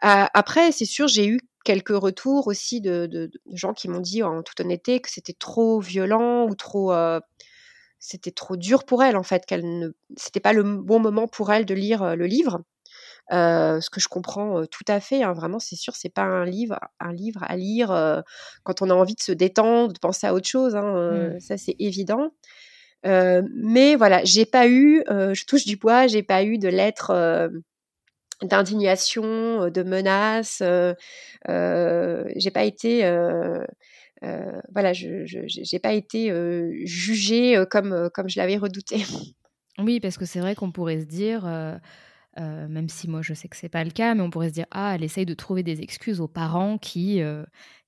après, 0.00 0.72
c'est 0.72 0.84
sûr, 0.84 1.06
j'ai 1.06 1.26
eu 1.28 1.38
quelques 1.66 1.88
retours 1.88 2.46
aussi 2.46 2.80
de, 2.80 3.28
gens 3.52 3.74
qui 3.74 3.88
m'ont 3.88 4.00
dit 4.00 4.22
en 4.22 4.42
toute 4.42 4.60
honnêteté 4.60 5.00
que 5.00 5.10
c'était 5.10 5.32
trop 5.32 5.80
violent 5.80 6.46
ou 6.46 6.54
trop 6.54 6.92
euh, 6.92 7.18
c'était 7.98 8.30
trop 8.30 8.56
dur 8.56 8.84
pour 8.84 9.02
elle 9.02 9.16
en 9.16 9.24
fait 9.24 9.44
qu'elle 9.44 9.78
ne 9.80 9.88
c'était 10.16 10.38
pas 10.38 10.52
le 10.52 10.62
bon 10.62 11.00
moment 11.00 11.26
pour 11.26 11.52
elle 11.52 11.66
de 11.66 11.74
lire 11.74 12.04
euh, 12.04 12.14
le 12.14 12.26
livre 12.26 12.60
euh, 13.32 13.80
ce 13.80 13.90
que 13.90 13.98
je 13.98 14.06
comprends 14.06 14.64
tout 14.66 14.84
à 14.86 15.00
fait 15.00 15.24
hein, 15.24 15.32
vraiment 15.32 15.58
c'est 15.58 15.74
sûr 15.74 15.96
c'est 15.96 16.08
pas 16.08 16.22
un 16.22 16.44
livre 16.44 16.78
un 17.00 17.12
livre 17.12 17.42
à 17.42 17.56
lire 17.56 17.88
quand 18.62 18.80
on 18.80 18.88
a 18.88 18.94
envie 18.94 19.16
de 19.16 19.20
se 19.20 19.32
détendre 19.32 19.92
de 19.92 19.98
penser 19.98 20.28
à 20.28 20.34
autre 20.34 20.46
chose 20.46 20.76
hein, 20.76 21.32
mmh. 21.34 21.40
ça 21.40 21.56
c'est 21.56 21.74
évident 21.80 22.30
mais 23.02 23.96
voilà 23.96 24.22
j'ai 24.22 24.46
pas 24.46 24.68
eu 24.68 25.02
je 25.08 25.44
touche 25.46 25.64
du 25.64 25.76
bois 25.76 26.06
j'ai 26.06 26.22
pas 26.22 26.44
eu 26.44 26.58
de 26.58 26.68
lettres 26.68 27.10
d'indignation, 28.42 29.70
de 29.70 29.82
menaces. 29.82 30.62
J'ai 31.46 32.50
pas 32.50 32.64
été, 32.64 33.00
voilà, 34.72 34.92
je 34.92 35.24
j'ai 35.26 35.78
pas 35.78 35.92
été 35.92 36.32
jugée 36.84 37.62
comme 37.70 38.10
comme 38.12 38.28
je 38.28 38.38
l'avais 38.38 38.56
redouté. 38.56 39.04
Oui, 39.78 40.00
parce 40.00 40.16
que 40.16 40.24
c'est 40.24 40.40
vrai 40.40 40.54
qu'on 40.54 40.72
pourrait 40.72 41.00
se 41.00 41.06
dire. 41.06 41.44
même 42.36 42.88
si 42.88 43.08
moi 43.08 43.22
je 43.22 43.34
sais 43.34 43.48
que 43.48 43.56
c'est 43.56 43.68
pas 43.68 43.84
le 43.84 43.90
cas, 43.90 44.14
mais 44.14 44.22
on 44.22 44.30
pourrait 44.30 44.48
se 44.48 44.54
dire 44.54 44.66
ah 44.70 44.92
elle 44.94 45.04
essaye 45.04 45.26
de 45.26 45.34
trouver 45.34 45.62
des 45.62 45.82
excuses 45.82 46.20
aux 46.20 46.28
parents 46.28 46.78
qui 46.78 47.22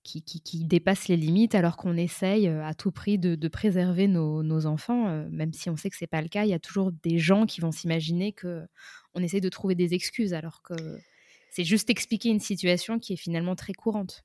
qui, 0.02 0.22
qui, 0.22 0.64
dépassent 0.64 1.08
les 1.08 1.16
limites 1.16 1.54
alors 1.54 1.76
qu'on 1.76 1.96
essaye 1.96 2.48
à 2.48 2.72
tout 2.74 2.90
prix 2.90 3.18
de, 3.18 3.48
préserver 3.48 4.08
nos, 4.08 4.66
enfants, 4.66 5.26
même 5.30 5.52
si 5.52 5.68
on 5.70 5.76
sait 5.76 5.90
que 5.90 5.96
c'est 5.96 6.06
pas 6.06 6.22
le 6.22 6.28
cas, 6.28 6.44
il 6.44 6.50
y 6.50 6.54
a 6.54 6.58
toujours 6.58 6.92
des 7.02 7.18
gens 7.18 7.46
qui 7.46 7.60
vont 7.60 7.72
s'imaginer 7.72 8.32
que 8.32 8.66
on 9.18 9.22
essaye 9.22 9.40
de 9.40 9.48
trouver 9.48 9.74
des 9.74 9.94
excuses 9.94 10.34
alors 10.34 10.62
que 10.62 10.74
c'est 11.50 11.64
juste 11.64 11.90
expliquer 11.90 12.28
une 12.30 12.40
situation 12.40 12.98
qui 12.98 13.14
est 13.14 13.16
finalement 13.16 13.56
très 13.56 13.72
courante. 13.72 14.24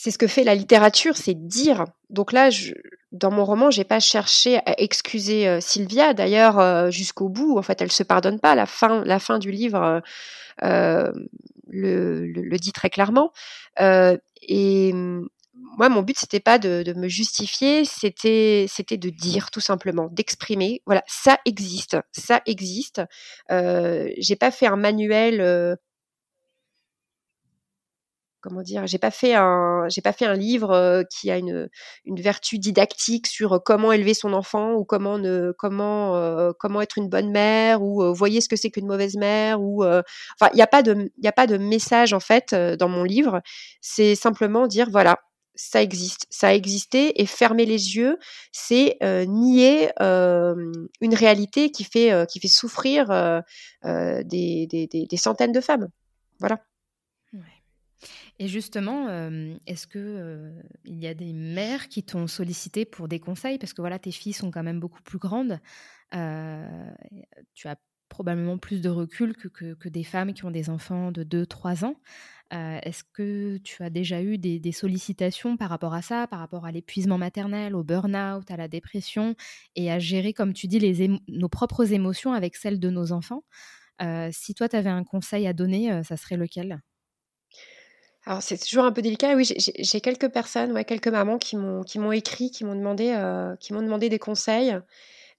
c'est 0.00 0.12
ce 0.12 0.18
que 0.18 0.28
fait 0.28 0.44
la 0.44 0.54
littérature, 0.54 1.16
c'est 1.16 1.34
dire. 1.34 1.84
Donc 2.08 2.30
là, 2.32 2.50
dans 3.10 3.32
mon 3.32 3.44
roman, 3.44 3.72
j'ai 3.72 3.82
pas 3.82 3.98
cherché 3.98 4.58
à 4.58 4.80
excuser 4.80 5.48
euh, 5.48 5.60
Sylvia. 5.60 6.14
D'ailleurs, 6.14 6.60
euh, 6.60 6.88
jusqu'au 6.90 7.28
bout, 7.28 7.58
en 7.58 7.62
fait, 7.62 7.82
elle 7.82 7.90
se 7.90 8.04
pardonne 8.04 8.38
pas. 8.38 8.54
La 8.54 8.66
fin, 8.66 9.38
du 9.40 9.50
livre 9.50 10.00
euh, 10.62 11.12
le, 11.68 12.56
dit 12.58 12.72
très 12.72 12.90
clairement. 12.90 13.32
et 13.80 14.94
moi, 15.78 15.88
mon 15.88 16.02
but, 16.02 16.18
c'était 16.18 16.40
pas 16.40 16.58
de, 16.58 16.92
me 16.96 17.08
justifier, 17.08 17.84
c'était, 17.84 18.66
c'était 18.68 18.96
de 18.96 19.10
dire 19.10 19.50
tout 19.50 19.60
simplement, 19.60 20.08
d'exprimer. 20.12 20.82
Voilà, 20.86 21.02
ça 21.06 21.38
existe, 21.46 21.96
ça 22.12 22.42
existe. 22.46 23.00
j'ai 23.50 24.36
pas 24.36 24.50
fait 24.50 24.66
un 24.66 24.76
manuel 24.76 25.78
comment 28.40 28.62
dire, 28.62 28.86
j'ai 28.86 28.98
pas 28.98 29.10
fait 29.10 29.34
un, 29.34 29.88
j'ai 29.88 30.00
pas 30.00 30.12
fait 30.12 30.26
un 30.26 30.34
livre 30.34 30.70
euh, 30.70 31.02
qui 31.10 31.30
a 31.30 31.38
une, 31.38 31.68
une 32.04 32.20
vertu 32.20 32.58
didactique 32.58 33.26
sur 33.26 33.54
euh, 33.54 33.58
comment 33.64 33.92
élever 33.92 34.14
son 34.14 34.32
enfant 34.32 34.74
ou 34.74 34.84
comment 34.84 35.18
ne, 35.18 35.52
comment, 35.58 36.16
euh, 36.16 36.52
comment 36.58 36.80
être 36.80 36.98
une 36.98 37.08
bonne 37.08 37.30
mère 37.30 37.82
ou 37.82 38.14
voyez 38.14 38.40
ce 38.40 38.48
que 38.48 38.56
c'est 38.56 38.70
qu'une 38.70 38.86
mauvaise 38.86 39.16
mère 39.16 39.60
ou, 39.60 39.84
enfin, 39.84 40.50
il 40.52 40.56
n'y 40.56 40.62
a 40.62 40.66
pas 40.66 40.82
de, 40.82 41.10
il 41.18 41.28
a 41.28 41.32
pas 41.32 41.46
de 41.46 41.58
message 41.58 42.12
en 42.12 42.20
fait 42.20 42.54
dans 42.54 42.88
mon 42.88 43.04
livre. 43.04 43.42
C'est 43.80 44.14
simplement 44.14 44.66
dire 44.66 44.88
voilà, 44.90 45.18
ça 45.58 45.82
existe, 45.82 46.26
ça 46.30 46.48
a 46.48 46.54
existé 46.54 47.20
et 47.20 47.26
fermer 47.26 47.66
les 47.66 47.96
yeux, 47.96 48.16
c'est 48.52 48.96
nier 49.26 49.90
une 50.00 51.14
réalité 51.14 51.70
qui 51.70 51.84
fait, 51.84 52.26
qui 52.30 52.38
fait 52.40 52.48
souffrir 52.48 53.08
des, 53.84 54.66
des, 54.66 54.86
des, 54.86 55.06
des 55.06 55.16
centaines 55.16 55.52
de 55.52 55.60
femmes. 55.60 55.88
Voilà. 56.38 56.62
Et 58.38 58.46
justement, 58.46 59.08
est-ce 59.66 59.88
que 59.88 60.52
il 60.84 61.02
y 61.02 61.08
a 61.08 61.14
des 61.14 61.32
mères 61.32 61.88
qui 61.88 62.04
t'ont 62.04 62.28
sollicité 62.28 62.84
pour 62.84 63.08
des 63.08 63.18
conseils? 63.18 63.58
Parce 63.58 63.72
que 63.72 63.82
voilà, 63.82 63.98
tes 63.98 64.12
filles 64.12 64.32
sont 64.32 64.52
quand 64.52 64.62
même 64.62 64.78
beaucoup 64.78 65.02
plus 65.02 65.18
grandes. 65.18 65.58
tu 66.12 67.68
as 67.68 67.76
probablement 68.08 68.58
plus 68.58 68.80
de 68.80 68.88
recul 68.88 69.36
que, 69.36 69.48
que, 69.48 69.88
des 69.88 70.04
femmes 70.04 70.32
qui 70.32 70.44
ont 70.44 70.50
des 70.50 70.70
enfants 70.70 71.12
de 71.12 71.24
2-3 71.24 71.84
ans. 71.84 72.00
Est-ce 72.50 73.04
que 73.12 73.58
tu 73.58 73.82
as 73.82 73.90
déjà 73.90 74.22
eu 74.22 74.38
des, 74.38 74.72
sollicitations 74.72 75.56
par 75.56 75.68
rapport 75.68 75.94
à 75.94 76.02
ça, 76.02 76.26
par 76.26 76.38
rapport 76.38 76.64
à 76.64 76.72
l'épuisement 76.72 77.18
maternel, 77.18 77.74
au 77.74 77.82
burn-out, 77.82 78.50
à 78.50 78.56
la 78.56 78.68
dépression, 78.68 79.34
et 79.76 79.90
à 79.90 79.98
gérer, 79.98 80.32
comme 80.32 80.52
tu 80.52 80.66
dis, 80.66 81.20
nos 81.28 81.48
propres 81.48 81.92
émotions 81.92 82.32
avec 82.32 82.56
celles 82.56 82.80
de 82.80 82.90
nos 82.90 83.12
enfants? 83.12 83.44
Si 84.32 84.54
toi, 84.54 84.68
tu 84.68 84.76
avais 84.76 84.90
un 84.90 85.04
conseil 85.04 85.46
à 85.46 85.52
donner, 85.52 86.02
ça 86.04 86.16
serait 86.16 86.36
lequel? 86.36 86.80
Alors 88.28 88.42
c'est 88.42 88.58
toujours 88.58 88.84
un 88.84 88.92
peu 88.92 89.00
délicat. 89.00 89.34
Oui, 89.36 89.48
j'ai 89.56 90.00
quelques 90.02 90.28
personnes, 90.28 90.72
ouais, 90.72 90.84
quelques 90.84 91.08
mamans 91.08 91.38
qui 91.38 91.56
m'ont 91.56 92.12
écrit, 92.12 92.50
qui 92.50 92.64
m'ont 92.64 92.74
demandé, 92.74 93.14
euh, 93.16 93.56
qui 93.56 93.72
m'ont 93.72 93.80
demandé 93.80 94.10
des 94.10 94.18
conseils. 94.18 94.76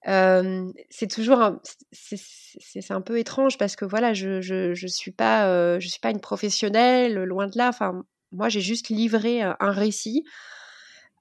C'est 0.06 1.08
toujours 1.10 1.42
un, 1.42 1.62
c'est 1.92 2.92
un 2.92 3.02
peu 3.02 3.20
étrange 3.20 3.58
parce 3.58 3.76
que 3.76 3.86
voilà, 3.86 4.14
je 4.14 4.42
je, 4.42 4.88
suis 4.88 5.12
pas 5.12 5.80
je 5.80 5.88
suis 5.88 6.00
pas 6.00 6.12
une 6.12 6.22
professionnelle, 6.22 7.16
loin 7.24 7.48
de 7.48 7.58
là. 7.58 7.70
Enfin, 7.70 8.04
moi 8.32 8.50
j'ai 8.50 8.62
juste 8.62 8.90
livré 8.90 9.42
un 9.42 9.72
récit. 9.72 10.24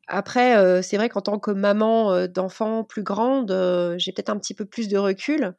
Après, 0.07 0.83
c'est 0.83 0.97
vrai 0.97 1.09
qu'en 1.09 1.21
tant 1.21 1.39
que 1.39 1.51
maman 1.51 2.27
d'enfants 2.29 2.85
plus 2.85 3.03
grande, 3.03 3.51
j'ai 3.99 4.13
peut-être 4.13 4.31
un 4.31 4.39
petit 4.39 4.55
peu 4.55 4.65
plus 4.65 4.89
de 4.89 4.99
recul. 4.99 5.55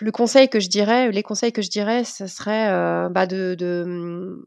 Le 0.00 0.10
conseil 0.10 0.48
que 0.48 0.58
je 0.58 0.68
dirais, 0.68 1.10
les 1.12 1.22
conseils 1.22 1.52
que 1.52 1.62
je 1.62 1.70
dirais, 1.70 2.04
ce 2.04 2.26
serait 2.26 2.68
bah 3.10 3.26
de, 3.26 3.54
de 3.54 3.84
mmh, 3.86 4.44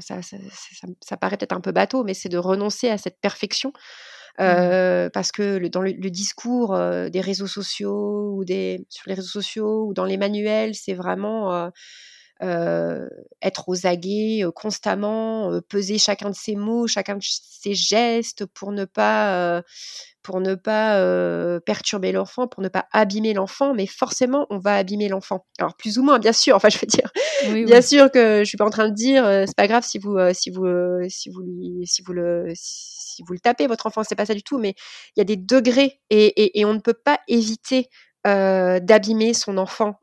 ça, 0.00 0.20
ça, 0.22 1.16
paraît 1.16 1.36
peut-être 1.36 1.52
un 1.52 1.60
peu 1.60 1.72
bateau, 1.72 2.04
mais 2.04 2.14
c'est 2.14 2.28
de 2.28 2.38
renoncer 2.38 2.88
à 2.88 2.98
cette 2.98 3.20
perfection. 3.20 3.72
Mmh. 4.38 5.10
parce 5.12 5.32
que 5.32 5.66
dans 5.68 5.82
le, 5.82 5.92
discours 6.10 6.78
des 7.10 7.20
réseaux 7.20 7.46
sociaux 7.46 8.34
ou 8.36 8.44
des 8.44 8.84
sur 8.88 9.08
les 9.08 9.14
réseaux 9.14 9.28
sociaux 9.28 9.86
ou 9.86 9.94
dans 9.94 10.04
les 10.04 10.16
manuels, 10.16 10.74
c'est 10.74 10.94
vraiment 10.94 11.70
être 12.42 13.68
aux 13.68 13.86
aguets 13.86 14.44
constamment, 14.54 15.60
peser 15.68 15.98
chacun 15.98 16.30
de 16.30 16.34
ses 16.34 16.56
mots, 16.56 16.86
chacun 16.86 17.16
de 17.16 17.22
ses 17.22 17.74
gestes 17.74 18.46
pour 18.46 18.72
ne 18.72 18.84
pas 18.84 19.62
pour 20.22 20.40
ne 20.40 20.54
pas 20.54 21.60
perturber 21.60 22.12
l'enfant, 22.12 22.48
pour 22.48 22.62
ne 22.62 22.68
pas 22.68 22.86
abîmer 22.92 23.32
l'enfant, 23.32 23.74
mais 23.74 23.86
forcément 23.86 24.46
on 24.50 24.58
va 24.58 24.76
abîmer 24.76 25.08
l'enfant. 25.08 25.46
Alors 25.58 25.76
plus 25.76 25.98
ou 25.98 26.02
moins, 26.02 26.18
bien 26.18 26.32
sûr. 26.32 26.56
Enfin, 26.56 26.68
je 26.68 26.78
veux 26.78 26.86
dire, 26.86 27.10
bien 27.66 27.82
sûr 27.82 28.10
que 28.10 28.40
je 28.40 28.44
suis 28.44 28.58
pas 28.58 28.66
en 28.66 28.70
train 28.70 28.88
de 28.88 28.94
dire 28.94 29.24
c'est 29.46 29.56
pas 29.56 29.68
grave 29.68 29.84
si 29.84 29.98
vous 29.98 30.18
si 30.32 30.50
vous 30.50 30.66
si 31.08 31.30
vous 31.30 31.40
lui 31.42 31.86
si 31.86 32.02
vous 32.02 32.12
le 32.12 32.52
si 32.54 33.22
vous 33.26 33.32
le 33.34 33.40
tapez 33.40 33.66
votre 33.66 33.86
enfant, 33.86 34.02
c'est 34.04 34.14
pas 34.14 34.26
ça 34.26 34.34
du 34.34 34.42
tout. 34.42 34.58
Mais 34.58 34.74
il 35.16 35.20
y 35.20 35.22
a 35.22 35.24
des 35.24 35.36
degrés 35.36 36.00
et, 36.10 36.58
et, 36.58 36.64
on 36.64 36.74
ne 36.74 36.80
peut 36.80 36.94
pas 36.94 37.20
éviter 37.28 37.88
d'abîmer 38.24 39.34
son 39.34 39.58
enfant 39.58 40.00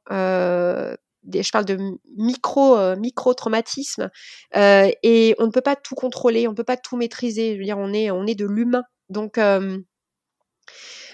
je 1.34 1.52
parle 1.52 1.66
de 1.66 1.78
micro 2.18 2.78
euh, 2.78 2.96
micro 2.96 3.34
traumatisme 3.34 4.10
euh, 4.56 4.90
et 5.04 5.36
on 5.40 5.46
ne 5.48 5.52
peut 5.52 5.62
pas 5.62 5.76
tout 5.76 5.96
contrôler, 5.96 6.48
on 6.48 6.52
ne 6.52 6.56
peut 6.56 6.64
pas 6.64 6.78
tout 6.78 6.98
maîtriser. 6.98 7.54
Je 7.56 7.60
veux 7.60 7.66
dire, 7.66 7.78
on 7.78 7.94
est 7.94 8.12
on 8.12 8.26
est 8.26 8.36
de 8.36 8.46
l'humain. 8.46 8.84
Donc 9.10 9.38
euh, 9.38 9.78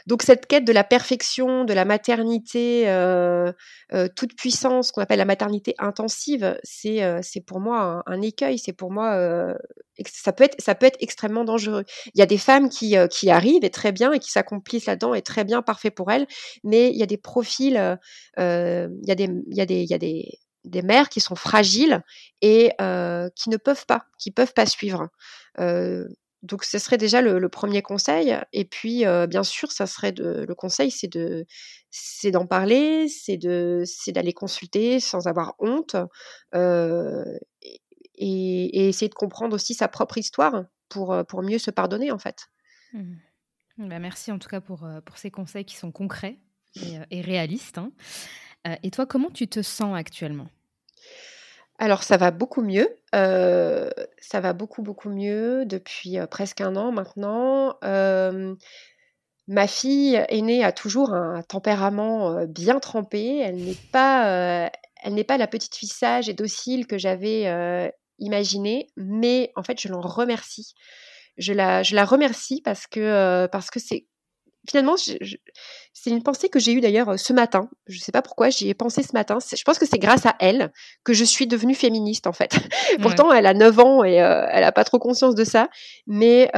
donc 0.06 0.22
cette 0.22 0.46
quête 0.46 0.66
de 0.66 0.72
la 0.72 0.84
perfection, 0.84 1.64
de 1.66 1.74
la 1.74 1.84
maternité 1.84 2.88
euh, 2.90 3.52
euh, 3.94 4.08
toute 4.16 4.36
puissance, 4.36 4.92
qu'on 4.92 5.02
appelle 5.02 5.18
la 5.18 5.26
maternité 5.26 5.74
intensive, 5.80 6.58
c'est 6.64 7.04
euh, 7.04 7.22
pour 7.48 7.60
moi 7.60 8.04
un, 8.06 8.22
écueil. 8.22 8.60
C'est 8.60 8.74
pour 8.74 8.92
moi 8.92 9.56
ça 10.06 10.34
peut 10.34 10.44
être 10.44 10.62
ça 10.62 10.76
peut 10.76 10.86
être 10.86 10.98
extrêmement 11.00 11.44
dangereux. 11.44 11.86
Il 12.14 12.20
y 12.20 12.22
a 12.22 12.26
des 12.28 12.38
femmes 12.38 12.70
qui 12.70 12.96
qui 13.10 13.30
arrivent 13.30 13.64
et 13.64 13.72
très 13.72 13.92
bien 13.92 14.12
et 14.12 14.20
qui 14.20 14.32
s'accomplissent 14.32 14.86
là-dedans 14.86 15.14
et 15.14 15.22
très 15.22 15.44
bien 15.44 15.62
parfait 15.62 15.92
pour 15.92 16.12
elles, 16.12 16.28
mais 16.64 16.90
il 16.90 16.98
y 16.98 17.04
a 17.04 17.08
des 17.08 17.18
profils, 17.18 17.98
il 18.38 18.42
y 19.04 19.12
a 19.12 19.16
des 19.16 19.30
il 19.50 19.58
y 19.58 19.62
a 19.62 19.66
des 19.66 19.82
il 19.82 19.90
y 19.90 19.94
a 19.94 19.98
des 19.98 20.40
des 20.66 20.82
mères 20.82 21.10
qui 21.10 21.20
sont 21.20 21.36
fragiles 21.36 22.02
et 22.42 22.72
qui 23.36 23.50
ne 23.50 23.58
peuvent 23.58 23.86
pas, 23.86 24.06
qui 24.20 24.32
peuvent 24.32 24.54
pas 24.54 24.66
suivre. 24.66 25.10
Donc, 26.46 26.64
ce 26.64 26.78
serait 26.78 26.98
déjà 26.98 27.22
le, 27.22 27.50
premier 27.50 27.82
conseil. 27.82 28.38
Et 28.54 28.66
puis, 28.66 29.06
euh, 29.06 29.26
bien 29.26 29.44
sûr, 29.44 29.72
ça 29.72 29.88
serait 29.88 30.14
le 30.18 30.54
conseil, 30.54 30.92
c'est 30.92 31.08
de, 31.08 31.46
c'est 31.90 32.32
d'en 32.32 32.46
parler, 32.46 33.08
c'est 33.08 33.38
de, 33.38 33.84
c'est 33.86 34.12
d'aller 34.12 34.34
consulter 34.34 35.00
sans 35.00 35.28
avoir 35.28 35.56
honte 35.60 35.96
euh, 36.54 37.26
et, 38.16 38.88
essayer 38.88 39.10
de 39.10 39.16
comprendre 39.16 39.56
aussi 39.56 39.74
sa 39.74 39.88
propre 39.88 40.18
histoire 40.20 40.66
pour, 40.88 41.14
euh, 41.14 41.24
pour 41.24 41.42
mieux 41.42 41.58
se 41.58 41.72
pardonner, 41.72 42.12
en 42.12 42.20
fait. 42.20 42.48
Mmh. 42.94 43.16
Bah, 43.78 44.00
merci 44.00 44.32
en 44.32 44.40
tout 44.40 44.48
cas 44.48 44.62
pour, 44.62 44.88
pour 45.04 45.18
ces 45.18 45.32
conseils 45.32 45.66
qui 45.66 45.76
sont 45.76 45.92
concrets 45.92 46.40
et, 47.10 47.22
réalistes. 47.22 47.78
Hein. 47.78 47.92
et 48.84 48.92
toi, 48.92 49.06
comment 49.06 49.32
tu 49.32 49.48
te 49.48 49.62
sens 49.62 49.98
actuellement? 49.98 50.48
Alors 51.78 52.04
ça 52.04 52.18
va 52.18 52.32
beaucoup 52.32 52.62
mieux, 52.62 52.88
euh, 53.14 53.90
ça 54.20 54.40
va 54.40 54.54
beaucoup, 54.54 54.82
beaucoup 54.82 55.10
mieux 55.10 55.66
depuis, 55.66 56.20
euh, 56.20 56.28
presque 56.28 56.62
un 56.62 56.76
an 56.76 56.92
maintenant. 56.92 57.78
ma 59.48 59.68
fille 59.68 60.24
aînée 60.30 60.64
a 60.64 60.72
toujours 60.72 61.14
un 61.14 61.44
tempérament, 61.44 62.46
bien 62.48 62.80
trempé. 62.80 63.40
Elle 63.40 63.58
n'est 63.58 63.78
pas, 63.92 64.72
elle 65.04 65.14
n'est 65.14 65.24
pas 65.24 65.38
la 65.38 65.48
petite 65.48 65.76
fille 65.76 65.90
sage 65.90 66.30
et 66.30 66.34
docile 66.34 66.88
que 66.88 66.98
j'avais, 66.98 67.94
imaginée, 68.20 68.88
mais 68.96 69.52
en 69.56 69.64
fait 69.64 69.80
je 69.80 69.90
l'en 69.90 70.02
remercie. 70.02 70.74
Je 71.38 71.54
la 71.54 72.06
remercie 72.06 72.62
parce 72.62 72.88
que 72.88 73.48
c'est 73.78 74.08
finalement, 74.68 74.96
c'est 74.98 76.10
une 76.10 76.24
pensée 76.24 76.50
que 76.50 76.60
j'ai 76.60 76.74
eue 76.74 76.82
d'ailleurs 76.82 77.10
euh, 77.10 77.18
ce 77.18 77.34
matin. 77.34 77.70
Je 77.88 77.98
ne 77.98 78.02
sais 78.02 78.12
pas 78.12 78.22
pourquoi, 78.22 78.50
j'y 78.50 78.70
ai 78.70 78.74
pensé 78.74 79.04
ce 79.04 79.14
matin. 79.14 79.38
Je 79.40 79.64
pense 79.64 79.80
que 79.80 79.86
c'est 79.86 80.00
grâce 80.00 80.26
à 80.26 80.36
elle 80.40 80.72
que 81.04 81.14
je 81.14 81.24
suis 81.24 81.48
devenue 81.48 81.76
féministe 81.76 82.28
en 82.28 82.34
fait. 82.34 82.58
Pourtant, 83.02 83.32
elle 83.32 83.46
a 83.46 83.54
9 83.54 83.80
ans 83.80 84.04
et 84.04 84.22
euh, 84.22 84.46
elle 84.52 84.62
n'a 84.62 84.72
pas 84.72 84.84
trop 84.84 85.00
conscience 85.00 85.36
de 85.36 85.44
ça, 85.44 85.70
mais 86.08 86.50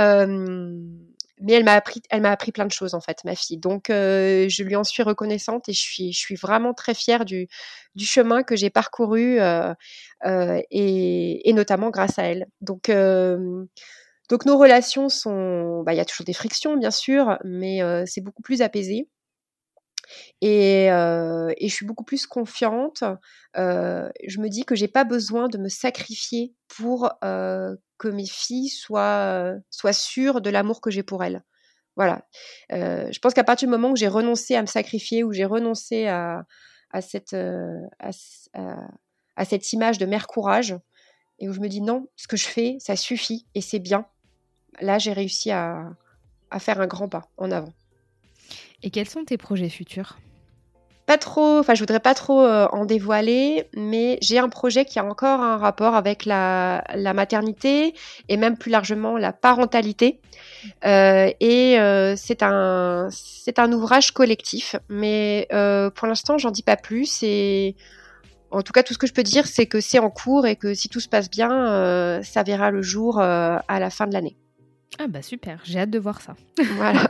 mais 1.39 1.53
elle 1.53 1.65
m'a 1.65 1.73
appris, 1.73 2.01
elle 2.09 2.21
m'a 2.21 2.31
appris 2.31 2.51
plein 2.51 2.65
de 2.65 2.71
choses 2.71 2.95
en 2.95 2.99
fait, 2.99 3.19
ma 3.23 3.35
fille. 3.35 3.59
Donc, 3.59 3.91
euh, 3.91 4.49
je 4.49 4.63
lui 4.63 4.75
en 4.75 4.83
suis 4.83 5.03
reconnaissante 5.03 5.69
et 5.69 5.73
je 5.73 5.79
suis, 5.79 6.11
je 6.11 6.17
suis 6.17 6.35
vraiment 6.35 6.73
très 6.73 6.95
fière 6.95 7.25
du, 7.25 7.47
du 7.93 8.07
chemin 8.07 8.41
que 8.41 8.55
j'ai 8.55 8.71
parcouru 8.71 9.37
et, 9.39 11.49
et, 11.49 11.53
notamment 11.53 11.91
grâce 11.91 12.17
à 12.17 12.23
elle. 12.23 12.47
Donc 12.61 12.89
donc 14.29 14.45
nos 14.45 14.57
relations 14.57 15.09
sont, 15.09 15.83
bah, 15.83 15.93
il 15.93 15.97
y 15.97 16.01
a 16.01 16.05
toujours 16.05 16.25
des 16.25 16.33
frictions 16.33 16.75
bien 16.75 16.91
sûr, 16.91 17.37
mais 17.45 17.81
euh, 17.81 18.03
c'est 18.05 18.21
beaucoup 18.21 18.41
plus 18.41 18.61
apaisé. 18.61 19.09
Et, 20.41 20.91
euh, 20.91 21.51
et, 21.57 21.67
je 21.67 21.73
suis 21.73 21.85
beaucoup 21.85 22.03
plus 22.03 22.27
confiante. 22.27 23.03
Euh, 23.57 24.09
je 24.25 24.39
me 24.39 24.49
dis 24.49 24.63
que 24.63 24.75
j'ai 24.75 24.87
pas 24.87 25.03
besoin 25.03 25.49
de 25.49 25.57
me 25.57 25.67
sacrifier 25.67 26.53
pour 26.67 27.11
que 27.21 28.07
mes 28.07 28.25
filles 28.25 28.69
soient, 28.69 29.55
sûres 29.91 30.41
de 30.41 30.49
l'amour 30.49 30.81
que 30.81 30.91
j'ai 30.91 31.03
pour 31.03 31.23
elles. 31.23 31.43
Voilà. 31.95 32.21
je 32.69 33.19
pense 33.19 33.33
qu'à 33.33 33.43
partir 33.43 33.67
du 33.67 33.71
moment 33.71 33.91
où 33.91 33.95
j'ai 33.95 34.07
renoncé 34.07 34.55
à 34.55 34.61
me 34.61 34.67
sacrifier, 34.67 35.23
où 35.23 35.33
j'ai 35.33 35.45
renoncé 35.45 36.07
à, 36.07 36.45
cette, 37.01 37.33
à, 37.33 38.11
cette 39.45 39.73
image 39.73 39.97
de 39.97 40.05
mère 40.05 40.27
courage, 40.27 40.77
et 41.39 41.49
où 41.49 41.53
je 41.53 41.59
me 41.59 41.67
dis 41.67 41.81
non, 41.81 42.07
ce 42.15 42.27
que 42.27 42.37
je 42.37 42.47
fais, 42.47 42.77
ça 42.79 42.95
suffit 42.95 43.45
et 43.55 43.61
c'est 43.61 43.79
bien 43.79 44.07
là, 44.81 44.99
j'ai 44.99 45.13
réussi 45.13 45.51
à, 45.51 45.89
faire 46.59 46.79
un 46.79 46.87
grand 46.87 47.07
pas 47.07 47.27
en 47.37 47.51
avant. 47.51 47.73
Et 48.83 48.89
quels 48.89 49.09
sont 49.09 49.23
tes 49.23 49.37
projets 49.37 49.69
futurs? 49.69 50.17
Pas 51.07 51.17
trop, 51.17 51.59
enfin 51.59 51.73
je 51.73 51.79
voudrais 51.79 52.01
pas 52.01 52.13
trop 52.13 52.41
euh, 52.41 52.67
en 52.73 52.83
dévoiler, 52.83 53.69
mais 53.77 54.17
j'ai 54.21 54.39
un 54.39 54.49
projet 54.49 54.83
qui 54.83 54.99
a 54.99 55.05
encore 55.05 55.39
un 55.39 55.55
rapport 55.55 55.95
avec 55.95 56.25
la, 56.25 56.83
maternité 57.15 57.93
et 58.27 58.35
même 58.35 58.57
plus 58.57 58.69
largement 58.69 59.17
la 59.17 59.31
parentalité. 59.31 60.19
Euh, 60.85 61.31
et 61.39 61.79
euh, 61.79 62.15
c'est 62.17 62.43
un 62.43 63.07
c'est 63.09 63.57
un 63.57 63.71
ouvrage 63.71 64.11
collectif, 64.11 64.75
mais 64.89 65.47
pour 65.95 66.07
l'instant 66.07 66.37
j'en 66.37 66.51
dis 66.51 66.63
pas 66.63 66.75
plus. 66.75 67.23
Et 67.23 67.77
en 68.51 68.61
tout 68.61 68.73
cas 68.73 68.83
tout 68.83 68.93
ce 68.93 68.99
que 68.99 69.07
je 69.07 69.13
peux 69.13 69.23
dire 69.23 69.47
c'est 69.47 69.65
que 69.65 69.79
c'est 69.79 69.99
en 69.99 70.09
cours 70.09 70.45
et 70.45 70.57
que 70.57 70.73
si 70.73 70.89
tout 70.89 70.99
se 70.99 71.07
passe 71.07 71.29
bien, 71.29 72.21
ça 72.21 72.43
verra 72.43 72.69
le 72.69 72.81
jour 72.81 73.21
à 73.21 73.79
la 73.79 73.89
fin 73.89 74.07
de 74.07 74.13
l'année. 74.13 74.35
Ah 74.99 75.07
bah 75.07 75.21
super, 75.21 75.61
j'ai 75.63 75.79
hâte 75.79 75.91
de 75.91 75.99
voir 75.99 76.21
ça. 76.21 76.35
Voilà. 76.75 77.07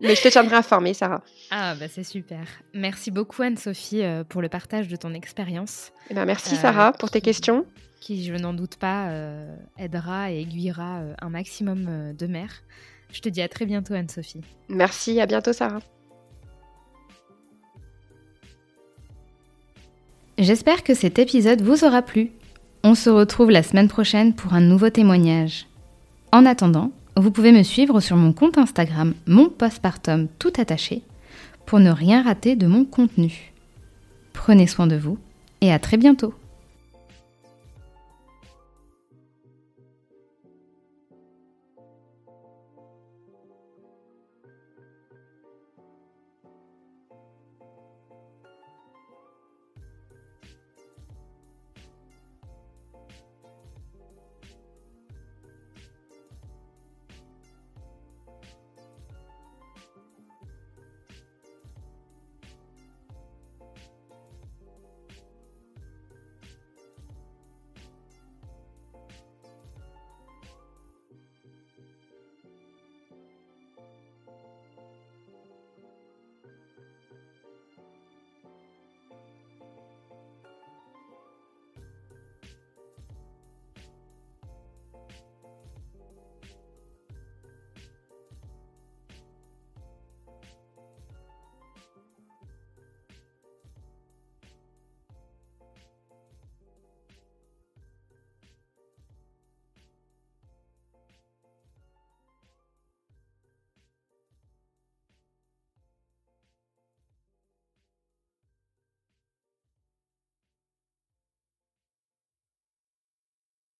Mais 0.00 0.14
je 0.14 0.22
te 0.22 0.28
tiendrai 0.28 0.56
informée, 0.56 0.92
Sarah. 0.92 1.22
Ah 1.50 1.74
bah 1.74 1.86
c'est 1.88 2.04
super. 2.04 2.46
Merci 2.74 3.10
beaucoup 3.10 3.42
Anne-Sophie 3.42 4.02
euh, 4.02 4.24
pour 4.24 4.42
le 4.42 4.48
partage 4.48 4.88
de 4.88 4.96
ton 4.96 5.14
expérience. 5.14 5.92
Eh 6.10 6.14
ben, 6.14 6.26
merci 6.26 6.54
euh, 6.54 6.58
Sarah 6.58 6.92
pour 6.92 7.10
tes 7.10 7.20
questions. 7.20 7.64
Qui, 8.00 8.24
je 8.24 8.34
n'en 8.34 8.52
doute 8.52 8.76
pas, 8.76 9.08
euh, 9.08 9.56
aidera 9.78 10.30
et 10.30 10.40
aiguillera 10.40 11.00
un 11.20 11.28
maximum 11.30 12.12
de 12.12 12.26
mères. 12.26 12.62
Je 13.10 13.20
te 13.20 13.28
dis 13.28 13.40
à 13.40 13.48
très 13.48 13.64
bientôt 13.64 13.94
Anne-Sophie. 13.94 14.42
Merci, 14.68 15.18
à 15.20 15.26
bientôt 15.26 15.52
Sarah. 15.52 15.80
J'espère 20.38 20.84
que 20.84 20.92
cet 20.92 21.18
épisode 21.18 21.62
vous 21.62 21.84
aura 21.84 22.02
plu. 22.02 22.32
On 22.84 22.94
se 22.94 23.08
retrouve 23.08 23.50
la 23.50 23.62
semaine 23.62 23.88
prochaine 23.88 24.34
pour 24.34 24.52
un 24.52 24.60
nouveau 24.60 24.90
témoignage. 24.90 25.66
En 26.32 26.46
attendant, 26.46 26.92
vous 27.16 27.30
pouvez 27.30 27.52
me 27.52 27.62
suivre 27.62 28.00
sur 28.00 28.16
mon 28.16 28.32
compte 28.32 28.58
Instagram, 28.58 29.14
mon 29.26 29.48
postpartum 29.48 30.28
tout 30.38 30.52
attaché, 30.58 31.02
pour 31.64 31.80
ne 31.80 31.90
rien 31.90 32.22
rater 32.22 32.56
de 32.56 32.66
mon 32.66 32.84
contenu. 32.84 33.52
Prenez 34.32 34.66
soin 34.66 34.86
de 34.86 34.96
vous 34.96 35.18
et 35.60 35.72
à 35.72 35.78
très 35.78 35.96
bientôt 35.96 36.34